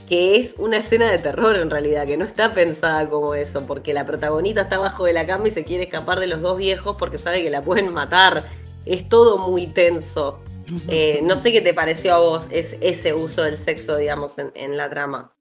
que 0.07 0.37
es 0.37 0.55
una 0.57 0.77
escena 0.77 1.11
de 1.11 1.17
terror 1.17 1.57
en 1.57 1.69
realidad, 1.69 2.05
que 2.05 2.15
no 2.15 2.23
está 2.23 2.53
pensada 2.53 3.09
como 3.09 3.35
eso, 3.35 3.65
porque 3.65 3.93
la 3.93 4.05
protagonista 4.05 4.61
está 4.61 4.77
abajo 4.77 5.05
de 5.05 5.13
la 5.13 5.25
cama 5.25 5.49
y 5.49 5.51
se 5.51 5.65
quiere 5.65 5.83
escapar 5.83 6.19
de 6.19 6.27
los 6.27 6.41
dos 6.41 6.57
viejos 6.57 6.95
porque 6.97 7.17
sabe 7.17 7.43
que 7.43 7.49
la 7.49 7.63
pueden 7.63 7.93
matar. 7.93 8.45
Es 8.85 9.09
todo 9.09 9.37
muy 9.37 9.67
tenso. 9.67 10.39
Eh, 10.87 11.21
no 11.23 11.37
sé 11.37 11.51
qué 11.51 11.61
te 11.61 11.73
pareció 11.73 12.13
a 12.13 12.19
vos 12.19 12.47
ese 12.51 13.13
uso 13.13 13.43
del 13.43 13.57
sexo, 13.57 13.97
digamos, 13.97 14.37
en, 14.37 14.77
la 14.77 14.89
trama. 14.89 15.33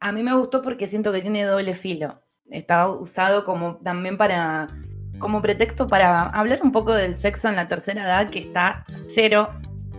A 0.00 0.12
mí 0.12 0.22
me 0.22 0.36
gustó 0.36 0.62
porque 0.62 0.86
siento 0.86 1.12
que 1.12 1.20
tiene 1.20 1.44
doble 1.44 1.74
filo. 1.74 2.20
Estaba 2.50 2.88
usado 2.88 3.44
como 3.44 3.76
también 3.76 4.16
para 4.16 4.68
como 5.18 5.42
pretexto 5.42 5.88
para 5.88 6.28
hablar 6.28 6.60
un 6.62 6.70
poco 6.72 6.94
del 6.94 7.18
sexo 7.18 7.48
en 7.48 7.56
la 7.56 7.66
tercera 7.66 8.04
edad 8.04 8.30
que 8.30 8.38
está 8.38 8.84
cero 9.08 9.50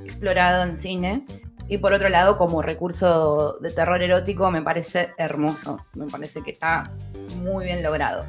explorado 0.05 0.63
en 0.63 0.77
cine 0.77 1.25
y 1.67 1.77
por 1.77 1.93
otro 1.93 2.09
lado 2.09 2.37
como 2.37 2.61
recurso 2.61 3.57
de 3.59 3.71
terror 3.71 4.01
erótico 4.01 4.49
me 4.49 4.61
parece 4.61 5.13
hermoso, 5.17 5.85
me 5.93 6.07
parece 6.07 6.41
que 6.41 6.51
está 6.51 6.91
muy 7.35 7.65
bien 7.65 7.83
logrado. 7.83 8.25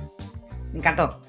Me 0.73 0.79
encantó. 0.79 1.21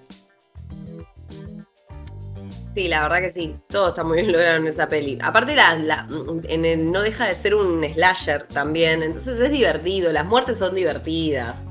Sí, 2.75 2.87
la 2.87 3.01
verdad 3.01 3.19
que 3.19 3.31
sí. 3.31 3.55
Todo 3.67 3.89
está 3.89 4.03
muy 4.03 4.21
bien 4.21 4.31
logrado 4.31 4.57
en 4.57 4.67
esa 4.67 4.87
peli. 4.87 5.17
Aparte, 5.21 5.55
la, 5.55 6.07
en 6.43 6.91
no 6.91 7.01
deja 7.01 7.27
de 7.27 7.35
ser 7.35 7.55
un 7.55 7.83
slasher 7.83 8.47
también. 8.47 9.03
Entonces 9.03 9.39
es 9.39 9.51
divertido. 9.51 10.11
Las 10.13 10.25
muertes 10.25 10.59
son 10.59 10.75
divertidas. 10.75 11.65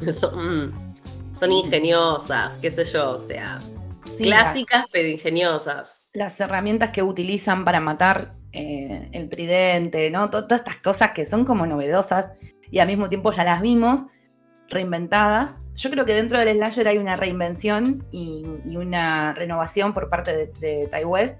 Son, 0.12 0.68
mm, 0.68 1.50
ingeniosas, 1.50 2.58
qué 2.60 2.70
sé 2.70 2.84
yo. 2.84 3.12
O 3.12 3.18
sea, 3.18 3.60
clásicas 4.18 4.86
pero 4.92 5.08
ingeniosas. 5.08 6.08
Las 6.12 6.38
herramientas 6.40 6.90
que 6.90 7.02
utilizan 7.02 7.64
para 7.64 7.80
matar 7.80 8.34
eh, 8.52 9.08
el 9.12 9.28
tridente, 9.28 10.10
¿no? 10.10 10.30
Todas 10.30 10.60
estas 10.60 10.78
cosas 10.78 11.12
que 11.12 11.26
son 11.26 11.44
como 11.44 11.66
novedosas 11.66 12.30
y 12.70 12.78
al 12.78 12.88
mismo 12.88 13.08
tiempo 13.08 13.32
ya 13.32 13.44
las 13.44 13.60
vimos 13.60 14.06
reinventadas. 14.68 15.62
Yo 15.74 15.90
creo 15.90 16.04
que 16.06 16.14
dentro 16.14 16.38
del 16.38 16.56
slasher 16.56 16.88
hay 16.88 16.98
una 16.98 17.16
reinvención 17.16 18.06
y, 18.10 18.44
una 18.74 19.34
renovación 19.34 19.92
por 19.92 20.08
parte 20.08 20.34
de, 20.34 20.46
de 20.58 20.88
Ty 20.88 21.04
West, 21.04 21.38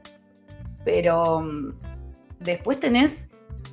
pero 0.85 1.41
mm, 1.41 1.75
después 2.41 2.79
tenés 2.79 3.26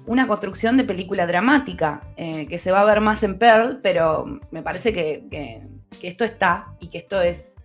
una 0.06 0.28
construcción 0.28 0.78
de 0.78 0.84
película 0.84 1.26
dramática 1.26 2.02
eh, 2.18 2.48
que 2.48 2.58
se 2.58 2.72
va 2.72 2.82
a 2.82 2.86
ver 2.86 3.02
más 3.02 3.24
en 3.24 3.38
Pearl, 3.38 3.80
pero 3.82 4.40
me 4.52 4.62
parece 4.62 4.94
que, 4.94 5.62
esto 6.02 6.26
está 6.26 6.76
y 6.80 6.90
que 6.90 6.98
esto 6.98 7.22
es 7.22 7.56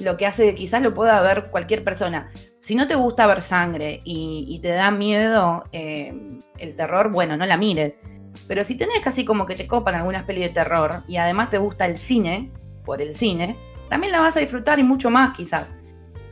lo 0.00 0.16
que 0.16 0.26
hace 0.26 0.50
que 0.50 0.54
quizás 0.54 0.82
lo 0.82 0.94
pueda 0.94 1.20
ver 1.22 1.50
cualquier 1.50 1.82
persona. 1.82 2.30
Si 2.58 2.74
no 2.74 2.86
te 2.86 2.94
gusta 2.94 3.26
ver 3.26 3.42
sangre 3.42 4.02
y, 4.04 4.58
te 4.62 4.68
da 4.68 4.90
miedo 4.90 5.64
eh, 5.72 6.40
el 6.58 6.76
terror, 6.76 7.10
bueno, 7.10 7.36
no 7.36 7.46
la 7.46 7.56
mires. 7.56 7.98
Pero 8.46 8.62
si 8.64 8.76
tenés 8.76 9.00
casi 9.00 9.24
como 9.24 9.46
que 9.46 9.54
te 9.54 9.66
copan 9.66 9.94
algunas 9.94 10.24
pelis 10.24 10.44
de 10.44 10.50
terror 10.50 11.02
y 11.08 11.16
además 11.16 11.50
te 11.50 11.58
gusta 11.58 11.86
el 11.86 11.96
cine, 11.96 12.52
por 12.84 13.02
el 13.02 13.16
cine, 13.16 13.58
también 13.88 14.12
la 14.12 14.20
vas 14.20 14.36
a 14.36 14.40
disfrutar 14.40 14.78
y 14.78 14.82
mucho 14.82 15.10
más 15.10 15.36
quizás. 15.36 15.68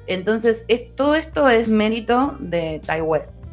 Entonces, 0.07 0.65
todo 0.95 1.15
esto 1.15 1.49
es 1.49 1.69
mérito 1.69 2.37
de 2.39 2.81
Ty 2.87 3.01
West. 3.01 3.44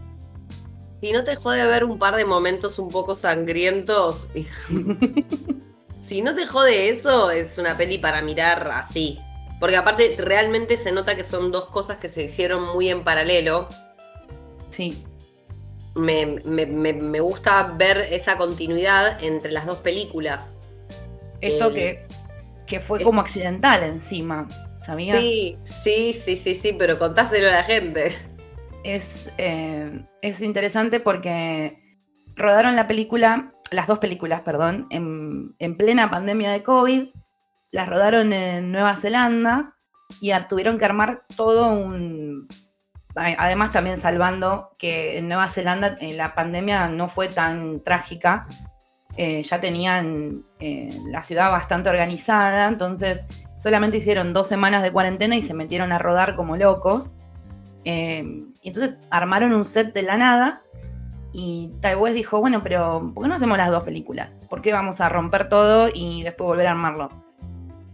Si 1.02 1.12
no 1.12 1.24
te 1.24 1.36
jode 1.36 1.66
ver 1.66 1.84
un 1.84 1.98
par 1.98 2.16
de 2.16 2.26
momentos 2.26 2.80
un 2.80 2.90
poco 2.90 3.16
sangrientos, 3.16 4.30
si 6.00 6.22
no 6.22 6.36
te 6.36 6.46
jode 6.46 6.90
eso, 6.90 7.32
es 7.32 7.58
una 7.58 7.76
peli 7.76 7.98
para 7.98 8.22
mirar 8.22 8.70
así. 8.72 9.20
Porque 9.60 9.78
aparte 9.78 10.16
realmente 10.18 10.78
se 10.78 10.92
nota 10.92 11.16
que 11.16 11.24
son 11.24 11.52
dos 11.52 11.66
cosas 11.66 11.98
que 11.98 12.10
se 12.10 12.24
hicieron 12.24 12.64
muy 12.74 12.90
en 12.90 13.04
paralelo. 13.04 13.68
Sí 14.70 15.04
me, 15.96 17.20
gusta 17.20 17.64
ver 17.78 18.08
esa 18.12 18.38
continuidad 18.38 19.24
entre 19.24 19.52
las 19.52 19.66
dos 19.66 19.80
películas. 19.80 20.52
Esto 21.42 21.72
que, 21.72 22.06
que, 22.68 22.80
fue 22.80 23.02
como 23.02 23.22
accidental 23.22 23.84
encima, 23.84 24.48
¿sabías? 24.82 25.20
Sí, 25.20 25.58
sí, 25.64 26.14
sí, 26.14 26.38
sí, 26.38 26.56
sí, 26.56 26.76
pero 26.78 27.00
contáselo 27.00 27.48
a 27.48 27.52
la 27.52 27.64
gente. 27.64 28.16
Es, 28.84 29.30
eh, 29.38 30.06
es 30.22 30.42
interesante 30.42 31.00
porque 31.00 32.00
rodaron 32.36 32.76
la 32.76 32.88
película, 32.88 33.52
las 33.72 33.88
dos 33.88 34.00
películas, 34.00 34.42
perdón, 34.42 34.88
en, 34.90 35.56
en 35.60 35.78
plena 35.78 36.10
pandemia 36.10 36.52
de 36.52 36.64
COVID, 36.64 37.10
las 37.72 37.88
rodaron 37.88 38.34
en 38.34 38.72
Nueva 38.72 38.96
Zelanda 38.96 39.76
y 40.20 40.32
tuvieron 40.50 40.78
que 40.78 40.86
armar 40.86 41.22
todo 41.36 41.68
un 41.68 42.48
además 43.14 43.72
también 43.72 43.98
salvando 43.98 44.72
que 44.78 45.18
en 45.18 45.28
Nueva 45.28 45.50
Zelanda 45.50 45.98
eh, 46.00 46.14
la 46.14 46.34
pandemia 46.34 46.88
no 46.88 47.10
fue 47.10 47.28
tan 47.28 47.82
trágica, 47.82 48.48
eh, 49.18 49.44
ya 49.44 49.60
tenían 49.60 50.46
la 51.10 51.22
ciudad 51.22 51.52
bastante 51.52 51.90
organizada, 51.90 52.70
entonces 52.70 53.26
solamente 53.60 53.98
hicieron 53.98 54.34
dos 54.34 54.48
semanas 54.48 54.82
de 54.82 54.92
cuarentena 54.92 55.36
y 55.36 55.42
se 55.42 55.54
metieron 55.54 55.92
a 55.92 56.00
rodar 56.00 56.36
como 56.36 56.56
locos. 56.56 57.14
Y 58.62 58.70
entonces 58.70 58.98
armaron 59.10 59.54
un 59.54 59.66
set 59.66 59.94
de 59.94 60.04
la 60.04 60.18
nada 60.18 60.62
y 61.34 61.72
Taiwán 61.80 62.14
dijo, 62.14 62.40
bueno, 62.40 62.62
pero 62.62 63.12
¿por 63.14 63.24
qué 63.24 63.30
no 63.30 63.36
hacemos 63.36 63.58
las 63.58 63.72
dos 63.72 63.84
películas? 63.84 64.40
¿Por 64.50 64.62
qué 64.62 64.74
vamos 64.74 65.00
a 65.02 65.10
romper 65.10 65.50
todo 65.50 65.90
y 65.94 66.24
después 66.24 66.46
volver 66.46 66.68
a 66.68 66.72
armarlo? 66.72 67.10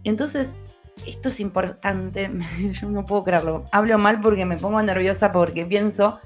Entonces 0.04 0.56
esto 1.06 1.28
es 1.28 1.40
importante, 1.40 2.30
yo 2.72 2.88
no 2.88 3.06
puedo 3.06 3.24
creerlo. 3.24 3.64
Hablo 3.72 3.98
mal 3.98 4.20
porque 4.20 4.44
me 4.44 4.56
pongo 4.56 4.82
nerviosa 4.82 5.32
porque 5.32 5.64
pienso 5.64 6.18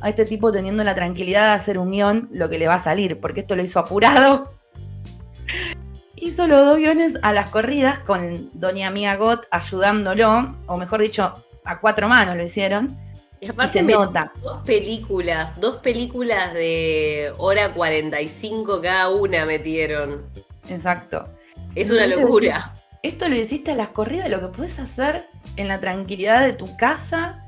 a 0.00 0.08
este 0.10 0.24
tipo 0.24 0.52
teniendo 0.52 0.84
la 0.84 0.94
tranquilidad 0.94 1.46
de 1.46 1.52
hacer 1.52 1.78
un 1.78 1.90
guion 1.90 2.28
lo 2.32 2.48
que 2.48 2.58
le 2.58 2.68
va 2.68 2.74
a 2.74 2.80
salir, 2.80 3.20
porque 3.20 3.40
esto 3.40 3.56
lo 3.56 3.62
hizo 3.62 3.78
apurado. 3.78 4.52
Hizo 6.16 6.46
los 6.46 6.64
dos 6.64 6.78
guiones 6.78 7.14
a 7.22 7.32
las 7.32 7.50
corridas 7.50 7.98
con 8.00 8.50
Doña 8.54 8.90
Mía 8.90 9.16
Gott 9.16 9.46
ayudándolo, 9.50 10.56
o 10.66 10.76
mejor 10.76 11.00
dicho, 11.02 11.32
a 11.64 11.78
cuatro 11.78 12.08
manos 12.08 12.36
lo 12.36 12.42
hicieron. 12.42 12.98
Y 13.40 13.50
aparte 13.50 13.80
se 13.80 13.82
nota. 13.82 14.32
Dos 14.42 14.62
películas, 14.64 15.60
dos 15.60 15.76
películas 15.76 16.54
de 16.54 17.32
hora 17.38 17.74
45 17.74 18.80
cada 18.80 19.10
una 19.10 19.44
metieron. 19.44 20.26
Exacto. 20.68 21.28
Es 21.74 21.90
una 21.90 22.06
locura 22.06 22.72
esto 23.06 23.28
lo 23.28 23.36
hiciste 23.36 23.72
a 23.72 23.76
las 23.76 23.90
corridas, 23.90 24.30
lo 24.30 24.40
que 24.40 24.48
puedes 24.48 24.78
hacer 24.78 25.26
en 25.56 25.68
la 25.68 25.80
tranquilidad 25.80 26.42
de 26.42 26.52
tu 26.52 26.76
casa. 26.76 27.44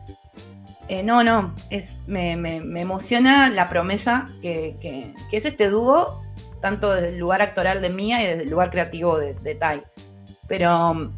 Eh, 0.88 1.02
no, 1.02 1.24
no, 1.24 1.54
es, 1.70 1.98
me, 2.06 2.32
emociona 2.32 3.50
la 3.50 3.68
promesa 3.68 4.28
que, 4.40 5.14
es 5.32 5.44
este 5.44 5.68
dúo, 5.68 6.22
tanto 6.60 6.94
desde 6.94 7.10
el 7.10 7.18
lugar 7.18 7.42
actoral 7.42 7.82
de 7.82 7.90
Mía 7.90 8.22
y 8.22 8.26
desde 8.26 8.42
el 8.44 8.50
lugar 8.50 8.70
creativo 8.70 9.18
de, 9.18 9.34
de 9.34 9.54
Tai. 9.54 9.82
Pero 10.46 11.12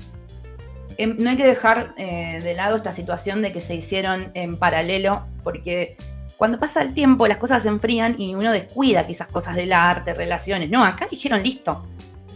no 1.06 1.30
hay 1.30 1.36
que 1.36 1.46
dejar 1.46 1.94
eh, 1.96 2.40
de 2.42 2.54
lado 2.54 2.76
esta 2.76 2.92
situación 2.92 3.42
de 3.42 3.52
que 3.52 3.60
se 3.60 3.74
hicieron 3.74 4.30
en 4.34 4.56
paralelo, 4.56 5.26
porque 5.42 5.96
cuando 6.36 6.58
pasa 6.58 6.82
el 6.82 6.94
tiempo 6.94 7.26
las 7.26 7.38
cosas 7.38 7.62
se 7.62 7.68
enfrían 7.68 8.20
y 8.20 8.34
uno 8.34 8.52
descuida 8.52 9.06
quizás 9.06 9.28
cosas 9.28 9.56
del 9.56 9.72
arte, 9.72 10.14
relaciones. 10.14 10.70
No, 10.70 10.84
acá 10.84 11.06
dijeron 11.10 11.42
listo, 11.42 11.84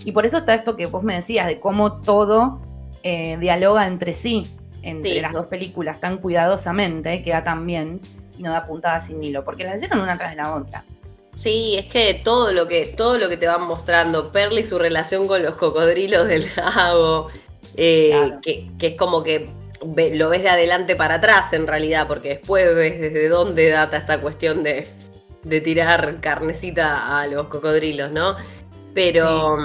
y 0.05 0.13
por 0.13 0.27
eso 0.27 0.39
está 0.39 0.55
esto 0.55 0.77
que 0.77 0.87
vos 0.87 1.03
me 1.03 1.15
decías, 1.15 1.47
de 1.47 1.59
cómo 1.59 2.01
todo 2.01 2.61
eh, 3.03 3.37
dialoga 3.39 3.87
entre 3.87 4.13
sí, 4.13 4.47
entre 4.83 5.21
las 5.21 5.33
dos 5.33 5.47
películas 5.47 6.01
tan 6.01 6.19
cuidadosamente, 6.19 7.23
queda 7.23 7.43
tan 7.43 7.67
bien 7.67 8.01
y 8.39 8.43
no 8.43 8.53
da 8.53 8.67
puntada 8.67 9.01
sin 9.01 9.23
hilo, 9.23 9.45
porque 9.45 9.65
las 9.65 9.77
hicieron 9.77 10.01
una 10.01 10.19
tras 10.19 10.31
de 10.31 10.37
la 10.37 10.55
otra. 10.55 10.85
Sí, 11.35 11.77
es 11.79 11.87
que 11.87 12.21
todo 12.23 12.53
lo 12.53 12.69
que, 12.69 12.87
todo 12.87 13.19
lo 13.19 13.29
que 13.29 13.37
te 13.37 13.47
van 13.47 13.63
mostrando, 13.63 14.31
Perly 14.31 14.61
y 14.61 14.65
su 14.65 14.79
relación 14.79 15.27
con 15.27 15.43
los 15.43 15.57
cocodrilos 15.57 16.29
del 16.29 16.47
lago, 16.57 17.29
eh, 17.77 18.33
que, 18.43 18.71
es 18.81 18.95
como 18.97 19.23
que 19.23 19.51
lo 20.13 20.29
ves 20.29 20.43
de 20.43 20.49
adelante 20.49 20.97
para 20.97 21.17
atrás 21.17 21.53
en 21.53 21.67
realidad, 21.67 22.07
porque 22.07 22.31
después 22.31 22.75
ves 22.75 23.01
desde 23.01 23.29
dónde 23.29 23.71
data 23.71 23.97
esta 23.97 24.21
cuestión 24.21 24.63
de, 24.63 24.87
de 25.43 25.61
tirar 25.61 26.21
carnecita 26.21 27.21
a 27.21 27.27
los 27.27 27.49
cocodrilos, 27.49 28.11
¿no? 28.11 28.37
Pero 28.95 29.57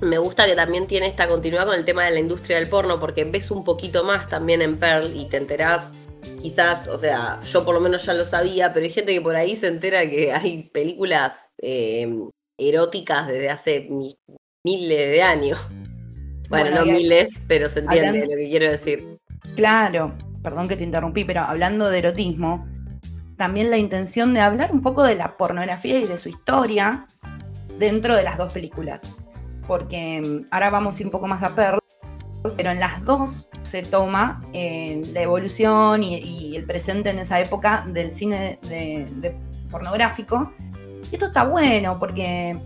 me 0.00 0.18
gusta 0.18 0.46
que 0.46 0.54
también 0.54 0.86
tiene 0.86 1.06
esta 1.06 1.28
continuidad 1.28 1.66
con 1.66 1.76
el 1.76 1.84
tema 1.84 2.04
de 2.04 2.12
la 2.12 2.20
industria 2.20 2.58
del 2.58 2.68
porno, 2.68 3.00
porque 3.00 3.24
ves 3.24 3.50
un 3.50 3.64
poquito 3.64 4.04
más 4.04 4.28
también 4.28 4.62
en 4.62 4.78
Pearl 4.78 5.16
y 5.16 5.26
te 5.26 5.36
enterás, 5.36 5.92
quizás, 6.40 6.88
o 6.88 6.98
sea, 6.98 7.40
yo 7.42 7.64
por 7.64 7.74
lo 7.74 7.80
menos 7.80 8.04
ya 8.04 8.12
lo 8.12 8.24
sabía, 8.24 8.72
pero 8.72 8.84
hay 8.84 8.92
gente 8.92 9.14
que 9.14 9.20
por 9.20 9.36
ahí 9.36 9.56
se 9.56 9.68
entera 9.68 10.08
que 10.08 10.32
hay 10.32 10.64
películas 10.64 11.52
eh, 11.62 12.08
eróticas 12.58 13.26
desde 13.26 13.50
hace 13.50 13.88
miles 14.64 15.08
de 15.10 15.22
años. 15.22 15.58
Bueno, 16.60 16.84
no 16.84 16.86
miles, 16.86 17.40
pero 17.46 17.68
se 17.68 17.80
entiende 17.80 18.20
lo 18.20 18.36
que 18.36 18.48
quiero 18.48 18.70
decir. 18.70 19.18
Claro, 19.56 20.14
perdón 20.42 20.68
que 20.68 20.76
te 20.76 20.84
interrumpí, 20.84 21.24
pero 21.24 21.42
hablando 21.42 21.88
de 21.88 21.98
erotismo, 21.98 22.66
también 23.36 23.70
la 23.70 23.78
intención 23.78 24.34
de 24.34 24.40
hablar 24.40 24.72
un 24.72 24.82
poco 24.82 25.02
de 25.02 25.16
la 25.16 25.36
pornografía 25.36 25.98
y 25.98 26.06
de 26.06 26.16
su 26.16 26.28
historia 26.28 27.06
dentro 27.78 28.16
de 28.16 28.22
las 28.22 28.38
dos 28.38 28.52
películas. 28.52 29.14
Porque 29.66 30.20
mm, 30.20 30.48
ahora 30.50 30.70
vamos 30.70 30.96
a 30.96 31.00
ir 31.00 31.06
un 31.06 31.12
poco 31.12 31.26
más 31.26 31.42
a 31.42 31.54
Pearl, 31.54 31.78
pero 32.56 32.70
en 32.70 32.80
las 32.80 33.04
dos 33.04 33.48
se 33.62 33.82
toma 33.82 34.42
eh, 34.52 35.02
la 35.12 35.22
evolución 35.22 36.02
y, 36.02 36.54
el 36.54 36.64
presente 36.64 37.10
en 37.10 37.18
esa 37.18 37.40
época 37.40 37.84
del 37.88 38.14
cine 38.14 38.58
de, 38.62 39.34
pornográfico. 39.70 40.52
Y 41.10 41.14
esto 41.14 41.26
está 41.26 41.44
bueno 41.44 41.98
porque 41.98 42.56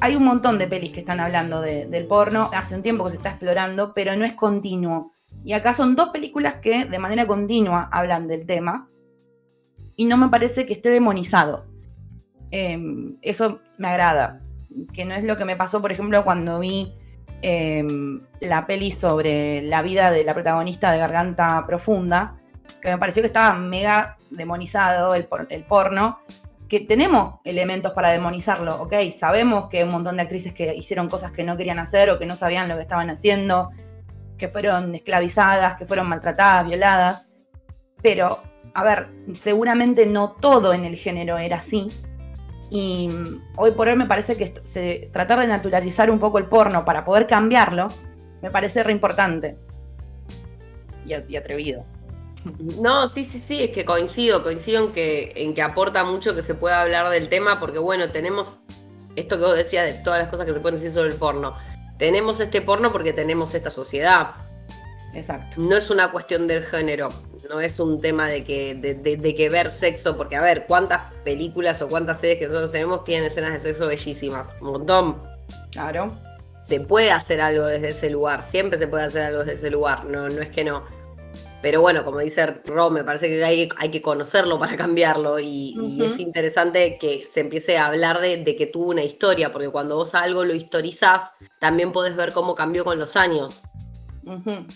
hay 0.00 0.16
un 0.16 0.24
montón 0.24 0.58
de 0.58 0.66
pelis 0.66 0.92
que 0.92 1.00
están 1.00 1.20
hablando 1.20 1.60
del 1.60 2.06
porno, 2.06 2.50
hace 2.54 2.74
un 2.74 2.82
tiempo 2.82 3.04
que 3.04 3.10
se 3.10 3.16
está 3.16 3.30
explorando, 3.30 3.92
pero 3.94 4.14
no 4.16 4.24
es 4.24 4.34
continuo. 4.34 5.12
Y 5.44 5.52
acá 5.52 5.74
son 5.74 5.96
dos 5.96 6.10
películas 6.10 6.56
que 6.62 6.84
de 6.84 6.98
manera 6.98 7.26
continua 7.26 7.88
hablan 7.92 8.28
del 8.28 8.46
tema 8.46 8.88
y 9.96 10.04
no 10.04 10.16
me 10.16 10.28
parece 10.28 10.66
que 10.66 10.72
esté 10.72 10.90
demonizado. 10.90 11.66
Em, 12.50 13.16
eso 13.22 13.60
me 13.78 13.88
agrada, 13.88 14.40
que 14.92 15.04
no 15.04 15.14
es 15.14 15.24
lo 15.24 15.36
que 15.36 15.44
me 15.44 15.56
pasó, 15.56 15.80
por 15.80 15.92
ejemplo, 15.92 16.24
cuando 16.24 16.58
vi 16.58 16.92
em, 17.42 18.20
la 18.40 18.66
peli 18.66 18.92
sobre 18.92 19.62
la 19.62 19.82
vida 19.82 20.10
de 20.10 20.24
la 20.24 20.34
protagonista 20.34 20.90
de 20.90 20.98
Garganta 20.98 21.64
Profunda, 21.66 22.36
que 22.80 22.90
me 22.90 22.98
pareció 22.98 23.22
que 23.22 23.28
estaba 23.28 23.54
mega 23.54 24.16
demonizado 24.30 25.14
el, 25.14 25.28
el 25.48 25.64
porno, 25.64 26.18
que 26.70 26.78
tenemos 26.78 27.40
elementos 27.44 27.92
para 27.92 28.10
demonizarlo, 28.10 28.80
ok, 28.80 28.94
sabemos 29.10 29.66
que 29.66 29.82
un 29.82 29.90
montón 29.90 30.16
de 30.16 30.22
actrices 30.22 30.54
que 30.54 30.72
hicieron 30.76 31.08
cosas 31.08 31.32
que 31.32 31.42
no 31.42 31.56
querían 31.56 31.80
hacer 31.80 32.10
o 32.10 32.18
que 32.18 32.26
no 32.26 32.36
sabían 32.36 32.68
lo 32.68 32.76
que 32.76 32.82
estaban 32.82 33.10
haciendo, 33.10 33.70
que 34.38 34.46
fueron 34.46 34.94
esclavizadas, 34.94 35.74
que 35.74 35.84
fueron 35.84 36.08
maltratadas, 36.08 36.68
violadas, 36.68 37.26
pero, 38.00 38.38
a 38.72 38.84
ver, 38.84 39.08
seguramente 39.34 40.06
no 40.06 40.30
todo 40.30 40.72
en 40.72 40.84
el 40.84 40.94
género 40.94 41.38
era 41.38 41.56
así. 41.56 41.88
Y 42.70 43.10
hoy 43.56 43.72
por 43.72 43.88
hoy 43.88 43.96
me 43.96 44.06
parece 44.06 44.36
que 44.36 44.54
se, 44.62 45.10
tratar 45.12 45.40
de 45.40 45.48
naturalizar 45.48 46.08
un 46.08 46.20
poco 46.20 46.38
el 46.38 46.46
porno 46.46 46.84
para 46.84 47.04
poder 47.04 47.26
cambiarlo, 47.26 47.88
me 48.42 48.50
parece 48.52 48.84
re 48.84 48.92
importante 48.92 49.58
y, 51.04 51.36
atrevido. 51.36 51.84
No, 52.80 53.06
sí, 53.08 53.24
sí, 53.24 53.38
sí, 53.38 53.62
es 53.62 53.70
que 53.70 53.84
coincido, 53.84 54.42
coincido 54.42 54.86
en 54.86 54.92
que, 54.92 55.32
en 55.36 55.54
que 55.54 55.62
aporta 55.62 56.04
mucho 56.04 56.34
que 56.34 56.42
se 56.42 56.54
pueda 56.54 56.80
hablar 56.80 57.10
del 57.10 57.28
tema, 57.28 57.60
porque 57.60 57.78
bueno, 57.78 58.10
tenemos 58.10 58.56
esto 59.16 59.36
que 59.36 59.44
vos 59.44 59.56
decías 59.56 59.86
de 59.86 59.94
todas 60.02 60.20
las 60.20 60.28
cosas 60.28 60.46
que 60.46 60.52
se 60.52 60.60
pueden 60.60 60.76
decir 60.76 60.92
sobre 60.92 61.10
el 61.10 61.16
porno 61.16 61.54
tenemos 62.00 62.40
este 62.40 62.62
porno 62.62 62.90
porque 62.90 63.12
tenemos 63.12 63.54
esta 63.54 63.70
sociedad. 63.70 64.34
Exacto. 65.12 65.60
No 65.60 65.76
es 65.76 65.90
una 65.90 66.10
cuestión 66.10 66.48
del 66.48 66.62
género, 66.62 67.10
no 67.48 67.60
es 67.60 67.78
un 67.78 68.00
tema 68.00 68.26
de 68.26 68.42
que, 68.42 68.74
de, 68.74 69.34
que 69.34 69.48
ver 69.50 69.68
sexo, 69.68 70.16
porque 70.16 70.34
a 70.34 70.40
ver, 70.40 70.64
¿cuántas 70.66 71.12
películas 71.24 71.82
o 71.82 71.88
cuántas 71.88 72.18
series 72.18 72.38
que 72.38 72.46
nosotros 72.46 72.72
tenemos 72.72 73.04
tienen 73.04 73.26
escenas 73.26 73.52
de 73.52 73.60
sexo 73.60 73.86
bellísimas? 73.86 74.56
Un 74.62 74.68
montón. 74.68 75.22
Claro. 75.70 76.18
Se 76.62 76.80
puede 76.80 77.10
hacer 77.10 77.42
algo 77.42 77.66
desde 77.66 77.90
ese 77.90 78.08
lugar, 78.08 78.42
siempre 78.42 78.78
se 78.78 78.88
puede 78.88 79.04
hacer 79.04 79.22
algo 79.22 79.40
desde 79.40 79.52
ese 79.52 79.70
lugar, 79.70 80.06
no, 80.06 80.30
no 80.30 80.40
es 80.40 80.48
que 80.48 80.64
no. 80.64 80.84
Pero 81.62 81.82
bueno, 81.82 82.04
como 82.04 82.20
dice 82.20 82.46
Ro, 82.64 82.90
me 82.90 83.04
parece 83.04 83.28
que 83.28 83.44
hay, 83.44 83.68
hay 83.76 83.90
que 83.90 84.00
conocerlo 84.00 84.58
para 84.58 84.76
cambiarlo 84.76 85.38
y, 85.38 86.00
es 86.02 86.18
interesante 86.18 86.96
que 86.98 87.26
se 87.28 87.40
empiece 87.40 87.76
a 87.76 87.86
hablar 87.86 88.20
de, 88.20 88.56
que 88.56 88.66
tuvo 88.66 88.90
una 88.90 89.02
historia, 89.02 89.52
porque 89.52 89.68
cuando 89.68 89.96
vos 89.96 90.14
algo 90.14 90.44
lo 90.44 90.54
historizás, 90.54 91.32
también 91.58 91.92
podés 91.92 92.16
ver 92.16 92.32
cómo 92.32 92.54
cambió 92.54 92.84
con 92.84 92.98
los 92.98 93.16
años. 93.16 93.62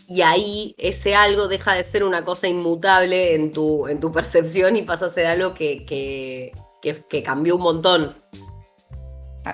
Y 0.08 0.22
ahí 0.22 0.74
ese 0.78 1.14
algo 1.14 1.48
deja 1.48 1.74
de 1.74 1.84
ser 1.84 2.04
una 2.04 2.24
cosa 2.24 2.48
inmutable 2.48 3.34
en 3.34 3.52
tu, 3.52 3.88
en 3.88 4.00
tu 4.00 4.10
percepción 4.12 4.76
y 4.76 4.82
pasa 4.82 5.06
a 5.06 5.10
ser 5.10 5.26
algo 5.26 5.54
que, 5.54 5.86
que, 5.86 7.22
cambió 7.22 7.56
un 7.56 7.62
montón. 7.62 8.16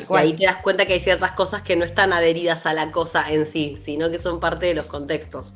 Y 0.08 0.16
ahí 0.16 0.32
te 0.32 0.46
das 0.46 0.62
cuenta 0.62 0.86
que 0.86 0.94
hay 0.94 1.00
ciertas 1.00 1.32
cosas 1.32 1.62
que 1.62 1.76
no 1.76 1.84
están 1.84 2.12
adheridas 2.12 2.66
a 2.66 2.72
la 2.72 2.90
cosa 2.90 3.30
en 3.30 3.46
sí, 3.46 3.76
sino 3.80 4.10
que 4.10 4.18
son 4.18 4.40
parte 4.40 4.66
de 4.66 4.74
los 4.74 4.86
contextos. 4.86 5.54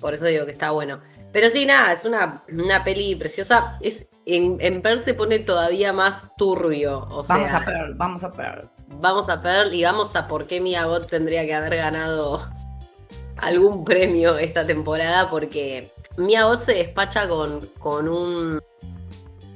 Por 0.00 0.14
eso 0.14 0.26
digo 0.26 0.44
que 0.46 0.52
está 0.52 0.70
bueno. 0.72 1.00
Pero 1.32 1.48
sí, 1.48 1.64
nada, 1.64 1.92
es 1.92 2.04
una, 2.04 2.44
una 2.52 2.84
peli 2.84 3.14
preciosa. 3.16 3.78
Es, 3.80 4.06
en, 4.26 4.58
en 4.60 4.82
Pearl 4.82 4.98
se 4.98 5.14
pone 5.14 5.38
todavía 5.38 5.92
más 5.92 6.28
turbio. 6.36 7.08
O 7.10 7.24
sea, 7.24 7.36
vamos 7.36 7.52
a 7.52 7.64
Pearl, 7.64 7.94
vamos 7.94 8.24
a 8.24 8.32
Pearl. 8.32 8.70
Vamos 9.00 9.28
a 9.28 9.40
Pearl 9.40 9.74
y 9.74 9.82
vamos 9.82 10.14
a 10.14 10.28
por 10.28 10.46
qué 10.46 10.60
Mia 10.60 10.86
Bot 10.86 11.08
tendría 11.08 11.44
que 11.46 11.54
haber 11.54 11.76
ganado 11.76 12.46
algún 13.38 13.84
premio 13.84 14.36
esta 14.36 14.66
temporada, 14.66 15.30
porque 15.30 15.92
Mia 16.18 16.46
Bot 16.46 16.60
se 16.60 16.74
despacha 16.74 17.28
con, 17.28 17.70
con 17.78 18.08
un 18.08 18.60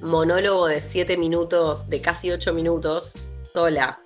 monólogo 0.00 0.66
de 0.66 0.80
7 0.80 1.16
minutos, 1.16 1.88
de 1.88 2.00
casi 2.00 2.30
8 2.30 2.54
minutos, 2.54 3.14
sola. 3.52 4.00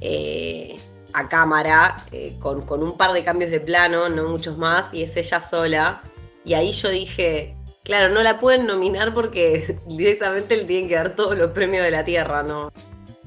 Eh, 0.00 0.78
a 1.14 1.28
cámara, 1.28 2.04
eh, 2.12 2.36
con, 2.38 2.62
con, 2.62 2.82
un 2.82 2.96
par 2.96 3.12
de 3.12 3.24
cambios 3.24 3.50
de 3.50 3.60
plano, 3.60 4.08
no 4.08 4.28
muchos 4.28 4.58
más, 4.58 4.92
y 4.92 5.02
es 5.02 5.16
ella 5.16 5.40
sola. 5.40 6.02
Y 6.48 6.54
ahí 6.54 6.72
yo 6.72 6.88
dije, 6.88 7.54
claro, 7.84 8.08
no 8.08 8.22
la 8.22 8.40
pueden 8.40 8.66
nominar 8.66 9.12
porque 9.12 9.78
directamente 9.86 10.56
le 10.56 10.64
tienen 10.64 10.88
que 10.88 10.94
dar 10.94 11.14
todos 11.14 11.36
los 11.36 11.50
premios 11.50 11.84
de 11.84 11.90
la 11.90 12.06
Tierra, 12.06 12.42
no, 12.42 12.72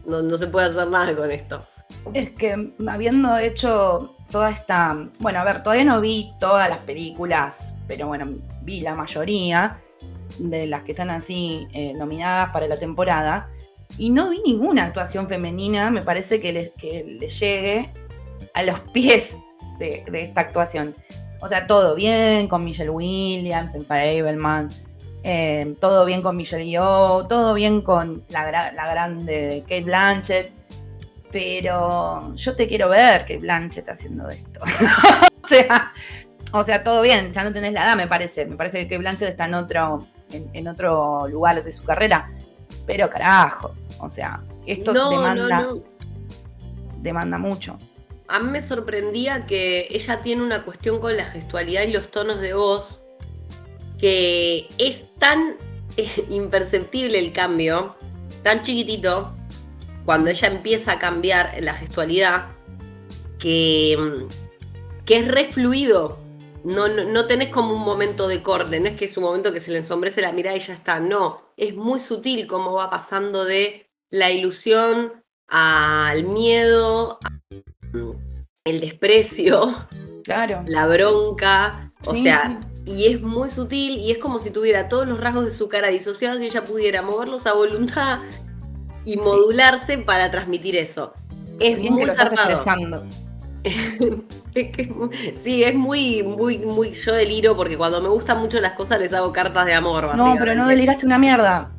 no, 0.05 0.37
se 0.39 0.47
puede 0.47 0.65
hacer 0.65 0.87
nada 0.87 1.15
con 1.15 1.29
esto. 1.29 1.63
Es 2.15 2.31
que 2.31 2.73
habiendo 2.87 3.37
hecho 3.37 4.15
toda 4.31 4.49
esta, 4.49 5.07
bueno, 5.19 5.39
a 5.39 5.43
ver, 5.43 5.61
todavía 5.61 5.85
no 5.85 6.01
vi 6.01 6.31
todas 6.39 6.67
las 6.67 6.79
películas, 6.79 7.75
pero 7.87 8.07
bueno, 8.07 8.27
vi 8.63 8.81
la 8.81 8.95
mayoría 8.95 9.79
de 10.39 10.65
las 10.65 10.83
que 10.83 10.93
están 10.93 11.11
así 11.11 11.67
eh, 11.73 11.93
nominadas 11.93 12.49
para 12.51 12.65
la 12.65 12.79
temporada 12.79 13.51
y 13.99 14.09
no 14.09 14.31
vi 14.31 14.41
ninguna 14.43 14.85
actuación 14.85 15.27
femenina, 15.27 15.91
me 15.91 16.01
parece 16.01 16.41
que 16.41 16.53
le, 16.53 16.73
que 16.75 17.03
le 17.19 17.27
llegue 17.27 17.93
a 18.55 18.63
los 18.63 18.79
pies 18.93 19.35
de 19.77 20.03
esta 20.11 20.41
actuación. 20.41 20.95
O 21.41 21.49
sea, 21.49 21.65
todo 21.65 21.95
bien 21.95 22.47
con 22.47 22.63
Michelle 22.63 22.91
Williams, 22.91 23.73
en 23.73 23.83
Fableman, 23.83 24.69
eh, 25.23 25.75
todo 25.79 26.05
bien 26.05 26.21
con 26.21 26.37
Michelle 26.37 26.65
Yeoh, 26.65 27.27
todo 27.27 27.53
bien 27.53 27.81
con 27.81 28.23
la, 28.29 28.71
la 28.71 28.87
grande 28.91 29.63
Kate 29.67 29.83
Blanchett, 29.83 30.51
pero 31.31 32.35
yo 32.35 32.55
te 32.55 32.67
quiero 32.67 32.89
ver 32.89 33.21
Kate 33.21 33.39
Blanchett 33.39 33.89
haciendo 33.89 34.29
esto. 34.29 34.59
o, 35.43 35.47
sea, 35.47 35.93
o 36.53 36.63
sea, 36.63 36.83
todo 36.83 37.01
bien, 37.01 37.33
ya 37.33 37.43
no 37.43 37.51
tenés 37.51 37.73
la 37.73 37.85
edad, 37.85 37.95
me 37.95 38.07
parece. 38.07 38.45
Me 38.45 38.55
parece 38.55 38.79
que 38.79 38.83
Kate 38.83 38.97
Blanchett 38.99 39.29
está 39.29 39.45
en 39.45 39.55
otro, 39.55 40.05
en, 40.31 40.67
otro 40.67 41.27
lugar 41.27 41.63
de 41.63 41.71
su 41.71 41.83
carrera. 41.83 42.31
Pero 42.85 43.09
carajo, 43.09 43.73
o 43.99 44.09
sea, 44.09 44.43
esto 44.65 44.93
demanda, 44.93 45.69
demanda 47.01 47.37
mucho 47.37 47.77
a 48.31 48.39
mí 48.39 48.49
me 48.49 48.61
sorprendía 48.61 49.45
que 49.45 49.87
ella 49.89 50.21
tiene 50.21 50.41
una 50.41 50.63
cuestión 50.63 50.99
con 50.99 51.17
la 51.17 51.25
gestualidad 51.25 51.83
y 51.83 51.91
los 51.91 52.09
tonos 52.09 52.39
de 52.39 52.53
voz 52.53 53.03
que 53.99 54.69
es 54.77 55.03
tan 55.19 55.57
imperceptible 56.29 57.19
el 57.19 57.33
cambio, 57.33 57.95
tan 58.41 58.63
chiquitito, 58.63 59.35
cuando 60.05 60.29
ella 60.29 60.47
empieza 60.47 60.93
a 60.93 60.99
cambiar 60.99 61.55
la 61.61 61.73
gestualidad, 61.73 62.47
que, 63.37 63.97
mm, 63.99 65.03
que 65.05 65.17
es 65.17 65.27
refluido. 65.27 66.19
No, 66.63 66.87
no, 66.87 67.25
tenés 67.25 67.49
como 67.49 67.73
un 67.73 67.81
momento 67.81 68.27
de 68.27 68.43
corte, 68.43 68.79
no 68.79 68.87
es 68.87 68.95
que 68.95 69.05
es 69.05 69.17
un 69.17 69.23
momento 69.23 69.51
que 69.51 69.59
se 69.59 69.71
le 69.71 69.77
ensombrece 69.77 70.21
la 70.21 70.31
mirada 70.31 70.55
y 70.55 70.59
ya 70.59 70.75
está, 70.75 70.99
no, 70.99 71.41
es 71.57 71.75
muy 71.75 71.99
sutil 71.99 72.45
cómo 72.45 72.73
va 72.73 72.91
pasando 72.91 73.45
de 73.45 73.89
la 74.11 74.29
ilusión 74.29 75.23
al 75.47 76.23
miedo, 76.23 77.17
el 78.65 78.79
desprecio, 78.79 79.87
claro. 80.23 80.63
la 80.67 80.87
bronca, 80.87 81.91
o 82.05 82.15
sea, 82.15 82.59
y 82.85 83.05
es 83.07 83.21
muy 83.21 83.49
sutil 83.49 83.97
y 83.99 84.11
es 84.11 84.17
como 84.17 84.39
si 84.39 84.49
tuviera 84.51 84.89
todos 84.89 85.07
los 85.07 85.19
rasgos 85.19 85.45
de 85.45 85.51
su 85.51 85.69
cara 85.69 85.89
disociados 85.89 86.41
y 86.41 86.45
ella 86.45 86.65
pudiera 86.65 87.01
moverlos 87.01 87.47
a 87.47 87.53
voluntad 87.53 88.19
y 89.05 89.17
modularse 89.17 89.97
para 89.97 90.31
transmitir 90.31 90.75
eso. 90.75 91.13
Es 91.59 91.77
muy 91.79 92.09
zarpado. 92.09 93.03
sí, 95.37 95.63
es 95.63 95.75
muy, 95.75 96.23
muy, 96.23 96.57
muy 96.57 96.93
yo 96.93 97.13
deliro 97.13 97.55
porque 97.55 97.77
cuando 97.77 98.01
me 98.01 98.09
gustan 98.09 98.39
mucho 98.39 98.59
las 98.59 98.73
cosas 98.73 98.99
les 98.99 99.13
hago 99.13 99.31
cartas 99.31 99.67
de 99.67 99.73
amor. 99.73 100.15
No, 100.17 100.35
pero 100.39 100.55
no 100.55 100.67
deliraste 100.67 101.05
una 101.05 101.19
mierda. 101.19 101.71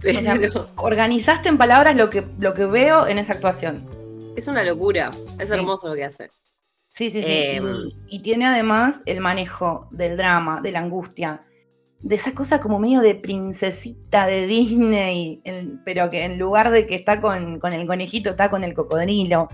organizaste 0.76 1.48
en 1.48 1.58
palabras 1.58 1.96
lo 1.96 2.08
que, 2.10 2.24
lo 2.38 2.54
que 2.54 2.66
veo 2.66 3.08
en 3.08 3.18
esa 3.18 3.32
actuación. 3.32 3.84
Es 4.36 4.48
una 4.48 4.64
locura, 4.64 5.10
es 5.38 5.50
hermoso 5.50 5.88
lo 5.88 5.94
que 5.94 6.04
hace. 6.04 6.28
Sí, 6.88 7.10
sí, 7.10 7.22
sí. 7.22 7.24
Em, 7.26 7.90
y, 8.08 8.20
tiene 8.20 8.46
además 8.46 9.02
el 9.06 9.20
manejo 9.20 9.88
del 9.90 10.16
drama, 10.16 10.60
de 10.60 10.72
la 10.72 10.80
angustia, 10.80 11.42
de 12.00 12.14
esa 12.14 12.32
cosa 12.32 12.60
como 12.60 12.78
medio 12.78 13.00
de 13.00 13.14
princesita 13.14 14.26
de 14.26 14.46
Disney, 14.46 15.42
pero 15.84 16.10
que 16.10 16.24
en 16.24 16.38
lugar 16.38 16.70
de 16.70 16.86
que 16.86 16.94
está 16.94 17.20
con, 17.20 17.60
el 17.62 17.86
conejito, 17.86 18.30
está 18.30 18.50
con 18.50 18.64
el 18.64 18.74
cocodrilo. 18.74 19.48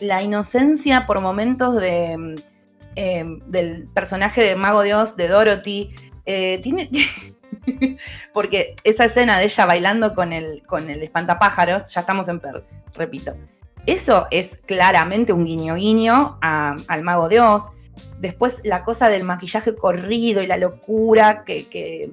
La 0.00 0.22
inocencia 0.22 1.06
por 1.06 1.20
momentos 1.20 1.76
de, 1.76 2.36
eh, 2.96 3.24
del 3.46 3.88
personaje 3.88 4.42
de 4.42 4.56
Mago 4.56 4.82
Dios, 4.82 5.16
de 5.16 5.28
Dorothy, 5.28 5.94
eh, 6.26 6.60
tiene... 6.62 6.90
porque 8.32 8.74
esa 8.84 9.06
escena 9.06 9.38
de 9.38 9.44
ella 9.44 9.66
bailando 9.66 10.14
con 10.14 10.32
el, 10.32 10.62
con 10.66 10.90
el 10.90 11.02
espantapájaros, 11.02 11.92
ya 11.92 12.00
estamos 12.00 12.28
en 12.28 12.40
per, 12.40 12.64
repito. 12.94 13.34
Eso 13.86 14.26
es 14.30 14.58
claramente 14.66 15.32
un 15.32 15.44
guiño 15.44 15.76
guiño 15.76 16.38
al 16.40 17.02
Mago 17.02 17.28
Dios 17.28 17.70
Después 18.20 18.60
la 18.64 18.84
cosa 18.84 19.08
del 19.08 19.24
maquillaje 19.24 19.74
corrido 19.74 20.42
y 20.42 20.46
la 20.46 20.56
locura 20.56 21.44
que, 21.44 22.12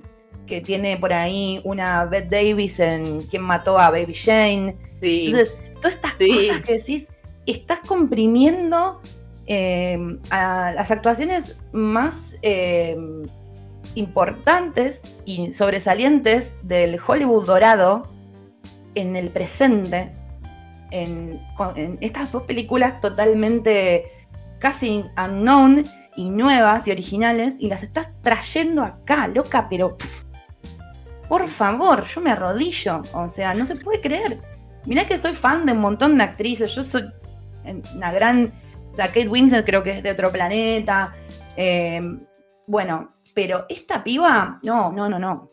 tiene 0.63 0.97
por 0.97 1.11
ahí 1.11 1.59
una 1.63 2.05
Bette 2.05 2.29
Davis 2.29 2.79
en 2.79 3.23
Quien 3.23 3.41
mató 3.41 3.79
a 3.79 3.89
Baby 3.89 4.13
Jane. 4.13 4.77
Entonces, 5.01 5.55
todas 5.81 5.95
estas 5.95 6.13
cosas 6.13 6.61
que 6.61 6.73
decís, 6.73 7.07
estás 7.47 7.79
comprimiendo 7.79 9.01
eh, 9.47 9.97
a 10.29 10.71
las 10.75 10.91
actuaciones 10.91 11.55
más 11.71 12.15
eh, 12.43 12.95
importantes 13.95 15.01
y 15.25 15.51
sobresalientes 15.51 16.53
del 16.61 16.99
Hollywood 17.05 17.47
dorado 17.47 18.07
en 18.93 19.15
el 19.15 19.29
presente, 19.29 20.11
en 21.03 21.97
estas 22.01 22.31
dos 22.31 22.43
películas 22.43 23.01
totalmente 23.01 24.11
casi 24.59 25.03
unknown 25.17 25.85
y 26.15 26.29
nuevas 26.29 26.87
y 26.87 26.91
originales 26.91 27.55
y 27.59 27.67
las 27.67 27.83
estás 27.83 28.09
trayendo 28.21 28.83
acá, 28.83 29.27
loca, 29.27 29.67
pero 29.69 29.97
por 31.27 31.47
favor, 31.47 32.03
yo 32.05 32.21
me 32.21 32.31
arrodillo, 32.31 33.01
o 33.13 33.27
sea, 33.29 33.53
no 33.53 33.65
se 33.65 33.75
puede 33.75 34.01
creer. 34.01 34.39
Mirá 34.85 35.07
que 35.07 35.17
soy 35.17 35.33
fan 35.33 35.65
de 35.65 35.73
un 35.73 35.79
montón 35.79 36.17
de 36.17 36.23
actrices, 36.23 36.73
yo 36.75 36.83
soy 36.83 37.03
una 37.95 38.11
gran, 38.11 38.53
o 38.91 38.95
sea, 38.95 39.07
Kate 39.07 39.27
Winslet 39.27 39.65
creo 39.65 39.83
que 39.83 39.97
es 39.97 40.03
de 40.03 40.11
otro 40.11 40.31
planeta, 40.31 41.13
eh, 41.57 42.01
bueno, 42.67 43.09
pero 43.33 43.65
esta 43.69 44.03
piba, 44.03 44.59
no, 44.63 44.91
no, 44.91 45.09
no, 45.09 45.19
no. 45.19 45.49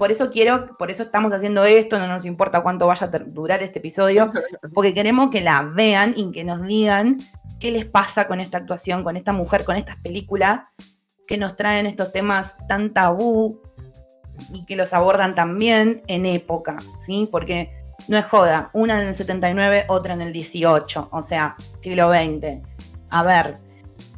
Por 0.00 0.10
eso 0.10 0.30
quiero, 0.30 0.78
por 0.78 0.90
eso 0.90 1.02
estamos 1.02 1.30
haciendo 1.30 1.62
esto, 1.66 1.98
no 1.98 2.06
nos 2.06 2.24
importa 2.24 2.62
cuánto 2.62 2.86
vaya 2.86 3.06
a 3.06 3.18
durar 3.18 3.62
este 3.62 3.80
episodio, 3.80 4.32
porque 4.74 4.94
queremos 4.94 5.30
que 5.30 5.42
la 5.42 5.60
vean 5.60 6.14
y 6.16 6.32
que 6.32 6.42
nos 6.42 6.62
digan 6.62 7.18
qué 7.58 7.70
les 7.70 7.84
pasa 7.84 8.26
con 8.26 8.40
esta 8.40 8.56
actuación, 8.56 9.04
con 9.04 9.18
esta 9.18 9.34
mujer, 9.34 9.62
con 9.62 9.76
estas 9.76 9.98
películas 10.02 10.62
que 11.28 11.36
nos 11.36 11.54
traen 11.54 11.84
estos 11.84 12.12
temas 12.12 12.66
tan 12.66 12.94
tabú 12.94 13.60
y 14.54 14.64
que 14.64 14.74
los 14.74 14.94
abordan 14.94 15.34
también 15.34 16.00
en 16.06 16.24
época, 16.24 16.78
¿sí? 16.98 17.28
Porque 17.30 17.70
no 18.08 18.16
es 18.16 18.24
joda, 18.24 18.70
una 18.72 19.02
en 19.02 19.08
el 19.08 19.14
79, 19.14 19.84
otra 19.88 20.14
en 20.14 20.22
el 20.22 20.32
18, 20.32 21.10
o 21.12 21.22
sea, 21.22 21.56
siglo 21.78 22.10
XX. 22.10 22.66
A 23.10 23.22
ver, 23.22 23.58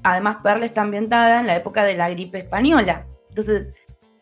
además 0.05 0.37
Perle 0.45 0.67
está 0.67 0.83
ambientada 0.83 1.41
en 1.41 1.49
la 1.49 1.57
época 1.57 1.83
de 1.83 1.97
la 1.97 2.09
gripe 2.09 2.39
española. 2.39 3.05
Entonces, 3.31 3.73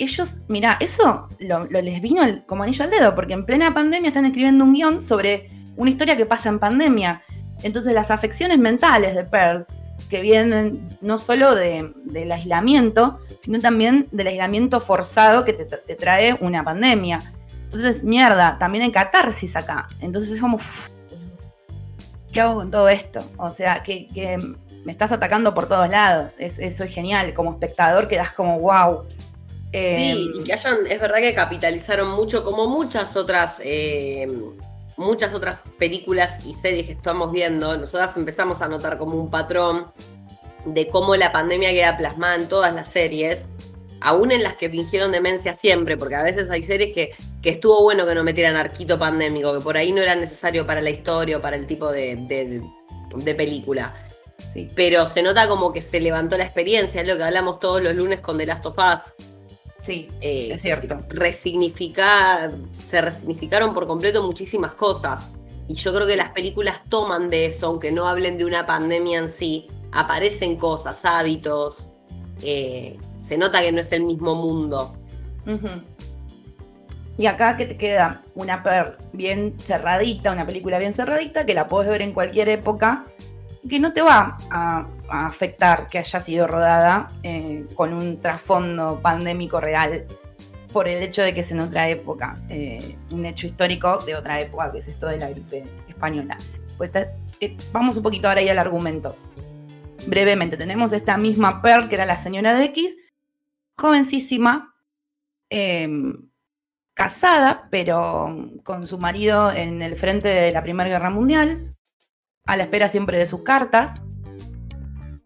ellos, 0.04 0.38
mira, 0.48 0.78
eso 0.80 1.28
lo, 1.38 1.64
les 1.66 2.00
vino 2.00 2.22
como 2.46 2.62
anillo 2.62 2.84
al 2.84 2.90
dedo, 2.90 3.14
porque 3.14 3.34
en 3.34 3.44
plena 3.44 3.74
pandemia 3.74 4.08
están 4.08 4.24
escribiendo 4.24 4.64
un 4.64 4.72
guion 4.72 5.02
sobre 5.02 5.50
una 5.76 5.90
historia 5.90 6.16
que 6.16 6.26
pasa 6.26 6.48
en 6.48 6.58
pandemia. 6.58 7.22
Entonces 7.62 7.92
las 7.92 8.10
afecciones 8.10 8.58
mentales 8.58 9.14
de 9.14 9.24
Pearl, 9.24 9.66
que 10.08 10.22
vienen 10.22 10.88
no 11.02 11.18
solo 11.18 11.54
del 11.54 12.32
aislamiento, 12.32 13.20
sino 13.40 13.60
también 13.60 14.08
del 14.10 14.28
aislamiento 14.28 14.80
forzado 14.80 15.44
que 15.44 15.52
te, 15.52 15.96
trae 15.96 16.36
una 16.40 16.64
pandemia. 16.64 17.20
Entonces, 17.64 18.02
mierda, 18.02 18.58
también 18.58 18.84
hay 18.84 18.90
catarsis 18.90 19.54
acá. 19.54 19.86
Entonces 20.00 20.32
es 20.32 20.40
como, 20.40 20.58
¿qué 22.32 22.40
hago 22.40 22.54
con 22.54 22.70
todo 22.70 22.88
esto? 22.88 23.22
O 23.36 23.50
sea, 23.50 23.82
que, 23.82 24.08
me 24.82 24.92
estás 24.92 25.12
atacando 25.12 25.52
por 25.52 25.68
todos 25.68 25.90
lados. 25.90 26.36
eso 26.38 26.84
es 26.84 26.90
genial. 26.94 27.34
Como 27.34 27.52
espectador 27.52 28.08
quedas 28.08 28.30
como, 28.32 28.58
wow. 28.58 29.04
Sí, 29.72 30.32
y 30.34 30.38
em, 30.38 30.44
que 30.44 30.52
hayan, 30.52 30.86
es 30.86 31.00
verdad 31.00 31.18
que 31.18 31.34
capitalizaron 31.34 32.10
mucho, 32.10 32.44
como 32.44 32.66
muchas 32.66 33.16
otras 33.16 33.60
eh, 33.64 34.28
muchas 35.00 35.32
otras 35.32 35.62
películas 35.78 36.44
y 36.44 36.54
series 36.54 36.86
que 36.86 36.92
estamos 36.92 37.32
viendo, 37.32 37.76
nosotras 37.76 38.16
empezamos 38.16 38.60
a 38.60 38.68
notar 38.68 38.98
como 38.98 39.18
un 39.18 39.30
patrón 39.30 39.86
de 40.66 40.88
cómo 40.88 41.16
la 41.16 41.32
pandemia 41.32 41.70
queda 41.70 41.96
plasmada 41.96 42.34
en 42.34 42.48
todas 42.48 42.74
las 42.74 42.88
series, 42.88 43.46
aún 44.00 44.30
en 44.30 44.42
las 44.42 44.56
que 44.56 44.68
fingieron 44.68 45.10
demencia 45.10 45.54
siempre, 45.54 45.96
porque 45.96 46.16
a 46.16 46.22
veces 46.22 46.50
hay 46.50 46.62
series 46.62 46.92
que, 46.94 47.12
que 47.42 47.50
estuvo 47.50 47.82
bueno 47.82 48.06
que 48.06 48.14
no 48.14 48.22
metieran 48.22 48.56
arquito 48.56 48.98
pandémico, 48.98 49.54
que 49.54 49.60
por 49.60 49.76
ahí 49.76 49.90
no 49.90 50.02
era 50.02 50.14
necesario 50.14 50.66
para 50.66 50.82
la 50.82 50.90
historia 50.90 51.38
o 51.38 51.40
para 51.40 51.56
el 51.56 51.66
tipo 51.66 51.90
de, 51.90 52.16
de, 52.16 53.34
película. 53.34 53.94
Sí. 54.52 54.68
Pero 54.74 55.06
se 55.06 55.22
nota 55.22 55.48
como 55.48 55.72
que 55.72 55.80
se 55.80 56.00
levantó 56.00 56.36
la 56.36 56.44
experiencia, 56.44 57.00
es 57.00 57.08
lo 57.08 57.16
que 57.16 57.22
hablamos 57.22 57.58
todos 57.58 57.82
los 57.82 57.94
lunes 57.94 58.20
con 58.20 58.36
The 58.36 58.46
Last 58.46 58.66
of 58.66 58.76
Us. 58.78 59.14
Sí, 59.82 60.08
eh, 60.20 60.50
es 60.52 60.62
cierto. 60.62 61.00
Resignificar, 61.08 62.52
se 62.72 63.00
resignificaron 63.00 63.72
por 63.72 63.86
completo 63.86 64.22
muchísimas 64.22 64.74
cosas. 64.74 65.28
Y 65.68 65.74
yo 65.74 65.94
creo 65.94 66.06
que 66.06 66.16
las 66.16 66.30
películas 66.30 66.82
toman 66.88 67.28
de 67.28 67.46
eso, 67.46 67.68
aunque 67.68 67.92
no 67.92 68.08
hablen 68.08 68.36
de 68.36 68.44
una 68.44 68.66
pandemia 68.66 69.18
en 69.18 69.28
sí. 69.28 69.68
Aparecen 69.92 70.56
cosas, 70.56 71.04
hábitos. 71.04 71.88
Eh, 72.42 72.98
se 73.22 73.38
nota 73.38 73.60
que 73.60 73.72
no 73.72 73.80
es 73.80 73.92
el 73.92 74.04
mismo 74.04 74.34
mundo. 74.34 74.96
Y 77.16 77.26
acá 77.26 77.56
que 77.56 77.66
te 77.66 77.76
queda 77.76 78.22
una 78.34 78.62
per 78.62 78.98
bien 79.12 79.58
cerradita, 79.58 80.32
una 80.32 80.46
película 80.46 80.78
bien 80.78 80.92
cerradita, 80.92 81.44
que 81.44 81.54
la 81.54 81.68
puedes 81.68 81.90
ver 81.90 82.02
en 82.02 82.12
cualquier 82.12 82.48
época, 82.48 83.06
que 83.68 83.78
no 83.78 83.92
te 83.92 84.02
va 84.02 84.38
a 84.50 84.86
afectar 85.10 85.88
que 85.88 85.98
haya 85.98 86.20
sido 86.20 86.46
rodada 86.46 87.08
eh, 87.22 87.66
con 87.74 87.92
un 87.92 88.20
trasfondo 88.20 89.00
pandémico 89.02 89.60
real 89.60 90.06
por 90.72 90.88
el 90.88 91.02
hecho 91.02 91.22
de 91.22 91.34
que 91.34 91.40
es 91.40 91.50
en 91.50 91.60
otra 91.60 91.88
época, 91.88 92.40
eh, 92.48 92.96
un 93.12 93.26
hecho 93.26 93.46
histórico 93.46 93.98
de 93.98 94.14
otra 94.14 94.40
época, 94.40 94.70
que 94.70 94.78
es 94.78 94.88
esto 94.88 95.08
de 95.08 95.18
la 95.18 95.28
gripe 95.28 95.64
española. 95.88 96.38
Pues 96.78 96.90
eh, 96.94 97.56
vamos 97.72 97.96
un 97.96 98.02
poquito 98.02 98.28
ahora 98.28 98.40
ahí 98.40 98.48
al 98.48 98.58
argumento. 98.58 99.16
Brevemente, 100.06 100.56
tenemos 100.56 100.92
esta 100.92 101.16
misma 101.18 101.60
Pearl, 101.60 101.88
que 101.88 101.96
era 101.96 102.06
la 102.06 102.18
señora 102.18 102.54
de 102.54 102.66
X, 102.66 102.96
jovencísima, 103.76 104.74
em, 105.50 106.30
casada, 106.94 107.68
pero 107.70 108.50
con 108.62 108.86
su 108.86 108.98
marido 108.98 109.50
en 109.50 109.82
el 109.82 109.96
frente 109.96 110.28
de 110.28 110.52
la 110.52 110.62
Primera 110.62 110.88
Guerra 110.88 111.10
Mundial, 111.10 111.74
a 112.46 112.56
la 112.56 112.64
espera 112.64 112.88
siempre 112.88 113.18
de 113.18 113.26
sus 113.26 113.42
cartas, 113.42 114.02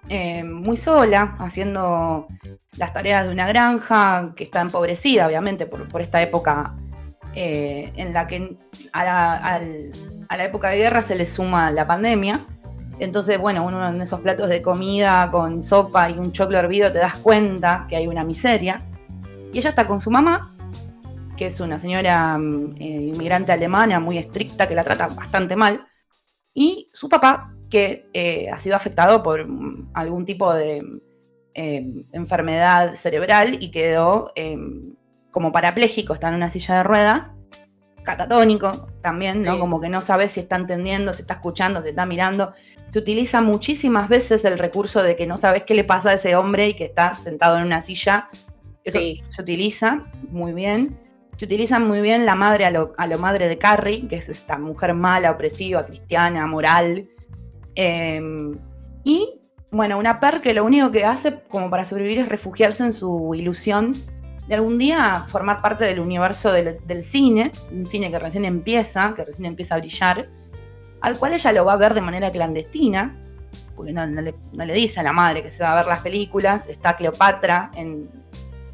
eh, 0.08 0.44
muy 0.44 0.76
sola, 0.76 1.36
haciendo 1.38 2.28
las 2.76 2.92
tareas 2.92 3.26
de 3.26 3.32
una 3.32 3.46
granja 3.46 4.34
que 4.36 4.44
está 4.44 4.60
empobrecida, 4.60 5.26
obviamente, 5.26 5.66
por, 5.66 6.02
esta 6.02 6.20
época 6.20 6.74
eh, 7.34 7.92
en 7.96 8.12
la 8.12 8.26
que 8.26 8.56
a 8.92 9.04
la, 9.04 10.44
época 10.44 10.68
de 10.68 10.78
guerra 10.78 11.00
se 11.00 11.14
le 11.14 11.24
suma 11.24 11.70
la 11.70 11.86
pandemia. 11.86 12.40
Entonces, 12.98 13.38
bueno, 13.38 13.64
uno 13.64 13.88
en 13.88 14.00
esos 14.02 14.20
platos 14.20 14.48
de 14.48 14.62
comida 14.62 15.30
con 15.30 15.62
sopa 15.62 16.10
y 16.10 16.18
un 16.18 16.32
choclo 16.32 16.58
hervido 16.58 16.92
te 16.92 16.98
das 16.98 17.14
cuenta 17.14 17.86
que 17.88 17.96
hay 17.96 18.06
una 18.06 18.24
miseria. 18.24 18.82
Y 19.52 19.58
ella 19.58 19.70
está 19.70 19.86
con 19.86 20.00
su 20.00 20.10
mamá, 20.10 20.54
que 21.36 21.46
es 21.46 21.60
una 21.60 21.78
señora 21.78 22.36
mm, 22.36 22.76
eh, 22.78 22.84
inmigrante 23.14 23.52
alemana 23.52 24.00
muy 24.00 24.18
estricta 24.18 24.68
que 24.68 24.74
la 24.74 24.84
trata 24.84 25.08
bastante 25.08 25.56
mal, 25.56 25.86
y 26.54 26.86
su 26.92 27.08
papá, 27.08 27.52
que 27.68 28.08
eh, 28.14 28.48
ha 28.50 28.60
sido 28.60 28.76
afectado 28.76 29.22
por 29.22 29.46
mm, 29.46 29.90
algún 29.94 30.24
tipo 30.24 30.54
de 30.54 30.82
em, 31.54 32.04
enfermedad 32.12 32.94
cerebral 32.94 33.58
y 33.60 33.70
quedó 33.70 34.32
em, 34.36 34.94
como 35.30 35.50
parapléjico, 35.50 36.14
está 36.14 36.28
en 36.28 36.36
una 36.36 36.50
silla 36.50 36.76
de 36.76 36.82
ruedas, 36.84 37.34
catatónico 38.04 38.86
también, 39.00 39.42
¿no? 39.42 39.58
Como 39.58 39.80
que 39.80 39.88
no 39.88 40.00
sabe 40.00 40.28
si 40.28 40.40
está 40.40 40.56
entendiendo, 40.56 41.12
si 41.14 41.22
está 41.22 41.34
escuchando, 41.34 41.82
si 41.82 41.88
está 41.88 42.06
mirando. 42.06 42.52
Se 42.86 42.98
utiliza 42.98 43.40
muchísimas 43.40 44.08
veces 44.08 44.44
el 44.44 44.58
recurso 44.58 45.02
de 45.02 45.16
que 45.16 45.26
no 45.26 45.36
sabes 45.36 45.64
qué 45.64 45.74
le 45.74 45.84
pasa 45.84 46.10
a 46.10 46.14
ese 46.14 46.36
hombre 46.36 46.68
y 46.68 46.74
que 46.74 46.84
está 46.84 47.14
sentado 47.14 47.58
en 47.58 47.64
una 47.64 47.80
silla. 47.80 48.28
Eso 48.84 48.98
se 49.24 49.42
utiliza 49.42 50.04
muy 50.28 50.52
bien. 50.52 51.00
Se 51.36 51.44
utiliza 51.44 51.78
muy 51.78 52.00
bien 52.00 52.26
la 52.26 52.34
madre 52.34 52.64
a 52.66 52.70
lo, 52.70 53.18
madre 53.18 53.48
de 53.48 53.58
Carrie, 53.58 54.06
que 54.08 54.16
es 54.16 54.28
esta 54.28 54.58
mujer 54.58 54.94
mala, 54.94 55.30
opresiva, 55.30 55.84
cristiana, 55.84 56.46
moral, 56.46 57.08
Em, 57.74 58.56
y 59.02 59.40
bueno, 59.70 59.98
una 59.98 60.20
per 60.20 60.40
que 60.40 60.54
lo 60.54 60.64
único 60.64 60.90
que 60.92 61.04
hace 61.04 61.40
como 61.48 61.70
para 61.70 61.84
sobrevivir 61.84 62.20
es 62.20 62.28
refugiarse 62.28 62.84
en 62.84 62.92
su 62.92 63.34
ilusión 63.34 63.96
de 64.46 64.54
algún 64.54 64.78
día 64.78 65.24
formar 65.28 65.60
parte 65.60 65.84
del 65.84 66.00
universo 66.00 66.52
del, 66.52 67.02
cine, 67.02 67.50
un 67.72 67.86
cine 67.86 68.10
que 68.10 68.18
recién 68.18 68.44
empieza, 68.44 69.14
que 69.14 69.24
recién 69.24 69.46
empieza 69.46 69.74
a 69.74 69.78
brillar, 69.78 70.28
al 71.00 71.18
cual 71.18 71.32
ella 71.32 71.52
lo 71.52 71.64
va 71.64 71.72
a 71.72 71.76
ver 71.76 71.94
de 71.94 72.02
manera 72.02 72.30
clandestina, 72.30 73.16
porque 73.74 73.92
no, 73.92 74.06
le, 74.06 74.74
dice 74.74 75.00
a 75.00 75.02
la 75.02 75.12
madre 75.12 75.42
que 75.42 75.50
se 75.50 75.62
va 75.62 75.72
a 75.72 75.76
ver 75.76 75.86
las 75.86 76.00
películas, 76.00 76.68
está 76.68 76.96
Cleopatra 76.96 77.70
en, 77.74 78.08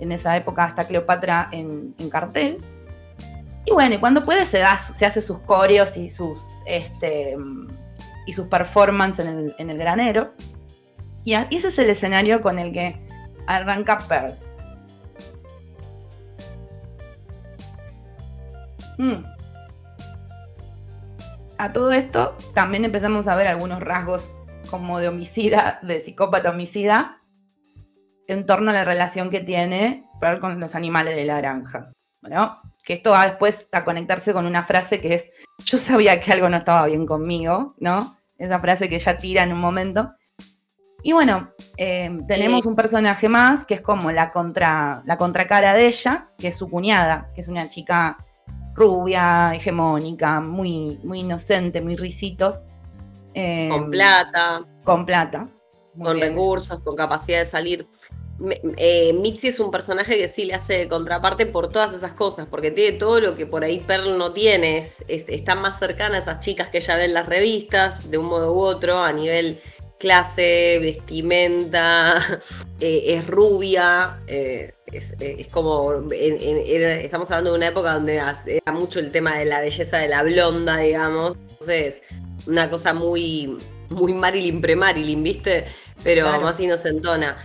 en 0.00 0.12
esa 0.12 0.36
época 0.36 0.64
hasta 0.64 0.86
Cleopatra 0.86 1.48
en, 1.52 1.94
cartel. 2.10 2.58
Y 3.66 3.72
bueno, 3.72 3.94
y 3.94 3.98
cuando 3.98 4.22
puede 4.22 4.44
se, 4.46 4.58
da, 4.58 4.76
se 4.78 5.06
hace 5.06 5.22
sus 5.22 5.38
coreos 5.40 5.96
y 5.96 6.08
sus, 6.08 6.60
este, 6.66 7.36
y 8.26 8.32
sus 8.32 8.46
performances 8.46 9.26
en 9.26 9.70
el, 9.70 9.78
granero. 9.78 10.32
Y, 11.24 11.34
ese 11.34 11.68
es 11.68 11.78
el 11.78 11.90
escenario 11.90 12.40
con 12.40 12.58
el 12.58 12.72
que 12.72 12.98
arranca 13.46 13.98
Pearl. 14.08 14.38
Mm. 18.98 19.24
A 21.58 21.72
todo 21.72 21.92
esto 21.92 22.36
también 22.54 22.86
empezamos 22.86 23.28
a 23.28 23.36
ver 23.36 23.46
algunos 23.46 23.80
rasgos 23.80 24.38
como 24.70 24.98
de 24.98 25.08
homicida, 25.08 25.78
de 25.82 26.00
psicópata 26.00 26.50
homicida, 26.50 27.18
en 28.30 28.46
torno 28.46 28.70
a 28.70 28.74
la 28.74 28.84
relación 28.84 29.28
que 29.28 29.40
tiene 29.40 30.04
con 30.40 30.60
los 30.60 30.74
animales 30.74 31.16
de 31.16 31.24
la 31.24 31.38
granja. 31.38 31.90
Bueno, 32.22 32.56
que 32.84 32.92
esto 32.92 33.10
va 33.10 33.24
después 33.24 33.66
a 33.72 33.84
conectarse 33.84 34.32
con 34.32 34.46
una 34.46 34.62
frase 34.62 35.00
que 35.00 35.14
es, 35.14 35.24
yo 35.64 35.78
sabía 35.78 36.20
que 36.20 36.32
algo 36.32 36.48
no 36.48 36.58
estaba 36.58 36.86
bien 36.86 37.06
conmigo, 37.06 37.74
¿no? 37.78 38.16
Esa 38.38 38.60
frase 38.60 38.88
que 38.88 38.96
ella 38.96 39.18
tira 39.18 39.42
en 39.42 39.52
un 39.52 39.60
momento. 39.60 40.12
Y 41.02 41.12
bueno, 41.12 41.48
eh, 41.76 42.16
tenemos 42.28 42.66
un 42.66 42.76
personaje 42.76 43.28
más 43.28 43.64
que 43.64 43.74
es 43.74 43.80
como 43.80 44.12
la, 44.12 44.30
contra, 44.30 45.02
la 45.06 45.16
contracara 45.16 45.74
de 45.74 45.86
ella, 45.86 46.26
que 46.38 46.48
es 46.48 46.58
su 46.58 46.70
cuñada, 46.70 47.30
que 47.34 47.40
es 47.40 47.48
una 47.48 47.68
chica 47.68 48.18
rubia, 48.74 49.52
hegemónica, 49.54 50.40
muy, 50.40 51.00
muy 51.02 51.20
inocente, 51.20 51.80
muy 51.80 51.96
risitos. 51.96 52.64
Eh, 53.34 53.68
con 53.70 53.90
plata. 53.90 54.64
Con 54.84 55.06
plata. 55.06 55.48
Con 55.98 56.20
recursos, 56.20 56.80
con 56.80 56.96
capacidad 56.96 57.38
de 57.40 57.44
salir. 57.44 57.86
Eh, 58.76 59.12
Mitzi 59.12 59.48
es 59.48 59.60
un 59.60 59.70
personaje 59.70 60.16
que 60.16 60.28
sí 60.28 60.44
le 60.44 60.54
hace 60.54 60.88
contraparte 60.88 61.44
por 61.46 61.68
todas 61.68 61.92
esas 61.92 62.12
cosas, 62.12 62.46
porque 62.50 62.70
tiene 62.70 62.96
todo 62.96 63.20
lo 63.20 63.34
que 63.34 63.46
por 63.46 63.64
ahí 63.64 63.80
Pearl 63.80 64.16
no 64.16 64.32
tiene, 64.32 64.78
es, 64.78 65.04
está 65.08 65.54
más 65.54 65.78
cercana 65.78 66.16
a 66.16 66.20
esas 66.20 66.40
chicas 66.40 66.68
que 66.68 66.78
ella 66.78 66.96
ve 66.96 67.04
en 67.04 67.14
las 67.14 67.26
revistas, 67.26 68.10
de 68.10 68.16
un 68.16 68.26
modo 68.26 68.54
u 68.54 68.60
otro, 68.60 69.00
a 69.00 69.12
nivel 69.12 69.60
clase, 70.00 70.78
vestimenta, 70.80 72.40
eh, 72.80 73.02
es 73.08 73.26
rubia, 73.26 74.20
eh, 74.26 74.72
es, 74.86 75.48
como, 75.48 76.10
estamos 76.10 77.30
hablando 77.30 77.52
de 77.52 77.56
una 77.58 77.66
época 77.68 77.92
donde 77.92 78.16
era 78.16 78.72
mucho 78.72 78.98
el 78.98 79.12
tema 79.12 79.38
de 79.38 79.44
la 79.44 79.60
belleza 79.60 79.98
de 79.98 80.08
la 80.08 80.22
blonda, 80.22 80.78
digamos, 80.78 81.36
entonces 81.36 82.02
una 82.46 82.70
cosa 82.70 82.94
muy, 82.94 83.58
muy 83.90 84.12
Marilyn 84.12 84.60
pre-Marilyn, 84.60 85.22
¿viste? 85.22 85.66
Pero 86.02 86.40
más 86.40 86.58
inocentona. 86.58 87.36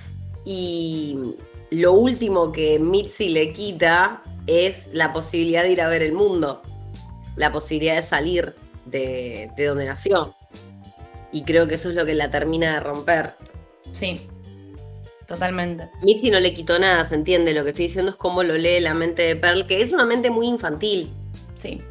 Y 0.45 1.17
lo 1.71 1.93
último 1.93 2.51
que 2.51 2.79
Mitzi 2.79 3.29
le 3.29 3.51
quita 3.51 4.21
es 4.47 4.89
la 4.93 5.11
posibilidad 5.11 5.63
de 5.63 5.71
ir 5.71 5.81
a 5.81 5.87
ver 5.87 6.03
el 6.03 6.13
mundo, 6.13 6.61
la 7.35 7.51
posibilidad 7.51 7.95
de 7.95 8.01
salir 8.01 8.55
de, 8.85 9.51
donde 9.57 9.85
nació. 9.85 10.35
Y 11.31 11.43
creo 11.43 11.67
que 11.67 11.75
eso 11.75 11.89
es 11.89 11.95
lo 11.95 12.05
que 12.05 12.13
la 12.13 12.31
termina 12.31 12.75
de 12.75 12.79
romper. 12.79 13.35
Sí, 13.91 14.27
totalmente. 15.27 15.89
Mitzi 16.01 16.29
no 16.29 16.39
le 16.39 16.53
quitó 16.53 16.79
nada, 16.79 17.03
se 17.05 17.15
entiende. 17.15 17.53
Lo 17.53 17.63
que 17.63 17.71
estoy 17.71 17.87
diciendo 17.87 18.11
es 18.11 18.17
cómo 18.17 18.43
lo 18.43 18.55
lee 18.57 18.79
la 18.79 18.93
mente 18.93 19.23
de 19.23 19.35
Pearl, 19.35 19.65
que 19.65 19.81
es 19.81 19.91
una 19.91 20.05
mente 20.05 20.29
muy 20.29 20.47
infantil. 20.47 21.11
Sí. 21.55 21.81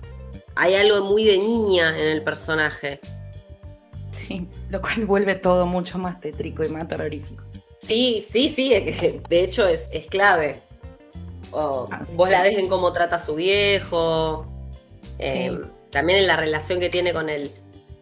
Hay 0.56 0.76
algo 0.76 1.04
muy 1.04 1.24
de 1.24 1.36
niña 1.36 1.90
en 1.98 2.08
el 2.08 2.22
personaje. 2.22 3.00
Sí, 4.26 4.46
lo 4.70 4.80
cual 4.80 5.06
vuelve 5.06 5.34
todo 5.34 5.66
mucho 5.66 5.98
más 5.98 6.20
tétrico 6.20 6.64
y 6.64 6.68
más 6.68 6.88
terrorífico. 6.88 7.42
Sí, 7.84 8.24
sí, 8.26 8.48
sí, 8.48 8.70
de 8.70 9.42
hecho 9.42 9.66
es, 9.66 9.90
clave. 10.08 10.60
vos 11.50 12.30
la 12.30 12.42
ves 12.42 12.56
en 12.56 12.68
cómo 12.68 12.92
trata 12.92 13.16
a 13.16 13.18
su 13.18 13.34
viejo, 13.34 14.46
eh, 15.18 15.56
también 15.90 16.20
en 16.20 16.26
la 16.26 16.36
relación 16.36 16.80
que 16.80 16.88
tiene 16.88 17.12
con 17.12 17.28
el, 17.28 17.50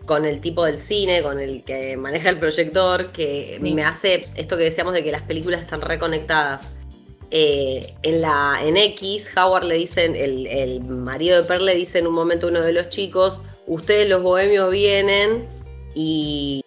con 0.07 0.25
el 0.25 0.41
tipo 0.41 0.65
del 0.65 0.79
cine, 0.79 1.23
con 1.23 1.41
el 1.41 1.65
que 1.65 1.97
maneja 1.97 2.29
el 2.29 2.39
proyector, 2.39 3.11
que 3.11 3.59
me 3.61 3.83
hace 3.83 4.29
esto 4.37 4.57
que 4.57 4.65
decíamos 4.65 4.95
de 4.95 5.03
que 5.03 5.11
las 5.11 5.23
películas 5.23 5.61
están 5.61 5.81
reconectadas. 5.81 6.71
Eh, 7.35 7.95
en 8.03 8.21
la 8.21 8.61
en 8.63 8.77
X, 8.77 9.33
Howard 9.37 9.65
le 9.65 9.77
dicen, 9.77 10.15
el, 10.15 10.47
el 10.47 10.83
marido 10.83 11.41
de 11.41 11.49
Pearl 11.49 11.65
le 11.65 11.75
dice 11.75 11.99
en 11.99 12.07
un 12.07 12.15
momento 12.15 12.47
a 12.47 12.51
uno 12.51 12.61
de 12.61 12.73
los 12.73 12.89
chicos, 12.89 13.41
ustedes 13.67 14.09
los 14.09 14.23
bohemios 14.23 14.71
vienen 14.71 15.49
y 15.95 16.63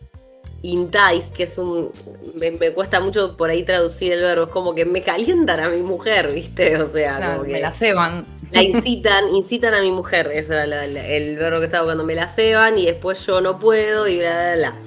intais, 0.61 1.31
que 1.31 1.43
es 1.43 1.57
un. 1.57 1.91
Me, 2.35 2.71
cuesta 2.73 2.99
mucho 2.99 3.37
por 3.37 3.49
ahí 3.49 3.63
traducir 3.63 4.13
el 4.13 4.21
verbo, 4.21 4.45
es 4.45 4.49
como 4.49 4.75
que 4.75 4.85
me 4.85 5.01
calientan 5.01 5.59
a 5.59 5.69
mi 5.69 5.81
mujer, 5.81 6.31
¿viste? 6.33 6.77
O 6.81 6.87
sea, 6.87 7.33
como 7.33 7.43
que. 7.43 7.53
Me 7.53 7.61
la 7.61 7.71
ceban. 7.71 8.25
La 8.51 8.63
incitan, 8.63 9.35
incitan 9.35 9.73
a 9.73 9.81
mi 9.81 9.91
mujer, 9.91 10.31
ese 10.33 10.53
era 10.53 10.85
el 10.85 11.35
verbo 11.37 11.59
que 11.59 11.65
estaba 11.65 11.85
cuando 11.85 12.03
me 12.03 12.15
la 12.15 12.27
ceban 12.27 12.77
y 12.77 12.85
después 12.85 13.25
yo 13.25 13.41
no 13.41 13.59
puedo 13.59 14.07
y 14.07 14.19
bla, 14.19 14.53
bla, 14.53 14.55
bla. 14.55 14.79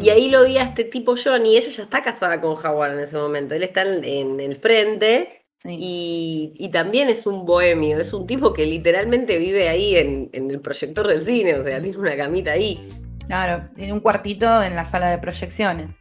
Y 0.00 0.10
ahí 0.10 0.30
lo 0.30 0.44
vi 0.44 0.58
a 0.58 0.62
este 0.62 0.84
tipo 0.84 1.16
Johnny, 1.16 1.56
ella 1.56 1.68
ya 1.68 1.82
está 1.82 2.02
casada 2.02 2.40
con 2.40 2.54
Jaguar 2.54 2.92
en 2.92 3.00
ese 3.00 3.16
momento, 3.16 3.54
él 3.54 3.64
está 3.64 3.82
en, 3.82 4.38
el 4.38 4.54
frente 4.54 5.42
y, 5.64 6.52
y, 6.56 6.68
también 6.68 7.08
es 7.08 7.26
un 7.26 7.44
bohemio, 7.44 7.98
es 7.98 8.12
un 8.12 8.26
tipo 8.26 8.52
que 8.52 8.66
literalmente 8.66 9.36
vive 9.38 9.68
ahí 9.68 9.96
en, 9.96 10.30
en 10.32 10.50
el 10.50 10.60
proyector 10.60 11.08
del 11.08 11.20
cine, 11.20 11.56
o 11.56 11.62
sea, 11.64 11.82
tiene 11.82 11.98
una 11.98 12.16
camita 12.16 12.52
ahí. 12.52 12.88
Claro, 13.30 13.68
tiene 13.76 13.92
un 13.92 14.00
cuartito 14.00 14.60
en 14.60 14.74
la 14.74 14.84
sala 14.84 15.08
de 15.08 15.18
proyecciones. 15.18 15.92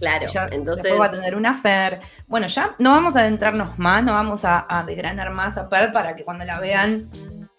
Claro, 0.00 0.26
entonces. 0.50 0.92
va 0.98 1.06
a 1.06 1.10
tener 1.12 1.36
una 1.36 1.54
Fer. 1.54 2.00
Bueno, 2.26 2.48
ya 2.48 2.74
no 2.80 2.90
vamos 2.90 3.14
a 3.14 3.20
adentrarnos 3.20 3.78
más, 3.78 4.02
no 4.02 4.12
vamos 4.12 4.40
a, 4.44 4.84
desgranar 4.84 5.30
más 5.30 5.56
a 5.56 5.68
Fer 5.68 5.92
para 5.92 6.16
que 6.16 6.24
cuando 6.24 6.44
la 6.44 6.58
vean 6.58 7.08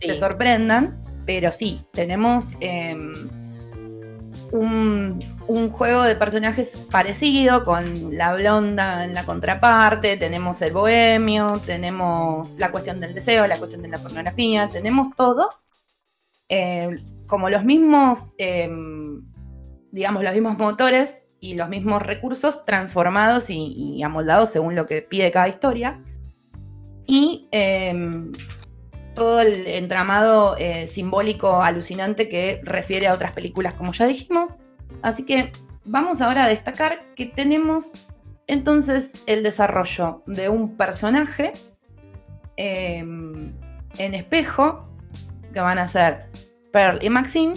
se 0.02 0.16
sorprendan. 0.16 1.02
Pero 1.26 1.54
sí, 1.54 1.82
tenemos 1.94 2.56
em, 2.60 3.30
un, 4.52 5.18
un, 5.48 5.70
juego 5.70 6.04
de 6.04 6.18
personajes 6.18 6.78
parecido 6.92 7.64
con 7.64 8.18
la 8.18 8.34
blonda 8.34 9.06
en 9.06 9.14
la 9.14 9.24
contraparte, 9.24 10.18
tenemos 10.18 10.62
el 10.62 10.74
bohemio, 10.74 11.62
tenemos 11.66 12.60
la 12.60 12.70
cuestión 12.70 13.00
del 13.00 13.14
deseo, 13.14 13.48
la 13.48 13.56
cuestión 13.56 13.82
de 13.82 13.88
la 13.88 14.00
pornografía, 14.00 14.68
tenemos 14.68 15.16
todo. 15.16 15.52
Eh, 16.50 17.00
como 17.28 17.50
los 17.50 17.64
mismos, 17.64 18.34
em, 18.38 19.24
digamos, 19.92 20.24
los 20.24 20.34
mismos 20.34 20.58
motores 20.58 21.28
y 21.40 21.56
los 21.56 21.70
mismos 21.70 22.02
recursos 22.02 22.66
transformados 22.66 23.50
y, 23.50 24.02
amoldados 24.04 24.50
según 24.50 24.76
lo 24.76 24.86
que 24.86 25.02
pide 25.02 25.32
cada 25.32 25.48
historia. 25.48 26.02
Y 27.08 27.48
em, 27.52 28.32
todo 29.14 29.42
el 29.42 29.68
entramado 29.68 30.56
eh, 30.58 30.88
simbólico 30.88 31.62
alucinante 31.62 32.30
que 32.30 32.62
refiere 32.64 33.08
a 33.08 33.14
otras 33.14 33.32
películas, 33.32 33.74
como 33.74 33.94
ya 33.94 34.06
dijimos. 34.06 34.58
Así 35.02 35.24
que 35.24 35.52
vamos 35.86 36.22
ahora 36.22 36.46
a 36.46 36.48
destacar 36.48 37.14
que 37.16 37.26
tenemos 37.26 37.94
entonces 38.48 39.14
el 39.26 39.44
desarrollo 39.44 40.24
de 40.28 40.50
un 40.50 40.78
personaje 40.78 41.54
em, 42.58 43.54
en 43.98 44.14
espejo, 44.14 44.88
que 45.54 45.60
van 45.62 45.80
a 45.80 45.88
ser 45.88 46.30
Pearl 46.76 47.00
y 47.02 47.10
Maxine. 47.10 47.56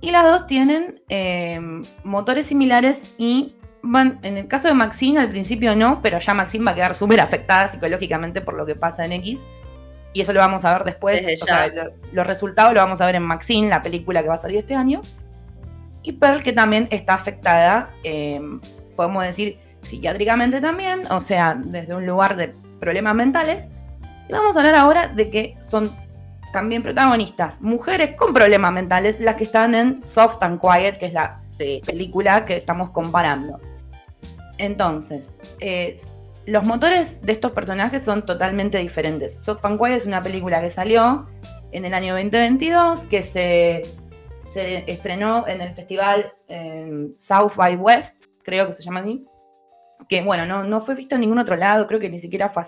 Y 0.00 0.10
las 0.10 0.24
dos 0.24 0.46
tienen 0.46 1.02
eh, 1.10 1.60
motores 2.02 2.46
similares 2.46 3.02
y 3.18 3.56
van, 3.82 4.18
en 4.22 4.38
el 4.38 4.48
caso 4.48 4.68
de 4.68 4.74
Maxine 4.74 5.20
al 5.20 5.28
principio 5.28 5.76
no, 5.76 6.00
pero 6.00 6.18
ya 6.18 6.32
Maxine 6.32 6.64
va 6.64 6.70
a 6.70 6.74
quedar 6.74 6.94
súper 6.94 7.20
afectada 7.20 7.68
psicológicamente 7.68 8.40
por 8.40 8.54
lo 8.54 8.64
que 8.64 8.74
pasa 8.74 9.04
en 9.04 9.12
X. 9.12 9.42
Y 10.14 10.22
eso 10.22 10.32
lo 10.32 10.40
vamos 10.40 10.64
a 10.64 10.72
ver 10.72 10.84
después. 10.84 11.44
los 12.12 12.26
resultados 12.26 12.72
lo 12.72 12.80
vamos 12.80 13.02
a 13.02 13.06
ver 13.06 13.16
en 13.16 13.22
Maxine, 13.24 13.68
la 13.68 13.82
película 13.82 14.22
que 14.22 14.28
va 14.28 14.36
a 14.36 14.38
salir 14.38 14.56
este 14.56 14.74
año. 14.74 15.02
Y 16.02 16.12
Pearl 16.12 16.42
que 16.42 16.54
también 16.54 16.88
está 16.90 17.12
afectada, 17.12 17.90
eh, 18.02 18.40
podemos 18.96 19.24
decir, 19.24 19.58
psiquiátricamente 19.82 20.62
también, 20.62 21.06
o 21.10 21.20
sea, 21.20 21.54
desde 21.54 21.94
un 21.94 22.06
lugar 22.06 22.36
de 22.36 22.54
problemas 22.80 23.14
mentales. 23.14 23.68
Y 24.26 24.32
vamos 24.32 24.56
a 24.56 24.60
hablar 24.60 24.76
ahora 24.76 25.08
de 25.08 25.28
que 25.28 25.54
son 25.60 26.03
también 26.54 26.84
protagonistas, 26.84 27.60
mujeres 27.60 28.14
con 28.16 28.32
problemas 28.32 28.72
mentales, 28.72 29.18
las 29.18 29.34
que 29.34 29.42
están 29.42 29.74
en 29.74 30.00
Soft 30.04 30.40
and 30.40 30.60
Quiet, 30.60 30.98
que 30.98 31.06
es 31.06 31.12
la 31.12 31.42
película 31.84 32.44
que 32.44 32.56
estamos 32.56 32.90
comparando. 32.90 33.60
Entonces, 34.58 35.24
eh, 35.58 36.00
los 36.46 36.62
motores 36.62 37.20
de 37.22 37.32
estos 37.32 37.50
personajes 37.50 38.04
son 38.04 38.24
totalmente 38.24 38.78
diferentes. 38.78 39.42
Soft 39.42 39.64
and 39.64 39.80
Quiet 39.80 39.96
es 39.96 40.06
una 40.06 40.22
película 40.22 40.60
que 40.60 40.70
salió 40.70 41.26
en 41.72 41.84
el 41.84 41.92
año 41.92 42.14
2022, 42.14 43.06
que 43.06 43.24
se, 43.24 43.82
se 44.44 44.84
estrenó 44.86 45.48
en 45.48 45.60
el 45.60 45.74
festival 45.74 46.32
South 47.16 47.56
by 47.56 47.74
West, 47.74 48.26
creo 48.44 48.68
que 48.68 48.74
se 48.74 48.84
llama 48.84 49.00
así. 49.00 49.26
Que 50.08 50.22
bueno, 50.22 50.46
no, 50.46 50.62
no 50.62 50.80
fue 50.80 50.94
visto 50.94 51.16
en 51.16 51.22
ningún 51.22 51.40
otro 51.40 51.56
lado, 51.56 51.88
creo 51.88 51.98
que 51.98 52.10
ni 52.10 52.20
siquiera 52.20 52.48
fue 52.48 52.62
a 52.62 52.66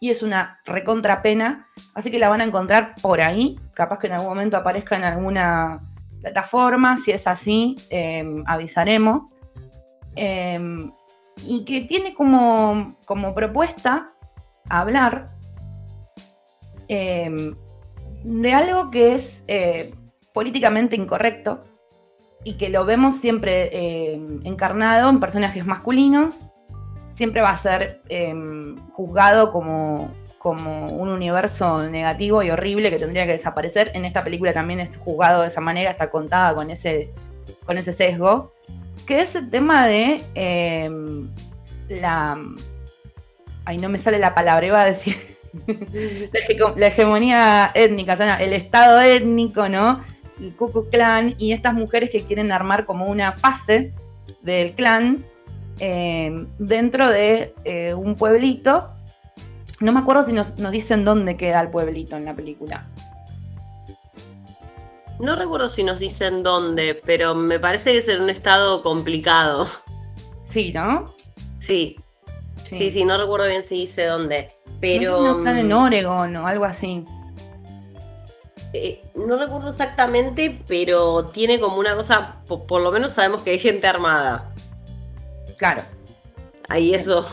y 0.00 0.10
es 0.10 0.22
una 0.22 0.58
recontra 0.64 1.22
pena, 1.22 1.66
así 1.94 2.10
que 2.10 2.18
la 2.18 2.28
van 2.28 2.40
a 2.40 2.44
encontrar 2.44 2.94
por 3.02 3.20
ahí, 3.20 3.58
capaz 3.74 3.98
que 3.98 4.06
en 4.06 4.14
algún 4.14 4.28
momento 4.28 4.56
aparezca 4.56 4.96
en 4.96 5.04
alguna 5.04 5.80
plataforma, 6.20 6.98
si 6.98 7.10
es 7.10 7.26
así, 7.26 7.76
em, 7.90 8.44
avisaremos. 8.46 9.34
Em, 10.16 10.92
y 11.46 11.64
que 11.64 11.82
tiene 11.82 12.14
como, 12.14 12.96
como 13.04 13.34
propuesta 13.34 14.12
hablar 14.68 15.30
em, 16.88 17.54
de 18.24 18.52
algo 18.52 18.90
que 18.90 19.14
es 19.14 19.44
eh, 19.46 19.94
políticamente 20.32 20.96
incorrecto 20.96 21.64
y 22.44 22.56
que 22.56 22.68
lo 22.68 22.84
vemos 22.84 23.16
siempre 23.16 24.12
em, 24.12 24.40
encarnado 24.44 25.10
en 25.10 25.20
personajes 25.20 25.66
masculinos, 25.66 26.48
siempre 27.18 27.42
va 27.42 27.50
a 27.50 27.56
ser 27.56 28.00
em, 28.08 28.76
juzgado 28.92 29.50
como, 29.50 30.12
como 30.38 30.86
un 30.86 31.08
universo 31.08 31.82
negativo 31.88 32.44
y 32.44 32.50
horrible 32.50 32.90
que 32.90 32.98
tendría 32.98 33.26
que 33.26 33.32
desaparecer. 33.32 33.90
En 33.94 34.04
esta 34.04 34.22
película 34.22 34.54
también 34.54 34.78
es 34.78 34.96
juzgado 34.96 35.42
de 35.42 35.48
esa 35.48 35.60
manera, 35.60 35.90
está 35.90 36.10
contada 36.10 36.54
con 36.54 36.70
ese, 36.70 37.10
con 37.66 37.76
ese 37.76 37.92
sesgo, 37.92 38.52
que 39.04 39.20
es 39.20 39.34
el 39.34 39.50
tema 39.50 39.88
de 39.88 40.22
em, 40.34 41.28
la... 41.88 42.38
Ay, 43.64 43.78
no 43.78 43.88
me 43.88 43.98
sale 43.98 44.20
la 44.20 44.32
palabra, 44.32 44.66
iba 44.66 44.80
a 44.80 44.86
decir... 44.86 45.16
la, 46.76 46.86
hegemonía 46.86 47.72
étnica, 47.74 48.12
el 48.38 48.52
estado 48.52 49.00
étnico, 49.00 49.68
¿no? 49.68 50.04
El 50.38 50.54
Ku 50.54 50.70
Klux 50.70 50.88
Klan 50.90 51.34
y 51.36 51.52
estas 51.52 51.74
mujeres 51.74 52.10
que 52.10 52.22
quieren 52.22 52.52
armar 52.52 52.86
como 52.86 53.06
una 53.06 53.32
fase 53.32 53.92
del 54.42 54.74
clan 54.74 55.24
em, 55.78 56.46
dentro 56.58 57.08
de 57.08 57.54
eh, 57.64 57.94
un 57.94 58.16
pueblito 58.16 58.90
no 59.80 59.92
me 59.92 60.00
acuerdo 60.00 60.24
si 60.24 60.32
nos, 60.32 60.56
dicen 60.72 61.04
dónde 61.04 61.36
queda 61.36 61.60
el 61.60 61.70
pueblito 61.70 62.16
en 62.16 62.24
la 62.24 62.34
película. 62.34 62.88
No 65.20 65.36
recuerdo 65.36 65.68
si 65.68 65.84
nos 65.84 65.98
dicen 65.98 66.42
dónde, 66.42 67.00
pero 67.04 67.34
me 67.34 67.58
parece 67.60 67.92
que 67.92 67.98
es 67.98 68.08
en 68.08 68.22
un 68.22 68.30
estado 68.30 68.82
complicado. 68.82 69.66
Sí, 70.46 70.72
¿no? 70.72 71.14
Sí. 71.58 71.96
Sí, 72.64 72.90
sí, 72.90 73.04
no 73.04 73.16
recuerdo 73.16 73.46
bien 73.46 73.62
si 73.62 73.76
dice 73.76 74.04
dónde. 74.06 74.52
Pero. 74.80 75.20
No, 75.20 75.38
están 75.38 75.58
en 75.58 75.68
mm, 75.68 75.72
Oregon 75.72 76.36
o 76.36 76.46
algo 76.46 76.64
así. 76.64 77.04
Eh, 78.72 79.02
no 79.14 79.38
recuerdo 79.38 79.68
exactamente, 79.68 80.60
pero 80.66 81.26
tiene 81.26 81.58
como 81.60 81.78
una 81.78 81.94
cosa. 81.94 82.36
Por, 82.46 82.80
lo 82.80 82.92
menos 82.92 83.12
sabemos 83.12 83.42
que 83.42 83.50
hay 83.52 83.58
gente 83.58 83.86
armada. 83.86 84.52
Claro. 85.58 85.82
Ahí 86.68 86.94
eso. 86.94 87.26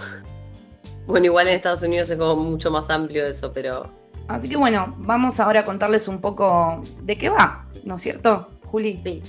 Bueno, 1.06 1.28
igual 1.28 1.48
en 1.48 1.56
Estados 1.56 1.84
Unidos 1.84 2.10
es 2.10 2.18
como 2.18 2.36
mucho 2.36 2.72
más 2.72 2.90
amplio 2.90 3.26
eso, 3.26 3.52
pero. 3.54 3.92
Así 4.28 4.50
que 4.50 4.58
bueno, 4.58 4.96
vamos 4.98 5.40
ahora 5.40 5.60
a 5.60 5.64
contarles 5.64 6.08
un 6.08 6.20
poco 6.20 6.84
de 7.04 7.18
qué 7.18 7.30
va, 7.30 7.68
¿no 7.84 7.98
es 7.98 8.02
cierto, 8.02 8.50
Juli? 8.66 8.98
Sí. 8.98 9.22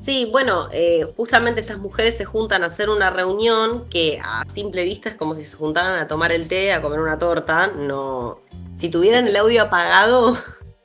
Sí, 0.00 0.28
bueno, 0.32 0.68
eh, 0.72 1.06
justamente 1.16 1.60
estas 1.60 1.78
mujeres 1.78 2.16
se 2.16 2.24
juntan 2.24 2.64
a 2.64 2.66
hacer 2.66 2.90
una 2.90 3.10
reunión 3.10 3.88
que 3.88 4.20
a 4.22 4.44
simple 4.48 4.82
vista 4.82 5.08
es 5.08 5.14
como 5.14 5.36
si 5.36 5.44
se 5.44 5.56
juntaran 5.56 5.96
a 5.96 6.08
tomar 6.08 6.32
el 6.32 6.48
té, 6.48 6.72
a 6.72 6.82
comer 6.82 6.98
una 6.98 7.18
torta. 7.18 7.68
No. 7.68 8.40
Si 8.74 8.88
tuvieran 8.88 9.28
el 9.28 9.36
audio 9.36 9.62
apagado, 9.62 10.36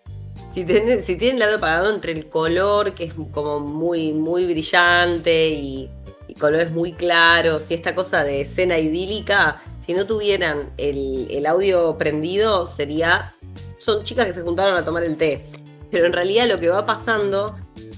si 0.50 0.66
tienen, 0.66 1.04
si 1.04 1.16
tienen 1.16 1.38
el 1.38 1.44
audio 1.44 1.58
apagado 1.58 1.94
entre 1.94 2.12
el 2.12 2.30
color, 2.30 2.94
que 2.94 3.06
es 3.06 3.14
como 3.32 3.60
muy, 3.60 4.14
muy 4.14 4.46
brillante, 4.46 5.50
y, 5.50 5.90
y 5.97 5.97
colores 6.38 6.72
muy 6.72 6.94
claros, 6.94 7.70
y 7.72 7.74
esta 7.74 7.96
cosa 7.96 8.24
de 8.24 8.42
escena 8.42 8.78
idílica, 8.78 9.62
si 9.80 9.94
no 9.94 10.06
tuvieran 10.06 10.74
el, 10.78 11.46
audio 11.46 11.98
prendido, 11.98 12.68
sería. 12.68 13.36
Son 13.78 14.04
chicas 14.04 14.26
que 14.26 14.34
se 14.34 14.42
juntaron 14.42 14.76
a 14.76 14.84
tomar 14.84 15.04
el 15.04 15.18
té. 15.18 15.44
Pero 15.92 16.06
en 16.06 16.14
realidad 16.14 16.48
lo 16.48 16.60
que 16.60 16.70
va 16.70 16.86
pasando 16.86 17.56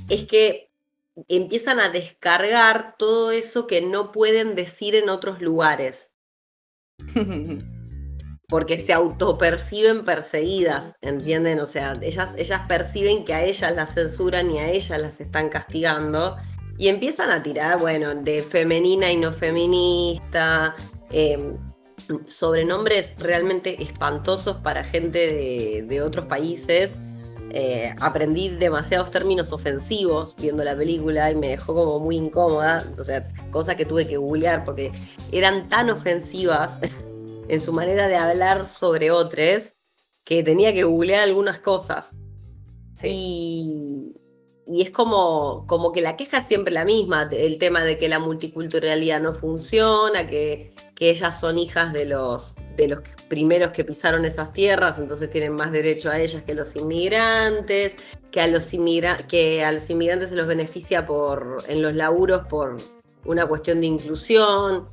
es 0.09 0.25
que 0.25 0.71
empiezan 1.27 1.79
a 1.79 1.89
descargar 1.89 2.95
todo 2.97 3.31
eso 3.31 3.67
que 3.67 3.81
no 3.81 4.11
pueden 4.11 4.55
decir 4.55 4.95
en 4.95 5.09
otros 5.09 5.41
lugares. 5.41 6.13
Porque 8.47 8.77
se 8.79 8.93
autoperciben 8.93 10.03
perseguidas, 10.05 10.95
¿entienden? 11.01 11.59
O 11.59 11.67
sea, 11.67 11.97
ellas, 12.01 12.33
ellas 12.37 12.61
perciben 12.67 13.23
que 13.23 13.35
a 13.35 13.43
ellas 13.43 13.75
las 13.75 13.93
censuran 13.93 14.49
y 14.49 14.59
a 14.59 14.69
ellas 14.69 14.99
las 14.99 15.21
están 15.21 15.49
castigando. 15.49 16.35
Y 16.79 16.87
empiezan 16.87 17.29
a 17.29 17.43
tirar, 17.43 17.77
bueno, 17.77 18.15
de 18.15 18.41
femenina 18.41 19.11
y 19.11 19.17
no 19.17 19.33
feminista, 19.33 20.75
eh, 21.11 21.53
sobrenombres 22.25 23.15
realmente 23.19 23.83
espantosos 23.83 24.55
para 24.57 24.85
gente 24.85 25.83
de, 25.85 26.01
otros 26.01 26.25
países. 26.27 27.01
Eh, 27.51 27.93
aprendí 27.99 28.47
demasiados 28.47 29.11
términos 29.11 29.51
ofensivos 29.51 30.35
viendo 30.37 30.63
la 30.63 30.77
película 30.77 31.29
y 31.31 31.35
me 31.35 31.49
dejó 31.49 31.73
como 31.73 31.99
muy 31.99 32.15
incómoda, 32.15 32.85
o 32.97 33.03
sea, 33.03 33.27
cosas 33.51 33.75
que 33.75 33.85
tuve 33.85 34.07
que 34.07 34.17
googlear 34.17 34.63
porque 34.63 34.91
eran 35.33 35.67
tan 35.67 35.89
ofensivas 35.89 36.79
en 37.49 37.59
su 37.59 37.73
manera 37.73 38.07
de 38.07 38.15
hablar 38.15 38.67
sobre 38.67 39.11
otros 39.11 39.75
que 40.23 40.43
tenía 40.43 40.73
que 40.73 40.83
googlear 40.83 41.23
algunas 41.23 41.59
cosas. 41.59 42.15
Y, 43.03 43.98
y, 44.69 44.81
es 44.81 44.91
como, 44.91 45.65
como 45.67 45.91
que 45.91 46.01
la 46.01 46.15
queja 46.15 46.39
es 46.39 46.47
siempre 46.47 46.73
la 46.73 46.85
misma, 46.85 47.29
el 47.31 47.57
tema 47.57 47.83
de 47.83 47.97
que 47.97 48.09
la 48.09 48.19
multiculturalidad 48.19 49.19
no 49.19 49.33
funciona, 49.33 50.27
que 50.27 50.73
que 50.99 51.09
ellas 51.09 51.39
son 51.39 51.57
hijas 51.57 51.93
de 51.93 52.03
los, 52.03 52.55
de 52.75 52.89
los 52.89 52.99
primeros 53.29 53.69
que 53.69 53.85
pisaron 53.85 54.25
esas 54.25 54.51
tierras, 54.51 54.99
entonces 54.99 55.31
tienen 55.31 55.53
más 55.53 55.71
derecho 55.71 56.11
a 56.11 56.19
ellas 56.19 56.43
que 56.43 56.53
los 56.53 56.75
inmigrantes, 56.75 57.95
que 58.31 58.41
a 58.41 58.47
los, 58.47 58.69
que 59.29 59.63
a 59.63 59.71
los 59.71 59.89
inmigrantes 59.89 60.27
se 60.27 60.35
los 60.35 60.45
beneficia 60.45 61.07
por, 61.07 61.63
en 61.69 61.81
los 61.81 61.93
laburos 61.93 62.41
por 62.47 62.77
una 63.23 63.47
cuestión 63.47 63.79
de 63.79 63.87
inclusión. 63.87 64.89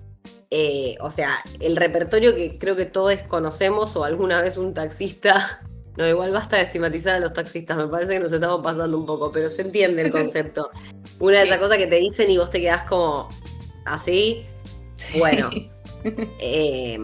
Eh, 0.50 0.96
o 1.00 1.10
sea, 1.10 1.38
el 1.58 1.74
repertorio 1.74 2.36
que 2.36 2.56
creo 2.56 2.76
que 2.76 2.86
todos 2.86 3.16
conocemos 3.22 3.96
o 3.96 4.04
alguna 4.04 4.40
vez 4.40 4.58
un 4.58 4.74
taxista 4.74 5.60
no, 5.96 6.06
igual 6.06 6.32
basta 6.32 6.56
de 6.56 6.62
estigmatizar 6.62 7.16
a 7.16 7.20
los 7.20 7.32
taxistas, 7.32 7.76
me 7.76 7.86
parece 7.88 8.14
que 8.14 8.20
nos 8.20 8.32
estamos 8.32 8.60
pasando 8.62 8.98
un 8.98 9.06
poco, 9.06 9.32
pero 9.32 9.48
se 9.48 9.62
entiende 9.62 10.02
el 10.02 10.10
concepto. 10.12 10.70
Una 11.18 11.38
de 11.40 11.46
esas 11.46 11.58
cosas 11.58 11.78
que 11.78 11.86
te 11.86 11.96
dicen 11.96 12.30
y 12.30 12.38
vos 12.38 12.50
te 12.50 12.60
quedás 12.60 12.84
como 12.84 13.28
así. 13.84 14.44
Bueno, 15.18 15.50
Eh, 16.38 17.02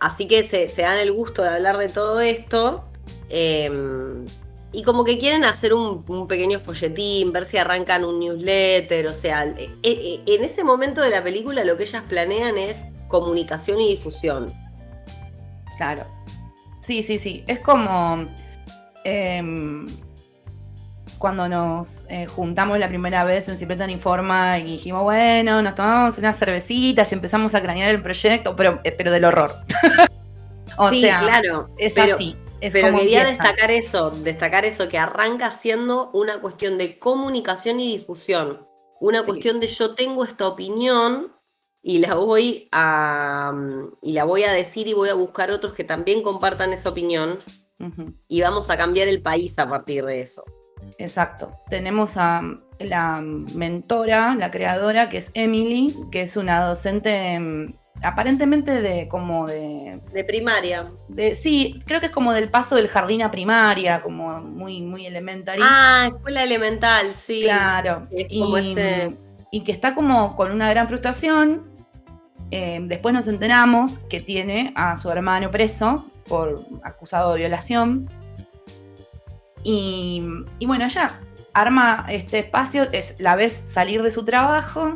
así 0.00 0.26
que 0.26 0.42
se, 0.42 0.68
dan 0.80 0.98
el 0.98 1.12
gusto 1.12 1.42
de 1.42 1.50
hablar 1.50 1.76
de 1.78 1.88
todo 1.88 2.20
esto. 2.20 2.84
Em, 3.28 4.26
y 4.72 4.82
como 4.82 5.04
que 5.04 5.18
quieren 5.18 5.44
hacer 5.44 5.74
un, 5.74 6.28
pequeño 6.28 6.58
folletín, 6.58 7.32
ver 7.32 7.44
si 7.44 7.56
arrancan 7.56 8.04
un 8.04 8.18
newsletter, 8.20 9.06
o 9.06 9.14
sea, 9.14 9.44
e, 9.44 9.70
e, 9.82 10.22
en 10.26 10.44
ese 10.44 10.62
momento 10.62 11.00
de 11.00 11.10
la 11.10 11.22
película 11.22 11.64
lo 11.64 11.76
que 11.76 11.84
ellas 11.84 12.04
planean 12.08 12.58
es 12.58 12.84
comunicación 13.08 13.80
y 13.80 13.88
difusión. 13.88 14.52
Claro. 15.76 16.06
Sí, 16.88 17.02
sí, 17.02 17.18
sí. 17.18 17.44
Es 17.46 17.60
como... 17.60 18.26
Em, 19.04 19.86
cuando 21.18 21.46
nos 21.46 22.04
eh, 22.08 22.24
juntamos 22.26 22.78
la 22.78 22.88
primera 22.88 23.24
vez 23.24 23.46
en 23.48 23.58
Siempre 23.58 23.76
Tan 23.76 23.90
Informa 23.90 24.58
y 24.58 24.64
dijimos, 24.64 25.02
bueno, 25.02 25.60
nos 25.60 25.74
tomamos 25.74 26.16
unas 26.16 26.38
cervecitas 26.38 27.12
y 27.12 27.14
empezamos 27.14 27.54
a 27.54 27.60
cranear 27.60 27.90
el 27.90 28.00
proyecto, 28.00 28.56
pero, 28.56 28.80
eh, 28.84 28.92
pero 28.92 29.10
del 29.10 29.26
horror. 29.26 29.52
o 30.78 30.88
sí, 30.88 31.02
claro. 31.02 31.68
Es 31.76 31.98
así. 31.98 32.36
pero 32.72 32.96
quería 32.96 33.24
destacar 33.24 33.70
eso, 33.70 34.10
destacar 34.10 34.64
eso, 34.64 34.88
que 34.88 34.96
arranca 34.96 35.50
siendo 35.50 36.10
una 36.14 36.40
cuestión 36.40 36.78
de 36.78 36.98
comunicación 36.98 37.80
y 37.80 37.98
difusión. 37.98 38.66
Una 38.98 39.24
cuestión 39.24 39.60
de 39.60 39.66
yo 39.66 39.94
tengo 39.94 40.24
esta 40.24 40.48
opinión 40.48 41.32
y 41.88 42.00
la 42.00 42.16
voy 42.16 42.68
a 42.70 43.50
y 44.02 44.12
la 44.12 44.24
voy 44.24 44.42
a 44.44 44.52
decir 44.52 44.86
y 44.88 44.92
voy 44.92 45.08
a 45.08 45.14
buscar 45.14 45.50
otros 45.50 45.72
que 45.72 45.84
también 45.84 46.22
compartan 46.22 46.74
esa 46.74 46.90
opinión 46.90 47.38
y 48.28 48.42
vamos 48.42 48.68
a 48.68 48.76
cambiar 48.76 49.08
el 49.08 49.22
país 49.22 49.58
a 49.58 49.66
partir 49.66 50.04
de 50.04 50.20
eso. 50.20 50.44
Exacto. 50.98 51.50
Tenemos 51.70 52.18
a 52.18 52.42
la 52.78 53.22
mentora, 53.22 54.34
la 54.34 54.50
creadora, 54.50 55.08
que 55.08 55.16
es 55.16 55.30
Emily, 55.32 55.96
que 56.12 56.22
es 56.22 56.36
una 56.36 56.62
docente 56.62 57.40
mm, 57.40 57.72
aparentemente 58.02 58.82
de 58.82 59.08
como 59.08 59.46
de... 59.46 59.98
De 60.12 60.24
primaria. 60.24 60.90
De, 61.08 61.34
sí, 61.34 61.82
creo 61.86 62.00
que 62.00 62.06
es 62.06 62.12
como 62.12 62.34
del 62.34 62.50
paso 62.50 62.76
del 62.76 62.88
jardín 62.88 63.22
a 63.22 63.30
primaria, 63.30 64.02
como 64.02 64.40
muy, 64.42 64.82
muy 64.82 65.06
elemental. 65.06 65.58
Ah, 65.62 66.10
escuela 66.14 66.44
elemental, 66.44 67.14
sí. 67.14 67.44
Claro. 67.44 68.08
y, 68.10 69.60
que 69.64 69.72
está 69.72 69.94
como 69.94 70.36
con 70.36 70.52
una 70.52 70.68
gran 70.68 70.86
frustración. 70.86 71.77
Eh, 72.50 72.80
después 72.82 73.14
nos 73.14 73.28
enteramos 73.28 73.98
que 74.08 74.20
tiene 74.20 74.72
a 74.74 74.96
su 74.96 75.10
hermano 75.10 75.50
preso 75.50 76.06
por 76.26 76.64
acusado 76.82 77.32
de 77.32 77.40
violación. 77.40 78.08
Y, 79.64 80.22
bueno, 80.64 80.84
ella 80.84 81.20
arma 81.52 82.06
este 82.08 82.38
espacio, 82.38 82.88
es, 82.92 83.16
la 83.18 83.36
ves 83.36 83.52
salir 83.52 84.02
de 84.02 84.10
su 84.10 84.24
trabajo, 84.24 84.94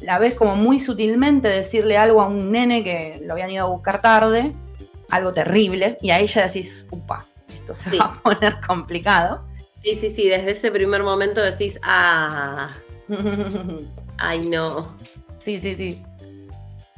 la 0.00 0.18
ves 0.18 0.34
como 0.34 0.56
muy 0.56 0.80
sutilmente 0.80 1.48
decirle 1.48 1.98
algo 1.98 2.22
a 2.22 2.26
un 2.26 2.50
nene 2.50 2.82
que 2.82 3.20
lo 3.22 3.34
habían 3.34 3.50
ido 3.50 3.66
a 3.66 3.68
buscar 3.68 4.00
tarde, 4.00 4.54
algo 5.10 5.32
terrible, 5.32 5.98
y 6.00 6.10
a 6.10 6.18
ella 6.18 6.46
decís, 6.46 6.86
upa, 6.90 7.26
esto 7.48 7.74
se 7.74 7.96
va 7.98 8.06
a 8.06 8.12
poner 8.14 8.60
complicado. 8.66 9.46
Sí, 9.82 9.94
sí, 9.94 10.10
sí, 10.10 10.28
desde 10.28 10.52
ese 10.52 10.70
primer 10.70 11.02
momento 11.02 11.40
decís, 11.40 11.78
ah, 11.82 12.70
ay 14.18 14.46
no. 14.48 14.96
Sí, 15.36 15.58
sí, 15.58 15.74
sí. 15.74 16.02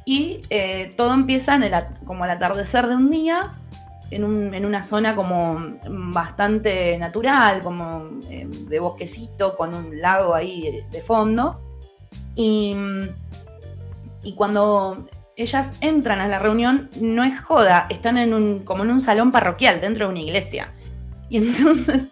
Y 0.05 0.41
eh, 0.49 0.93
todo 0.97 1.13
empieza 1.13 1.59
como 2.05 2.23
al 2.23 2.31
atardecer 2.31 2.87
de 2.87 2.95
un 2.95 3.09
día, 3.09 3.53
en, 4.15 4.65
una 4.65 4.83
zona 4.83 5.15
como 5.15 5.77
bastante 5.87 6.97
natural, 6.97 7.61
como 7.61 8.19
eh, 8.29 8.47
de 8.47 8.79
bosquecito, 8.79 9.55
con 9.55 9.73
un 9.73 9.99
lago 10.01 10.35
ahí 10.35 10.83
de, 10.91 11.01
fondo. 11.01 11.61
Y, 12.35 12.75
cuando 14.35 15.07
ellas 15.35 15.71
entran 15.81 16.19
a 16.19 16.27
la 16.27 16.39
reunión, 16.39 16.89
no 16.99 17.23
es 17.23 17.39
joda, 17.41 17.87
están 17.89 18.61
como 18.63 18.83
en 18.83 18.91
un 18.91 19.01
salón 19.01 19.31
parroquial, 19.31 19.81
dentro 19.81 20.05
de 20.05 20.11
una 20.11 20.21
iglesia. 20.21 20.73
Y 21.29 21.37
entonces 21.39 22.03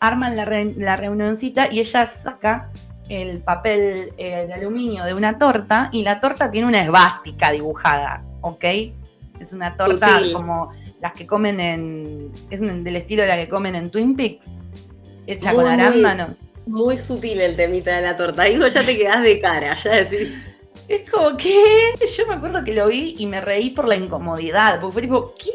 arman 0.00 0.36
la, 0.36 0.44
la 0.76 0.96
reunioncita 0.96 1.72
y 1.72 1.80
ella 1.80 2.06
saca 2.06 2.70
el 3.08 3.40
papel 3.40 4.12
eh, 4.16 4.46
de 4.46 4.54
aluminio 4.54 5.04
de 5.04 5.14
una 5.14 5.38
torta 5.38 5.88
y 5.92 6.02
la 6.02 6.20
torta 6.20 6.50
tiene 6.50 6.66
una 6.66 6.82
esvástica 6.82 7.52
dibujada, 7.52 8.24
¿ok? 8.40 8.64
Es 9.40 9.52
una 9.52 9.76
torta 9.76 10.20
como 10.32 10.72
las 11.00 11.12
que 11.12 11.26
comen 11.26 11.60
en. 11.60 12.32
Es 12.50 12.60
del 12.60 12.96
estilo 12.96 13.22
de 13.22 13.28
la 13.28 13.36
que 13.36 13.48
comen 13.48 13.74
en 13.74 13.90
Twin 13.90 14.16
Peaks, 14.16 14.46
hecha 15.26 15.54
con 15.54 15.66
arándanos. 15.66 16.30
Muy, 16.66 16.96
sutil 16.96 17.40
el 17.40 17.56
temita 17.56 17.94
de 17.94 18.02
la 18.02 18.16
torta. 18.16 18.42
Digo, 18.44 18.66
ya 18.66 18.84
te 18.84 18.96
quedas 18.96 19.22
de 19.22 19.40
cara, 19.40 19.74
ya 19.74 19.90
decís. 19.92 20.34
Es 20.88 21.08
como 21.10 21.36
que. 21.36 21.94
Yo 22.16 22.26
me 22.26 22.34
acuerdo 22.34 22.64
que 22.64 22.74
lo 22.74 22.88
vi 22.88 23.14
y 23.18 23.26
me 23.26 23.40
reí 23.40 23.70
por 23.70 23.86
la 23.86 23.96
incomodidad, 23.96 24.80
porque 24.80 24.92
fue 24.92 25.02
tipo, 25.02 25.34
¿qué? 25.34 25.50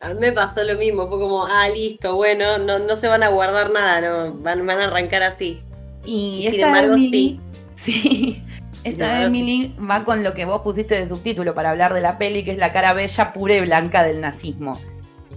A 0.00 0.10
mí 0.10 0.20
me 0.20 0.32
pasó 0.32 0.62
lo 0.62 0.76
mismo, 0.76 1.08
fue 1.08 1.18
como, 1.18 1.46
ah, 1.46 1.66
listo, 1.70 2.14
bueno, 2.14 2.58
no, 2.58 2.78
no 2.78 2.94
se 2.94 3.08
van 3.08 3.22
a 3.22 3.28
guardar 3.28 3.70
nada, 3.70 4.02
no, 4.02 4.34
van, 4.34 4.66
van 4.66 4.80
a 4.80 4.84
arrancar 4.84 5.22
así. 5.22 5.62
Y, 6.04 6.46
sin 6.50 6.60
embargo, 6.60 6.94
Emily, 6.94 7.40
sí. 7.74 8.42
Esa 8.84 9.24
Emily 9.24 9.74
va 9.78 10.04
con 10.04 10.22
lo 10.22 10.34
que 10.34 10.44
vos 10.44 10.60
pusiste 10.60 10.94
de 10.94 11.08
subtítulo 11.08 11.54
para 11.54 11.70
hablar 11.70 11.94
de 11.94 12.02
la 12.02 12.18
peli, 12.18 12.44
que 12.44 12.50
es 12.50 12.58
la 12.58 12.70
cara 12.70 12.92
bella, 12.92 13.32
pura 13.32 13.56
y 13.56 13.62
blanca 13.62 14.02
del 14.02 14.20
nazismo. 14.20 14.78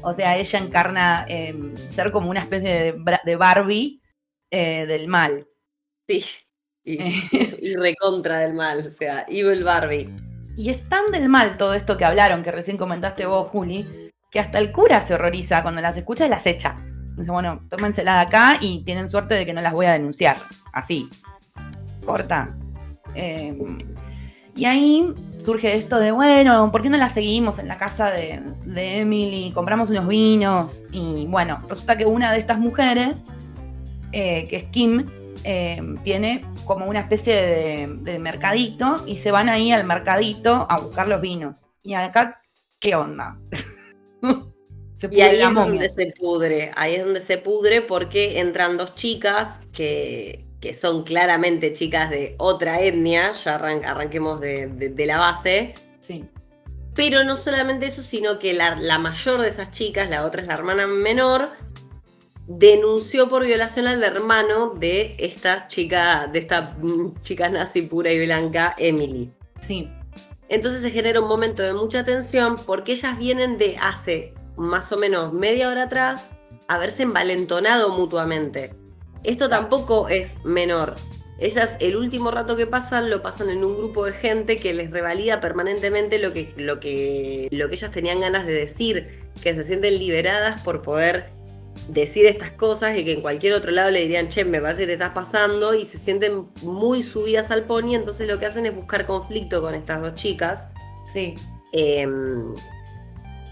O 0.02 0.14
sea, 0.14 0.38
ella 0.38 0.60
encarna 0.60 1.26
em, 1.30 1.76
ser 1.96 2.12
como 2.12 2.30
una 2.30 2.42
especie 2.42 2.94
de, 2.94 3.36
Barbie 3.38 4.02
eh, 4.52 4.86
del 4.86 5.08
mal. 5.08 5.48
Sí, 6.10 6.26
y, 6.84 7.76
recontra 7.76 8.40
del 8.40 8.54
mal, 8.54 8.86
o 8.86 8.90
sea, 8.90 9.26
Evil 9.30 9.64
Barbie. 9.64 10.10
Y 10.58 10.70
es 10.70 10.88
tan 10.90 11.12
del 11.12 11.30
mal 11.30 11.58
todo 11.58 11.74
esto 11.74 11.98
que 11.98 12.06
hablaron, 12.06 12.44
que 12.44 12.52
recién 12.52 12.78
comentaste 12.78 13.26
vos, 13.26 13.50
Juli, 13.50 14.12
que 14.32 14.40
hasta 14.40 14.58
el 14.58 14.72
cura 14.72 15.02
se 15.02 15.14
horroriza 15.14 15.62
cuando 15.62 15.82
las 15.82 15.98
escucha 15.98 16.26
y 16.26 16.30
las 16.30 16.46
echa. 16.46 16.82
Dice, 17.18 17.32
bueno, 17.32 17.62
tómensela 17.70 18.16
de 18.16 18.22
acá 18.22 18.58
y 18.62 18.84
tienen 18.84 19.10
suerte 19.10 19.34
de 19.34 19.46
que 19.46 19.54
no 19.54 19.62
las 19.62 19.74
voy 19.74 19.88
a 19.88 19.94
denunciar. 19.94 20.38
Así. 20.72 21.10
Corta. 22.06 22.56
Em, 23.16 23.80
y 24.56 24.66
ahí 24.66 25.14
surge 25.38 25.76
esto 25.76 25.98
de, 25.98 26.12
bueno, 26.12 26.72
¿por 26.72 26.84
qué 26.84 26.90
no 26.90 26.98
la 26.98 27.10
seguimos 27.10 27.58
en 27.58 27.68
la 27.68 27.78
casa 27.78 28.12
de, 28.12 28.40
Emily? 28.76 29.52
Compramos 29.54 29.90
unos 29.90 30.08
vinos. 30.08 30.86
Y 30.92 31.26
bueno, 31.26 31.64
resulta 31.68 31.98
que 31.98 32.06
una 32.06 32.32
de 32.32 32.38
estas 32.38 32.60
mujeres, 32.60 33.26
eh, 34.12 34.48
que 34.48 34.58
es 34.58 34.64
Kim, 34.66 35.08
em, 35.44 35.98
tiene 36.04 36.46
como 36.66 36.86
una 36.86 37.00
especie 37.00 37.36
de, 37.36 37.98
de, 38.02 38.20
mercadito 38.20 39.04
y 39.08 39.18
se 39.18 39.32
van 39.32 39.50
ahí 39.50 39.72
al 39.72 39.86
mercadito 39.86 40.68
a 40.70 40.80
buscar 40.80 41.08
los 41.08 41.20
vinos. 41.20 41.66
Y 41.82 41.96
acá, 41.96 42.40
¿qué 42.80 42.96
onda? 42.96 43.40
y 45.12 45.22
ahí 45.22 45.42
es 45.42 45.54
donde 45.54 45.90
se 45.90 46.14
pudre, 46.18 46.72
ahí 46.76 46.96
es 46.96 47.04
donde 47.04 47.20
se 47.20 47.38
pudre 47.38 47.82
porque 47.82 48.40
entran 48.40 48.78
dos 48.78 48.96
chicas 48.96 49.62
que, 49.72 50.46
son 50.74 51.04
claramente 51.04 51.72
chicas 51.72 52.10
de 52.10 52.36
otra 52.40 52.82
etnia, 52.82 53.32
ya 53.34 53.56
arranquemos 53.56 54.42
de, 54.42 54.94
la 55.06 55.18
base. 55.18 55.76
Sí. 56.00 56.26
Pero 56.94 57.24
no 57.24 57.38
solamente 57.38 57.86
eso, 57.86 58.02
sino 58.02 58.40
que 58.40 58.54
la, 58.54 58.76
la, 58.76 58.98
mayor 58.98 59.40
de 59.40 59.50
esas 59.50 59.72
chicas, 59.72 60.10
la 60.10 60.26
otra 60.26 60.42
es 60.42 60.48
la 60.48 60.56
hermana 60.56 60.88
menor, 60.88 61.52
denunció 62.48 63.30
por 63.30 63.46
violación 63.46 63.88
al 63.88 64.04
hermano 64.04 64.72
de 64.72 65.16
esta 65.20 65.68
chica, 65.68 66.28
de 66.28 66.40
esta 66.40 66.76
mm, 66.82 67.20
chica 67.22 67.50
nazi 67.50 67.84
pura 67.84 68.12
y 68.12 68.26
blanca, 68.26 68.76
Emily. 68.78 69.32
Sí. 69.62 69.90
Entonces 70.50 70.82
se 70.82 70.92
genera 70.92 71.22
un 71.22 71.28
momento 71.28 71.62
de 71.62 71.74
mucha 71.74 72.04
tensión 72.04 72.56
porque 72.66 72.94
ellas 72.94 73.18
vienen 73.18 73.58
de 73.58 73.78
hace 73.78 74.34
más 74.58 74.92
o 74.92 74.98
menos 74.98 75.34
media 75.34 75.70
hora 75.70 75.84
atrás 75.84 76.32
haberse 76.68 77.04
envalentonado 77.04 77.90
mutuamente. 77.90 78.76
Esto 79.24 79.50
tampoco 79.50 80.10
es 80.10 80.44
menor. 80.44 80.96
Ellas 81.40 81.78
el 81.80 81.96
último 81.96 82.32
rato 82.32 82.56
que 82.56 82.66
pasan 82.66 83.10
lo 83.10 83.22
pasan 83.22 83.50
en 83.50 83.64
un 83.64 83.78
grupo 83.78 84.06
de 84.06 84.14
gente 84.14 84.58
que 84.58 84.74
les 84.74 84.90
revalida 84.90 85.40
permanentemente 85.40 86.18
lo 86.18 86.34
que, 86.34 86.52
lo 86.58 86.80
que, 86.80 87.48
lo 87.52 87.70
que 87.70 87.76
ellas 87.76 87.92
tenían 87.92 88.22
ganas 88.22 88.48
de 88.48 88.54
decir, 88.54 89.30
que 89.42 89.54
se 89.54 89.64
sienten 89.64 90.00
liberadas 90.00 90.62
por 90.62 90.82
poder 90.82 91.30
decir 91.90 92.26
estas 92.26 92.52
cosas 92.52 92.98
y 92.98 93.06
que 93.06 93.14
en 93.14 93.22
cualquier 93.22 93.54
otro 93.54 93.72
lado 93.72 93.92
le 93.92 94.02
dirían, 94.02 94.30
che, 94.30 94.44
me 94.46 94.60
parece 94.60 94.82
que 94.82 94.88
te 94.88 94.94
estás 94.94 95.12
pasando 95.12 95.76
y 95.76 95.86
se 95.86 96.00
sienten 96.00 96.48
muy 96.64 97.04
subidas 97.04 97.52
al 97.52 97.66
pony, 97.66 97.94
entonces 97.94 98.28
lo 98.28 98.40
que 98.40 98.48
hacen 98.48 98.66
es 98.66 98.76
buscar 98.76 99.06
conflicto 99.06 99.62
con 99.62 99.76
estas 99.76 100.02
dos 100.02 100.16
chicas. 100.16 100.70
Sí. 101.14 101.36
Em, 101.72 102.56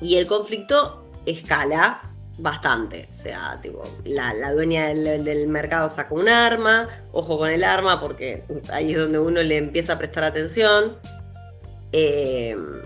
y 0.02 0.16
el 0.16 0.28
conflicto 0.28 1.06
escala 1.26 2.12
bastante. 2.38 3.08
O 3.10 3.14
sea, 3.14 3.60
tipo, 3.62 3.84
la, 4.06 4.34
dueña 4.54 4.88
del, 4.88 5.48
mercado 5.48 5.90
saca 5.90 6.14
un 6.14 6.30
arma, 6.30 6.88
ojo 7.12 7.38
con 7.38 7.50
el 7.50 7.64
arma, 7.64 8.00
porque 8.00 8.44
ahí 8.72 8.92
es 8.92 8.98
donde 8.98 9.20
uno 9.20 9.42
le 9.42 9.58
empieza 9.58 9.94
a 9.94 9.98
prestar 9.98 10.24
atención. 10.24 10.98
Em, 11.92 12.82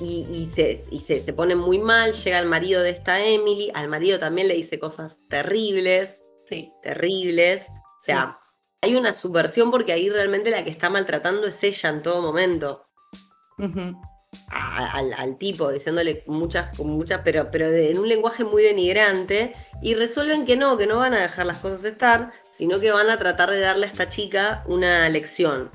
y, 0.00 0.46
se, 0.46 0.82
se, 1.00 1.32
pone 1.32 1.54
muy 1.54 1.78
mal, 1.78 2.12
llega 2.12 2.38
el 2.38 2.46
marido 2.46 2.82
de 2.82 2.90
esta 2.90 3.24
Emily, 3.24 3.70
al 3.74 3.88
marido 3.88 4.18
también 4.18 4.48
le 4.48 4.54
dice 4.54 4.78
cosas 4.78 5.18
terribles, 5.28 6.24
sí. 6.46 6.72
terribles. 6.82 7.68
O 7.70 8.04
sea, 8.04 8.36
hay 8.82 8.96
una 8.96 9.14
subversión 9.14 9.70
porque 9.70 9.92
ahí 9.92 10.10
realmente 10.10 10.50
la 10.50 10.64
que 10.64 10.70
está 10.70 10.90
maltratando 10.90 11.46
es 11.46 11.62
ella 11.62 11.88
en 11.90 12.02
todo 12.02 12.20
momento 12.20 12.84
al, 14.50 15.36
tipo, 15.36 15.70
diciéndole 15.70 16.22
muchas, 16.26 16.78
muchas 16.78 17.20
pero, 17.24 17.50
pero 17.50 17.68
en 17.68 17.98
un 17.98 18.08
lenguaje 18.08 18.44
muy 18.44 18.62
denigrante, 18.62 19.54
y 19.82 19.94
resuelven 19.94 20.46
que 20.46 20.56
no, 20.56 20.76
que 20.76 20.86
no 20.86 20.96
van 20.96 21.14
a 21.14 21.20
dejar 21.20 21.46
las 21.46 21.58
cosas 21.58 21.84
estar, 21.84 22.32
sino 22.50 22.80
que 22.80 22.92
van 22.92 23.10
a 23.10 23.18
tratar 23.18 23.50
de 23.50 23.60
darle 23.60 23.86
a 23.86 23.90
esta 23.90 24.08
chica 24.08 24.64
una 24.66 25.08
lección. 25.08 25.70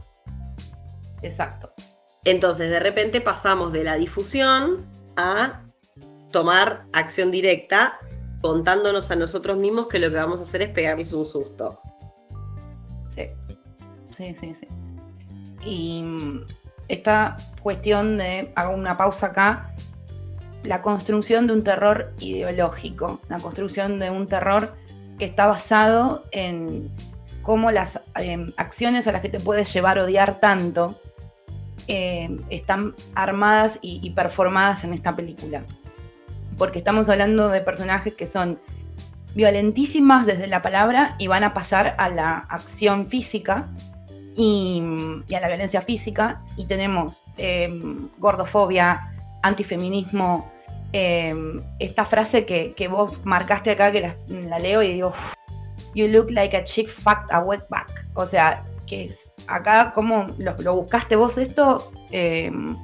Exacto. 1.21 1.73
Entonces, 2.25 2.69
de 2.69 2.79
repente 2.79 3.21
pasamos 3.21 3.71
de 3.71 3.83
la 3.83 3.95
difusión 3.95 4.85
a 5.15 5.63
tomar 6.31 6.85
acción 6.93 7.31
directa, 7.31 7.99
contándonos 8.41 9.11
a 9.11 9.15
nosotros 9.15 9.57
mismos 9.57 9.87
que 9.87 9.99
lo 9.99 10.09
que 10.09 10.15
vamos 10.15 10.39
a 10.39 10.43
hacer 10.43 10.61
es 10.61 10.69
pegarles 10.69 11.13
un 11.13 11.25
susto. 11.25 11.79
Sí, 13.07 13.27
sí, 14.09 14.35
sí, 14.39 14.53
sí. 14.53 14.67
Y 15.65 16.03
esta 16.89 17.37
cuestión 17.61 18.17
de, 18.17 18.51
hago 18.55 18.73
una 18.73 18.97
pausa 18.97 19.27
acá, 19.27 19.73
la 20.63 20.81
construcción 20.81 21.47
de 21.47 21.53
un 21.53 21.63
terror 21.63 22.13
ideológico, 22.19 23.21
la 23.29 23.39
construcción 23.39 23.99
de 23.99 24.09
un 24.09 24.27
terror 24.27 24.75
que 25.17 25.25
está 25.25 25.45
basado 25.45 26.25
en 26.31 26.91
cómo 27.43 27.71
las 27.71 28.01
em, 28.15 28.51
acciones 28.57 29.07
a 29.07 29.11
las 29.11 29.21
que 29.21 29.29
te 29.29 29.39
puedes 29.39 29.71
llevar 29.73 29.99
a 29.99 30.03
odiar 30.03 30.39
tanto 30.39 30.99
em, 31.87 32.41
están 32.49 32.95
armadas 33.15 33.79
y, 33.81 34.09
performadas 34.11 34.83
en 34.83 34.93
esta 34.93 35.15
película. 35.15 35.63
Porque 36.57 36.79
estamos 36.79 37.07
hablando 37.07 37.49
de 37.49 37.61
personajes 37.61 38.13
que 38.13 38.27
son 38.27 38.59
violentísimas 39.35 40.25
desde 40.25 40.47
la 40.47 40.61
palabra 40.61 41.15
y 41.19 41.27
van 41.27 41.43
a 41.43 41.53
pasar 41.53 41.95
a 41.97 42.09
la 42.09 42.37
acción 42.37 43.07
física 43.07 43.69
y, 44.35 44.81
a 45.35 45.39
la 45.39 45.47
violencia 45.47 45.81
física. 45.81 46.41
Y 46.57 46.65
tenemos 46.65 47.25
em, 47.37 48.09
gordofobia, 48.17 49.11
antifeminismo, 49.43 50.51
em, 50.93 51.61
esta 51.79 52.05
frase 52.05 52.45
que, 52.45 52.87
vos 52.87 53.13
marcaste 53.23 53.71
acá, 53.71 53.91
que 53.91 54.13
la, 54.27 54.59
leo 54.59 54.81
y 54.81 54.93
digo, 54.93 55.13
you 55.95 56.07
look 56.07 56.29
like 56.31 56.55
a 56.55 56.63
chick 56.63 56.87
fucked 56.87 57.31
a 57.31 57.39
wetback. 57.39 58.07
O 58.15 58.25
sea, 58.25 58.63
que 58.85 59.03
es 59.03 59.29
acá, 59.47 59.91
¿cómo 59.93 60.27
lo, 60.37 60.75
buscaste 60.75 61.15
vos 61.15 61.37
esto? 61.37 61.91
Em, 62.11 62.75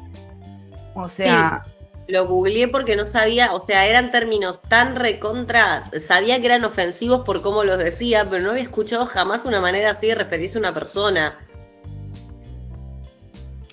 o 0.93 1.09
sea... 1.09 1.63
Lo 2.07 2.27
googleé 2.27 2.67
porque 2.67 2.95
no 2.95 3.05
sabía, 3.05 3.53
o 3.53 3.59
sea, 3.59 3.87
eran 3.87 4.11
términos 4.11 4.61
tan 4.61 4.95
recontras, 4.95 5.89
sabía 6.03 6.39
que 6.39 6.45
eran 6.45 6.63
ofensivos 6.63 7.21
por 7.25 7.41
cómo 7.41 7.63
los 7.63 7.79
decía, 7.79 8.27
pero 8.29 8.43
no 8.43 8.51
había 8.51 8.63
escuchado 8.63 9.05
jamás 9.07 9.45
una 9.45 9.59
manera 9.59 9.91
así 9.91 10.07
de 10.07 10.15
referirse 10.15 10.57
a 10.57 10.59
una 10.59 10.73
persona 10.73 11.39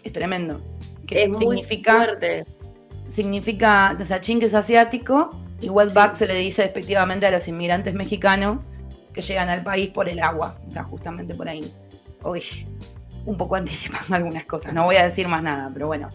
es 0.02 0.12
tremendo. 0.12 0.60
Que 1.06 1.24
es 1.24 1.36
significa, 1.36 1.96
muy 1.96 2.06
fuerte. 2.06 2.46
Significa, 3.02 3.96
o 4.00 4.04
sea, 4.04 4.20
ching 4.20 4.42
es 4.42 4.54
asiático 4.54 5.30
y 5.60 5.68
wetback 5.68 6.14
se 6.14 6.26
le 6.26 6.34
dice 6.34 6.62
despectivamente 6.62 7.26
a 7.26 7.30
los 7.30 7.46
inmigrantes 7.48 7.94
mexicanos 7.94 8.68
que 9.12 9.20
llegan 9.20 9.48
al 9.48 9.62
país 9.62 9.90
por 9.90 10.08
el 10.08 10.20
agua, 10.20 10.58
o 10.66 10.70
sea, 10.70 10.84
justamente 10.84 11.34
por 11.34 11.48
ahí. 11.48 11.72
Uy, 12.24 12.42
un 13.26 13.36
poco 13.36 13.56
anticipando 13.56 14.14
algunas 14.16 14.44
cosas, 14.46 14.72
no 14.72 14.84
voy 14.84 14.96
a 14.96 15.04
decir 15.04 15.28
más 15.28 15.42
nada, 15.42 15.70
pero 15.72 15.86
bueno. 15.88 16.08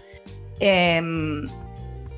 Em, 0.59 1.47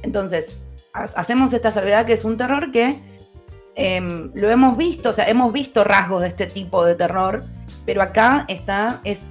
entonces, 0.02 0.60
hacemos 0.94 1.54
esta 1.54 1.72
salvedad 1.72 2.06
que 2.06 2.14
es 2.14 2.26
un 2.26 2.38
terror 2.38 2.72
que 2.72 3.00
em, 3.76 4.32
lo 4.34 4.50
hemos 4.50 4.78
visto, 4.78 5.10
o 5.10 5.14
sea, 5.14 5.30
hemos 5.30 5.54
visto 5.54 5.84
rasgos 5.84 6.22
de 6.22 6.28
este 6.28 6.48
tipo 6.48 6.86
de 6.86 6.96
terror, 6.96 7.46
pero 7.86 8.02
acá 8.02 8.46
está, 8.48 9.02
es, 9.04 9.24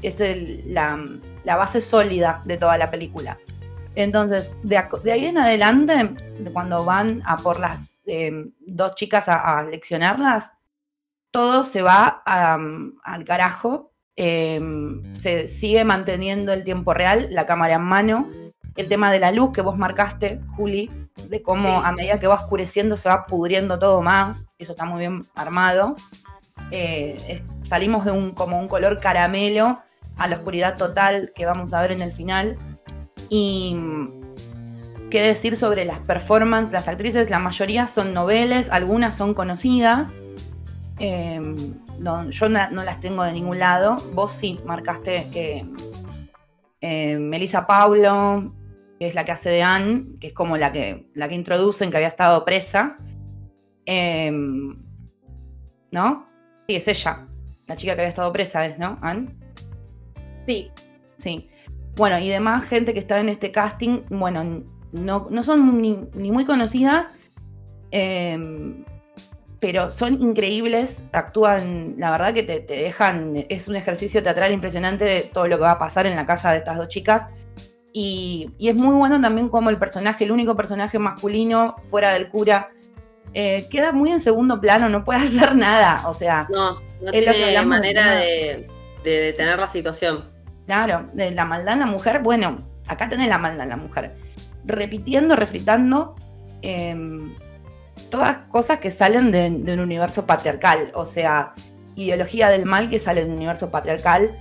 la, 0.67 1.57
base 1.57 1.81
sólida 1.81 2.43
de 2.45 2.57
toda 2.57 2.79
la 2.79 2.91
película. 2.91 3.39
Entonces, 3.95 4.53
de, 4.63 4.79
ahí 5.11 5.27
en 5.27 5.39
adelante, 5.39 6.15
cuando 6.53 6.85
van 6.85 7.23
a 7.27 7.39
por 7.39 7.59
las 7.59 8.03
em, 8.07 8.53
dos 8.61 8.95
chicas 8.95 9.29
a, 9.29 9.63
leccionarlas, 9.65 10.53
todo 11.31 11.65
se 11.65 11.83
va 11.83 12.23
al 12.25 13.25
carajo. 13.25 13.93
se 14.17 15.49
sigue 15.49 15.85
manteniendo 15.85 16.53
el 16.53 16.65
tiempo 16.65 16.95
real, 16.95 17.29
la 17.31 17.45
cámara 17.45 17.75
en 17.75 17.83
mano, 17.83 18.29
el 18.79 18.89
tema 18.89 19.11
de 19.11 19.19
la 19.19 19.33
luz 19.33 19.53
que 19.53 19.61
vos 19.61 19.77
marcaste, 19.77 20.41
Juli, 20.57 20.89
de 21.29 21.43
cómo 21.43 21.83
a 21.83 21.91
medida 21.91 22.21
que 22.21 22.29
va 22.29 22.37
oscureciendo 22.37 22.97
se 22.97 23.09
va 23.09 23.27
pudriendo 23.27 23.77
todo 23.77 24.01
más, 24.03 24.55
eso 24.57 24.73
está 24.73 24.85
muy 24.85 25.01
bien 25.01 25.27
armado. 25.35 25.97
Eh, 26.71 27.43
salimos 27.63 28.05
de 28.05 28.13
un, 28.13 28.31
como 28.31 28.59
un 28.61 28.69
color 28.69 29.01
caramelo 29.01 29.81
a 30.17 30.29
la 30.29 30.37
oscuridad 30.37 30.77
total 30.77 31.33
que 31.35 31.45
vamos 31.45 31.73
a 31.73 31.83
ver 31.83 31.91
en 31.91 32.03
el 32.03 32.13
final. 32.13 32.57
Y 33.29 33.77
qué 35.11 35.23
decir 35.23 35.57
sobre 35.57 35.85
las 35.85 35.99
performances, 35.99 36.73
las 36.73 36.87
actrices, 36.87 37.31
la 37.31 37.41
mayoría 37.41 37.89
son 37.89 38.15
noveles, 38.15 38.71
algunas 38.71 39.17
son 39.17 39.35
conocidas. 39.35 40.15
Em, 41.01 41.75
yo 42.31 42.49
no, 42.49 42.85
las 42.85 43.01
tengo 43.01 43.25
de 43.25 43.33
ningún 43.33 43.59
lado. 43.59 43.97
Vos 44.15 44.31
sí 44.31 44.61
marcaste 44.65 45.29
que 45.33 45.65
eh, 46.81 47.19
Melissa 47.19 47.67
Paulo, 47.67 48.53
que 48.99 49.07
es 49.07 49.15
la 49.15 49.25
que 49.25 49.33
hace 49.33 49.51
de 49.51 49.63
Anne, 49.63 50.19
que 50.21 50.29
es 50.29 50.33
como 50.33 50.57
la 50.57 50.73
que, 50.73 51.09
la 51.15 51.29
que 51.29 51.35
introducen, 51.35 51.91
que 51.91 51.97
había 51.97 52.09
estado 52.09 52.45
presa. 52.45 52.97
Em, 53.87 54.77
¿No? 55.91 56.27
Sí, 56.67 56.77
es 56.77 56.89
ella, 56.89 57.27
la 57.67 57.77
chica 57.77 57.95
que 57.95 58.03
había 58.03 58.11
estado 58.11 58.33
presa, 58.33 58.67
¿es, 58.67 58.79
no, 58.79 58.99
Anne? 59.01 59.35
Sí. 60.47 60.71
Sí. 61.17 61.49
Bueno, 61.97 62.19
y 62.19 62.29
demás 62.29 62.67
gente 62.67 62.93
que 62.93 63.01
está 63.01 63.21
en 63.21 63.29
este 63.29 63.51
casting, 63.51 64.03
bueno, 64.09 64.65
no, 64.93 65.43
son 65.43 65.81
ni, 65.81 66.31
muy 66.31 66.45
conocidas, 66.45 67.09
em, 67.91 68.85
pero 69.61 69.91
son 69.91 70.21
increíbles, 70.21 71.03
actúan, 71.13 71.95
la 71.99 72.11
verdad 72.11 72.33
que 72.33 72.45
te, 72.45 72.61
te, 72.61 72.75
dejan, 72.75 73.45
es 73.49 73.67
un 73.67 73.77
ejercicio 73.77 74.23
teatral 74.23 74.53
impresionante 74.53 75.05
de 75.05 75.23
todo 75.23 75.49
lo 75.49 75.57
que 75.57 75.63
va 75.63 75.73
a 75.73 75.79
pasar 75.79 76.07
en 76.07 76.15
la 76.15 76.27
casa 76.27 76.53
de 76.53 76.59
estas 76.59 76.77
dos 76.77 76.89
chicas. 76.89 77.27
Y, 77.93 78.51
es 78.59 78.75
muy 78.75 78.95
bueno 78.95 79.21
también 79.21 79.49
como 79.49 79.71
el 79.71 79.79
personaje, 79.79 80.25
el 80.25 80.33
único 80.33 80.57
personaje 80.57 80.99
masculino 80.99 81.77
fuera 81.85 82.13
del 82.13 82.29
cura, 82.29 82.71
eh, 83.35 83.67
queda 83.71 83.93
muy 83.93 84.11
en 84.11 84.21
segundo 84.21 84.61
plano, 84.61 84.89
no 84.89 85.05
puede 85.05 85.21
hacer 85.27 85.55
nada. 85.57 86.07
O 86.09 86.15
sea, 86.15 86.47
no, 86.51 86.81
no 87.01 87.11
tiene 87.11 87.65
manera 87.65 88.17
de, 88.17 88.69
detener 89.03 89.59
la 89.59 89.69
situación. 89.69 90.31
Claro, 90.67 91.09
de 91.15 91.31
la 91.31 91.45
maldad 91.45 91.75
en 91.75 91.81
la 91.81 91.87
mujer, 91.87 92.21
bueno, 92.23 92.69
acá 92.87 93.09
tenés 93.09 93.29
la 93.29 93.39
maldad 93.39 93.65
en 93.65 93.71
la 93.71 93.77
mujer. 93.77 94.15
Repitiendo, 94.65 95.35
refritando 95.35 96.15
em, 96.61 97.35
todas 98.11 98.39
cosas 98.51 98.79
que 98.81 98.91
salen 98.91 99.31
de, 99.33 99.49
de, 99.49 99.73
un 99.73 99.81
universo 99.81 100.27
patriarcal. 100.27 100.93
O 100.95 101.07
sea, 101.07 101.55
ideología 101.97 102.51
del 102.51 102.67
mal 102.67 102.91
que 102.91 102.99
sale 102.99 103.25
de 103.25 103.31
un 103.31 103.37
universo 103.37 103.71
patriarcal 103.71 104.39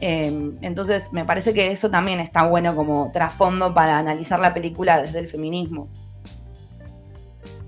Em, 0.00 0.58
entonces 0.60 1.12
me 1.12 1.24
parece 1.24 1.54
que 1.54 1.70
eso 1.70 1.90
también 1.90 2.20
está 2.20 2.46
bueno 2.46 2.76
como 2.76 3.10
trasfondo 3.12 3.72
para 3.72 3.98
analizar 3.98 4.38
la 4.40 4.52
película 4.52 5.00
desde 5.00 5.20
el 5.20 5.28
feminismo. 5.28 5.88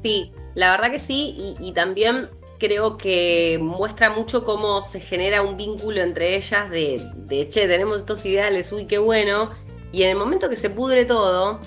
Sí, 0.03 0.33
la 0.55 0.71
verdad 0.73 0.91
que 0.91 0.99
sí, 0.99 1.57
y, 1.59 1.73
también 1.73 2.29
creo 2.59 2.97
que 2.97 3.59
muestra 3.61 4.11
mucho 4.11 4.45
cómo 4.45 4.83
se 4.83 5.01
genera 5.01 5.43
un 5.43 5.57
vínculo 5.57 6.01
entre 6.01 6.37
ellas 6.37 6.71
de, 6.71 7.49
che, 7.49 7.67
tenemos 7.67 7.99
estos 7.99 8.25
ideales, 8.25 8.73
uy, 8.73 8.87
qué 8.87 8.99
bueno, 8.99 9.51
y 9.93 10.03
en 10.03 10.11
el 10.11 10.17
momento 10.17 10.49
que 10.49 10.57
se 10.57 10.71
pudre 10.71 11.05
todo, 11.05 11.61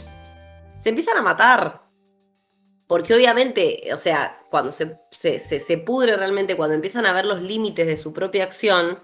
se 0.77 0.89
empiezan 0.89 1.17
a 1.17 1.21
matar. 1.21 1.81
Porque 2.87 3.13
obviamente, 3.15 3.89
o 3.93 3.97
sea, 3.97 4.37
cuando 4.49 4.71
se, 4.71 4.99
se, 5.11 5.39
se 5.39 5.77
pudre 5.77 6.17
realmente, 6.17 6.57
cuando 6.57 6.75
empiezan 6.75 7.05
a 7.05 7.13
ver 7.13 7.25
los 7.25 7.41
límites 7.41 7.87
de 7.87 7.95
su 7.95 8.11
propia 8.11 8.43
acción, 8.43 8.99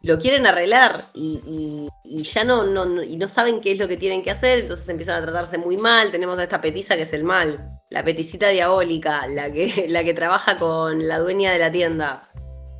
lo 0.00 0.18
quieren 0.18 0.46
arreglar 0.46 1.06
y, 1.12 1.88
ya 2.04 2.44
no, 2.44 2.64
no, 2.64 3.02
y 3.02 3.16
no 3.16 3.28
saben 3.28 3.60
qué 3.60 3.72
es 3.72 3.78
lo 3.78 3.88
que 3.88 3.96
tienen 3.96 4.22
que 4.22 4.30
hacer, 4.30 4.60
entonces 4.60 4.88
empiezan 4.88 5.16
a 5.16 5.22
tratarse 5.22 5.58
muy 5.58 5.76
mal. 5.76 6.10
Tenemos 6.10 6.38
a 6.38 6.44
esta 6.44 6.60
petiza 6.60 6.96
que 6.96 7.02
es 7.02 7.12
el 7.12 7.24
mal, 7.24 7.80
la 7.90 8.04
peticita 8.04 8.48
diabólica, 8.48 9.26
la 9.26 9.50
que, 9.50 9.86
la 9.88 10.04
que 10.04 10.14
trabaja 10.14 10.56
con 10.56 11.06
la 11.06 11.18
dueña 11.18 11.52
de 11.52 11.58
la 11.58 11.72
tienda. 11.72 12.30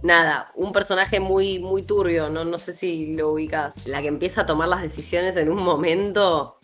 Nada, 0.03 0.53
un 0.55 0.73
personaje 0.73 1.19
muy, 1.19 1.59
muy 1.59 1.83
turbio, 1.83 2.31
no, 2.31 2.45
no 2.45 2.57
sé 2.57 2.73
si 2.73 3.16
lo 3.16 3.33
ubicas. 3.33 3.87
La 3.87 4.01
que 4.01 4.09
empieza 4.09 4.43
a 4.43 4.47
tomar 4.47 4.69
las 4.69 4.83
decisiones 4.83 5.37
en 5.37 5.51
un 5.51 5.62
momento 5.62 6.61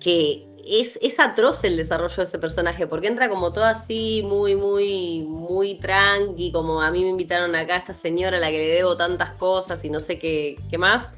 que 0.00 0.47
es, 0.68 1.18
atroz 1.18 1.64
el 1.64 1.76
desarrollo 1.76 2.16
de 2.16 2.22
ese 2.22 2.38
personaje, 2.38 2.86
porque 2.86 3.06
entra 3.06 3.28
como 3.28 3.52
todo 3.52 3.64
así, 3.64 4.22
muy, 4.26 4.54
muy, 4.54 5.22
muy 5.22 5.76
tranqui, 5.76 6.52
como 6.52 6.82
a 6.82 6.90
mí 6.90 7.02
me 7.02 7.10
invitaron 7.10 7.54
acá 7.54 7.76
esta 7.76 7.94
señora 7.94 8.36
a 8.36 8.40
la 8.40 8.50
que 8.50 8.58
le 8.58 8.68
debo 8.68 8.96
tantas 8.96 9.32
cosas 9.32 9.84
y 9.84 9.90
no 9.90 10.00
sé 10.00 10.18
qué, 10.18 10.56
más. 10.78 11.08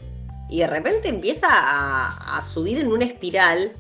Y 0.49 0.61
de 0.61 0.67
repente 0.67 1.09
empieza 1.09 1.49
a, 1.51 2.43
subir 2.43 2.79
en 2.79 2.91
una 2.91 3.05
espiral 3.05 3.73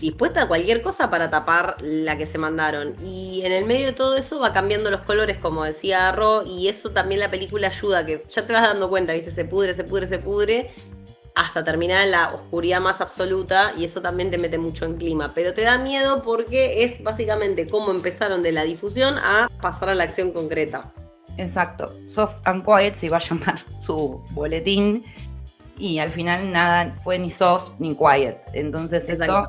dispuesta 0.00 0.42
a 0.42 0.48
cualquier 0.48 0.80
cosa 0.80 1.10
para 1.10 1.28
tapar 1.28 1.76
la 1.80 2.16
que 2.16 2.26
se 2.26 2.38
mandaron. 2.38 2.94
Y 3.04 3.42
en 3.44 3.52
el 3.52 3.64
medio 3.64 3.86
de 3.86 3.92
todo 3.92 4.16
eso 4.16 4.38
va 4.38 4.52
cambiando 4.52 4.90
los 4.90 5.00
colores, 5.00 5.38
como 5.38 5.64
decía 5.64 6.12
Ro, 6.12 6.44
y 6.44 6.68
eso 6.68 6.90
también 6.90 7.20
la 7.20 7.30
película 7.30 7.68
ayuda, 7.68 8.06
que 8.06 8.24
ya 8.28 8.46
te 8.46 8.52
vas 8.52 8.62
dando 8.62 8.88
cuenta, 8.88 9.12
¿viste? 9.12 9.30
Se 9.30 9.44
pudre, 9.44 9.74
se 9.74 9.82
pudre, 9.84 10.06
se 10.06 10.18
pudre, 10.20 10.70
hasta 11.38 11.62
terminar 11.62 12.04
en 12.04 12.10
la 12.10 12.34
oscuridad 12.34 12.80
más 12.80 13.00
absoluta 13.00 13.70
y 13.78 13.84
eso 13.84 14.02
también 14.02 14.28
te 14.28 14.38
mete 14.38 14.58
mucho 14.58 14.84
en 14.86 14.96
clima, 14.96 15.32
pero 15.36 15.54
te 15.54 15.62
da 15.62 15.78
miedo 15.78 16.20
porque 16.22 16.82
es 16.82 17.00
básicamente 17.00 17.68
cómo 17.68 17.92
empezaron 17.92 18.42
de 18.42 18.50
la 18.50 18.64
difusión 18.64 19.18
a 19.18 19.48
pasar 19.62 19.90
a 19.90 19.94
la 19.94 20.02
acción 20.02 20.32
concreta. 20.32 20.92
Exacto, 21.36 21.94
Soft 22.08 22.40
and 22.44 22.64
Quiet 22.64 22.94
se 22.94 23.06
iba 23.06 23.18
a 23.18 23.20
llamar 23.20 23.60
su 23.78 24.20
boletín 24.32 25.04
y 25.78 26.00
al 26.00 26.10
final 26.10 26.52
nada 26.52 26.92
fue 27.04 27.20
ni 27.20 27.30
soft 27.30 27.70
ni 27.78 27.94
quiet, 27.94 28.40
entonces 28.52 29.08
esto 29.08 29.46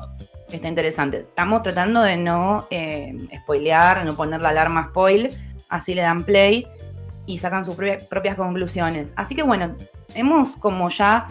está 0.48 0.68
interesante. 0.68 1.18
Estamos 1.18 1.64
tratando 1.64 2.02
de 2.02 2.16
no 2.16 2.68
eh, 2.70 3.16
spoilear, 3.42 4.04
no 4.04 4.14
poner 4.14 4.40
la 4.40 4.50
alarma 4.50 4.90
spoil, 4.90 5.36
así 5.68 5.96
le 5.96 6.02
dan 6.02 6.22
play 6.22 6.68
y 7.26 7.38
sacan 7.38 7.64
sus 7.64 7.74
propias 7.74 8.36
conclusiones. 8.36 9.12
Así 9.16 9.34
que 9.34 9.42
bueno, 9.42 9.76
hemos 10.14 10.56
como 10.56 10.88
ya 10.88 11.26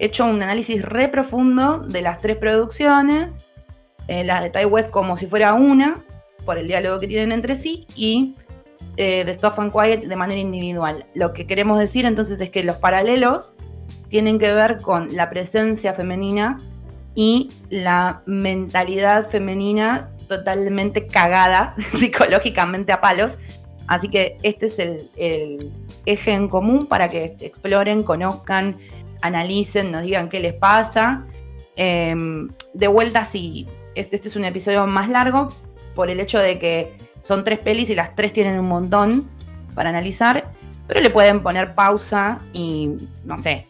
hecho 0.00 0.24
un 0.24 0.42
análisis 0.42 0.82
re 0.82 1.08
profundo 1.08 1.78
de 1.78 2.02
las 2.02 2.20
tres 2.20 2.36
producciones, 2.38 3.42
eh, 4.08 4.24
las 4.24 4.42
de 4.42 4.50
Tai 4.50 4.64
West 4.64 4.90
como 4.90 5.16
si 5.16 5.26
fuera 5.26 5.54
una, 5.54 6.02
por 6.44 6.58
el 6.58 6.66
diálogo 6.66 6.98
que 6.98 7.06
tienen 7.06 7.32
entre 7.32 7.54
sí, 7.54 7.86
y 7.94 8.34
eh, 8.96 9.24
de 9.24 9.34
Stuff 9.34 9.58
and 9.58 9.72
Quiet 9.72 10.08
de 10.08 10.16
manera 10.16 10.40
individual. 10.40 11.06
Lo 11.14 11.32
que 11.32 11.46
queremos 11.46 11.78
decir 11.78 12.06
entonces 12.06 12.40
es 12.40 12.50
que 12.50 12.64
los 12.64 12.76
paralelos 12.76 13.52
tienen 14.08 14.38
que 14.38 14.52
ver 14.52 14.80
con 14.80 15.14
la 15.14 15.28
presencia 15.30 15.94
femenina 15.94 16.58
y 17.14 17.50
la 17.68 18.22
mentalidad 18.24 19.28
femenina 19.28 20.10
totalmente 20.28 21.06
cagada 21.06 21.74
psicológicamente 21.78 22.92
a 22.92 23.00
palos. 23.00 23.38
Así 23.86 24.08
que 24.08 24.38
este 24.42 24.66
es 24.66 24.78
el 24.78 25.72
eje 26.06 26.32
en 26.32 26.48
común 26.48 26.86
para 26.86 27.10
que 27.10 27.36
exploren, 27.40 28.02
conozcan 28.04 28.78
analicen, 29.22 29.92
nos 29.92 30.02
digan 30.02 30.28
qué 30.28 30.40
les 30.40 30.54
pasa. 30.54 31.26
Em, 31.76 32.48
de 32.74 32.88
vuelta, 32.88 33.24
sí, 33.24 33.66
este, 33.94 34.16
este, 34.16 34.28
es 34.28 34.36
un 34.36 34.44
episodio 34.44 34.86
más 34.86 35.08
largo 35.08 35.48
por 35.94 36.10
el 36.10 36.20
hecho 36.20 36.38
de 36.38 36.58
que 36.58 36.96
son 37.22 37.44
tres 37.44 37.58
pelis 37.58 37.90
y 37.90 37.94
las 37.94 38.14
tres 38.14 38.32
tienen 38.32 38.58
un 38.58 38.68
montón 38.68 39.30
para 39.74 39.90
analizar, 39.90 40.52
pero 40.86 41.00
le 41.00 41.10
pueden 41.10 41.42
poner 41.42 41.74
pausa 41.74 42.40
y, 42.52 42.90
no 43.24 43.38
sé, 43.38 43.68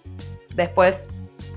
después 0.55 1.09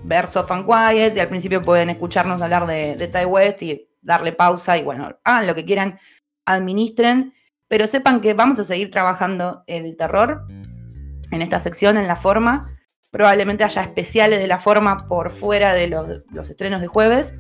ver 0.04 0.28
Soft 0.28 0.52
and 0.52 0.66
Quiet 0.66 1.16
y 1.16 1.20
al 1.20 1.30
principio 1.30 1.62
pueden 1.62 1.90
escucharnos 1.90 2.42
hablar 2.42 2.68
de, 2.68 2.96
de 2.96 3.26
West 3.26 3.62
y 3.64 3.88
darle 4.02 4.34
pausa 4.34 4.78
y 4.78 4.84
bueno, 4.84 5.18
hagan 5.24 5.48
lo 5.48 5.56
que 5.56 5.66
quieran, 5.66 6.00
administren, 6.46 7.34
pero 7.68 7.88
sepan 7.88 8.22
que 8.22 8.34
vamos 8.34 8.60
a 8.60 8.64
seguir 8.64 8.92
trabajando 8.92 9.64
el 9.68 9.96
terror 9.96 10.46
en 11.32 11.42
esta 11.42 11.60
sección, 11.60 11.98
en 11.98 12.08
la 12.08 12.16
forma, 12.16 12.78
Probablemente 13.14 13.64
haya 13.64 13.82
especiales 13.84 14.40
de 14.40 14.48
la 14.48 14.60
forma 14.60 15.08
por 15.08 15.32
fuera 15.32 15.74
de 15.74 15.88
los, 15.88 16.50
estrenos 16.50 16.82
de 16.82 16.88
jueves. 16.88 17.34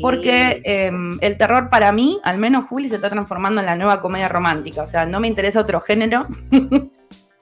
Porque 0.00 0.60
em, 0.64 1.18
el 1.20 1.36
terror 1.38 1.70
para 1.70 1.92
mí, 1.92 2.18
al 2.24 2.38
menos 2.38 2.64
Juli, 2.66 2.88
se 2.88 2.96
está 2.96 3.08
transformando 3.08 3.60
en 3.60 3.66
la 3.66 3.76
nueva 3.76 4.00
comedia 4.02 4.26
romántica. 4.28 4.82
O 4.82 4.86
sea, 4.86 5.06
no 5.06 5.20
me 5.20 5.28
interesa 5.28 5.60
otro 5.60 5.80
género. 5.80 6.26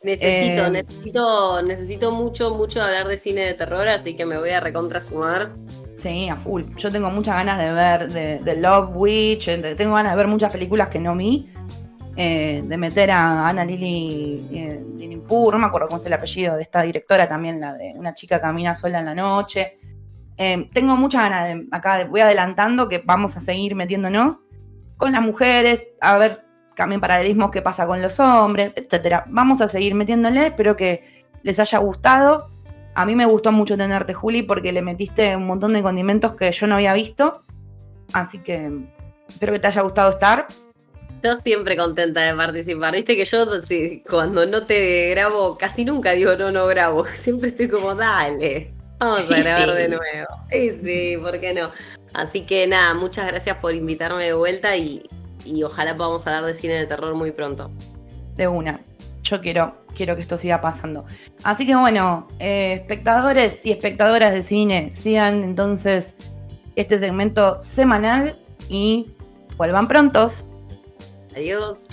Necesito, 0.02 0.64
Eh, 0.66 0.70
necesito, 0.70 1.62
necesito 1.62 2.10
mucho, 2.10 2.54
mucho 2.54 2.80
hablar 2.82 3.06
de 3.06 3.18
cine 3.18 3.42
de 3.44 3.52
terror, 3.54 3.86
así 3.88 4.16
que 4.16 4.24
me 4.24 4.38
voy 4.38 4.48
a 4.50 4.58
recontra 4.60 5.02
sumar. 5.02 5.50
Sí, 5.96 6.28
a 6.30 6.36
full. 6.36 6.62
Yo 6.76 6.90
tengo 6.90 7.10
muchas 7.10 7.34
ganas 7.34 7.58
de 7.58 7.70
ver 7.70 8.08
de, 8.10 8.38
de 8.38 8.56
Love 8.60 8.92
Witch, 8.94 9.46
de- 9.48 9.74
tengo 9.74 9.94
ganas 9.94 10.12
de 10.12 10.16
ver 10.16 10.26
muchas 10.26 10.50
películas 10.50 10.88
que 10.88 10.98
no 10.98 11.14
vi. 11.14 11.50
Eh, 12.16 12.62
de 12.64 12.76
meter 12.76 13.10
a 13.10 13.48
Ana 13.48 13.64
Lili 13.64 14.46
eh, 14.52 14.80
no 15.28 15.58
me 15.58 15.66
acuerdo 15.66 15.88
cómo 15.88 16.00
es 16.00 16.06
el 16.06 16.12
apellido 16.12 16.56
de 16.56 16.62
esta 16.62 16.82
directora 16.82 17.28
también, 17.28 17.60
la 17.60 17.74
de 17.74 17.94
una 17.96 18.14
chica 18.14 18.40
camina 18.40 18.74
sola 18.74 18.98
en 19.00 19.06
la 19.06 19.14
noche. 19.14 19.78
Eh, 20.36 20.68
tengo 20.72 20.96
muchas 20.96 21.22
ganas 21.22 21.44
de, 21.46 21.68
acá 21.70 22.04
voy 22.04 22.20
adelantando 22.20 22.88
que 22.88 23.02
vamos 23.04 23.36
a 23.36 23.40
seguir 23.40 23.74
metiéndonos 23.74 24.42
con 24.96 25.12
las 25.12 25.22
mujeres, 25.22 25.88
a 26.00 26.18
ver 26.18 26.44
también 26.76 27.00
paralelismos 27.00 27.50
qué 27.50 27.62
pasa 27.62 27.86
con 27.86 28.00
los 28.00 28.18
hombres, 28.20 28.72
etcétera. 28.74 29.24
Vamos 29.28 29.60
a 29.60 29.68
seguir 29.68 29.94
metiéndole, 29.94 30.46
espero 30.46 30.76
que 30.76 31.24
les 31.42 31.58
haya 31.58 31.78
gustado. 31.78 32.46
A 32.94 33.04
mí 33.06 33.14
me 33.14 33.26
gustó 33.26 33.52
mucho 33.52 33.76
tenerte, 33.76 34.14
Juli, 34.14 34.42
porque 34.42 34.72
le 34.72 34.82
metiste 34.82 35.36
un 35.36 35.46
montón 35.46 35.74
de 35.74 35.82
condimentos 35.82 36.34
que 36.34 36.50
yo 36.50 36.66
no 36.66 36.76
había 36.76 36.94
visto. 36.94 37.42
Así 38.12 38.38
que 38.38 38.70
espero 39.28 39.52
que 39.52 39.58
te 39.58 39.66
haya 39.66 39.82
gustado 39.82 40.10
estar. 40.10 40.46
Yo 41.22 41.36
siempre 41.36 41.76
contenta 41.76 42.22
de 42.22 42.34
participar. 42.34 42.94
Viste 42.94 43.16
que 43.16 43.24
yo 43.24 43.46
cuando 44.08 44.46
no 44.46 44.64
te 44.64 45.10
grabo, 45.10 45.58
casi 45.58 45.84
nunca 45.84 46.12
digo 46.12 46.34
no, 46.36 46.50
no 46.50 46.66
grabo. 46.66 47.04
Siempre 47.14 47.48
estoy 47.48 47.68
como, 47.68 47.94
dale, 47.94 48.72
vamos 48.98 49.30
a 49.30 49.36
grabar 49.36 49.70
sí. 49.70 49.76
de 49.76 49.88
nuevo. 49.88 50.28
Y 50.50 50.70
sí, 50.70 51.16
¿por 51.20 51.38
qué 51.38 51.52
no? 51.52 51.70
Así 52.14 52.46
que 52.46 52.66
nada, 52.66 52.94
muchas 52.94 53.26
gracias 53.26 53.56
por 53.58 53.74
invitarme 53.74 54.24
de 54.24 54.32
vuelta 54.32 54.76
y, 54.76 55.06
y 55.44 55.62
ojalá 55.62 55.96
podamos 55.96 56.26
hablar 56.26 56.44
de 56.44 56.54
cine 56.54 56.74
de 56.74 56.86
terror 56.86 57.14
muy 57.14 57.32
pronto. 57.32 57.70
De 58.36 58.48
una. 58.48 58.80
Yo 59.22 59.40
quiero, 59.40 59.76
quiero 59.94 60.16
que 60.16 60.22
esto 60.22 60.38
siga 60.38 60.60
pasando. 60.60 61.04
Así 61.44 61.66
que 61.66 61.76
bueno, 61.76 62.28
eh, 62.38 62.78
espectadores 62.80 63.64
y 63.64 63.72
espectadoras 63.72 64.32
de 64.32 64.42
cine, 64.42 64.90
sigan 64.92 65.42
entonces 65.42 66.14
este 66.76 66.98
segmento 66.98 67.60
semanal 67.60 68.38
y 68.68 69.12
vuelvan 69.56 69.86
prontos. 69.86 70.44
Adiós. 71.34 71.86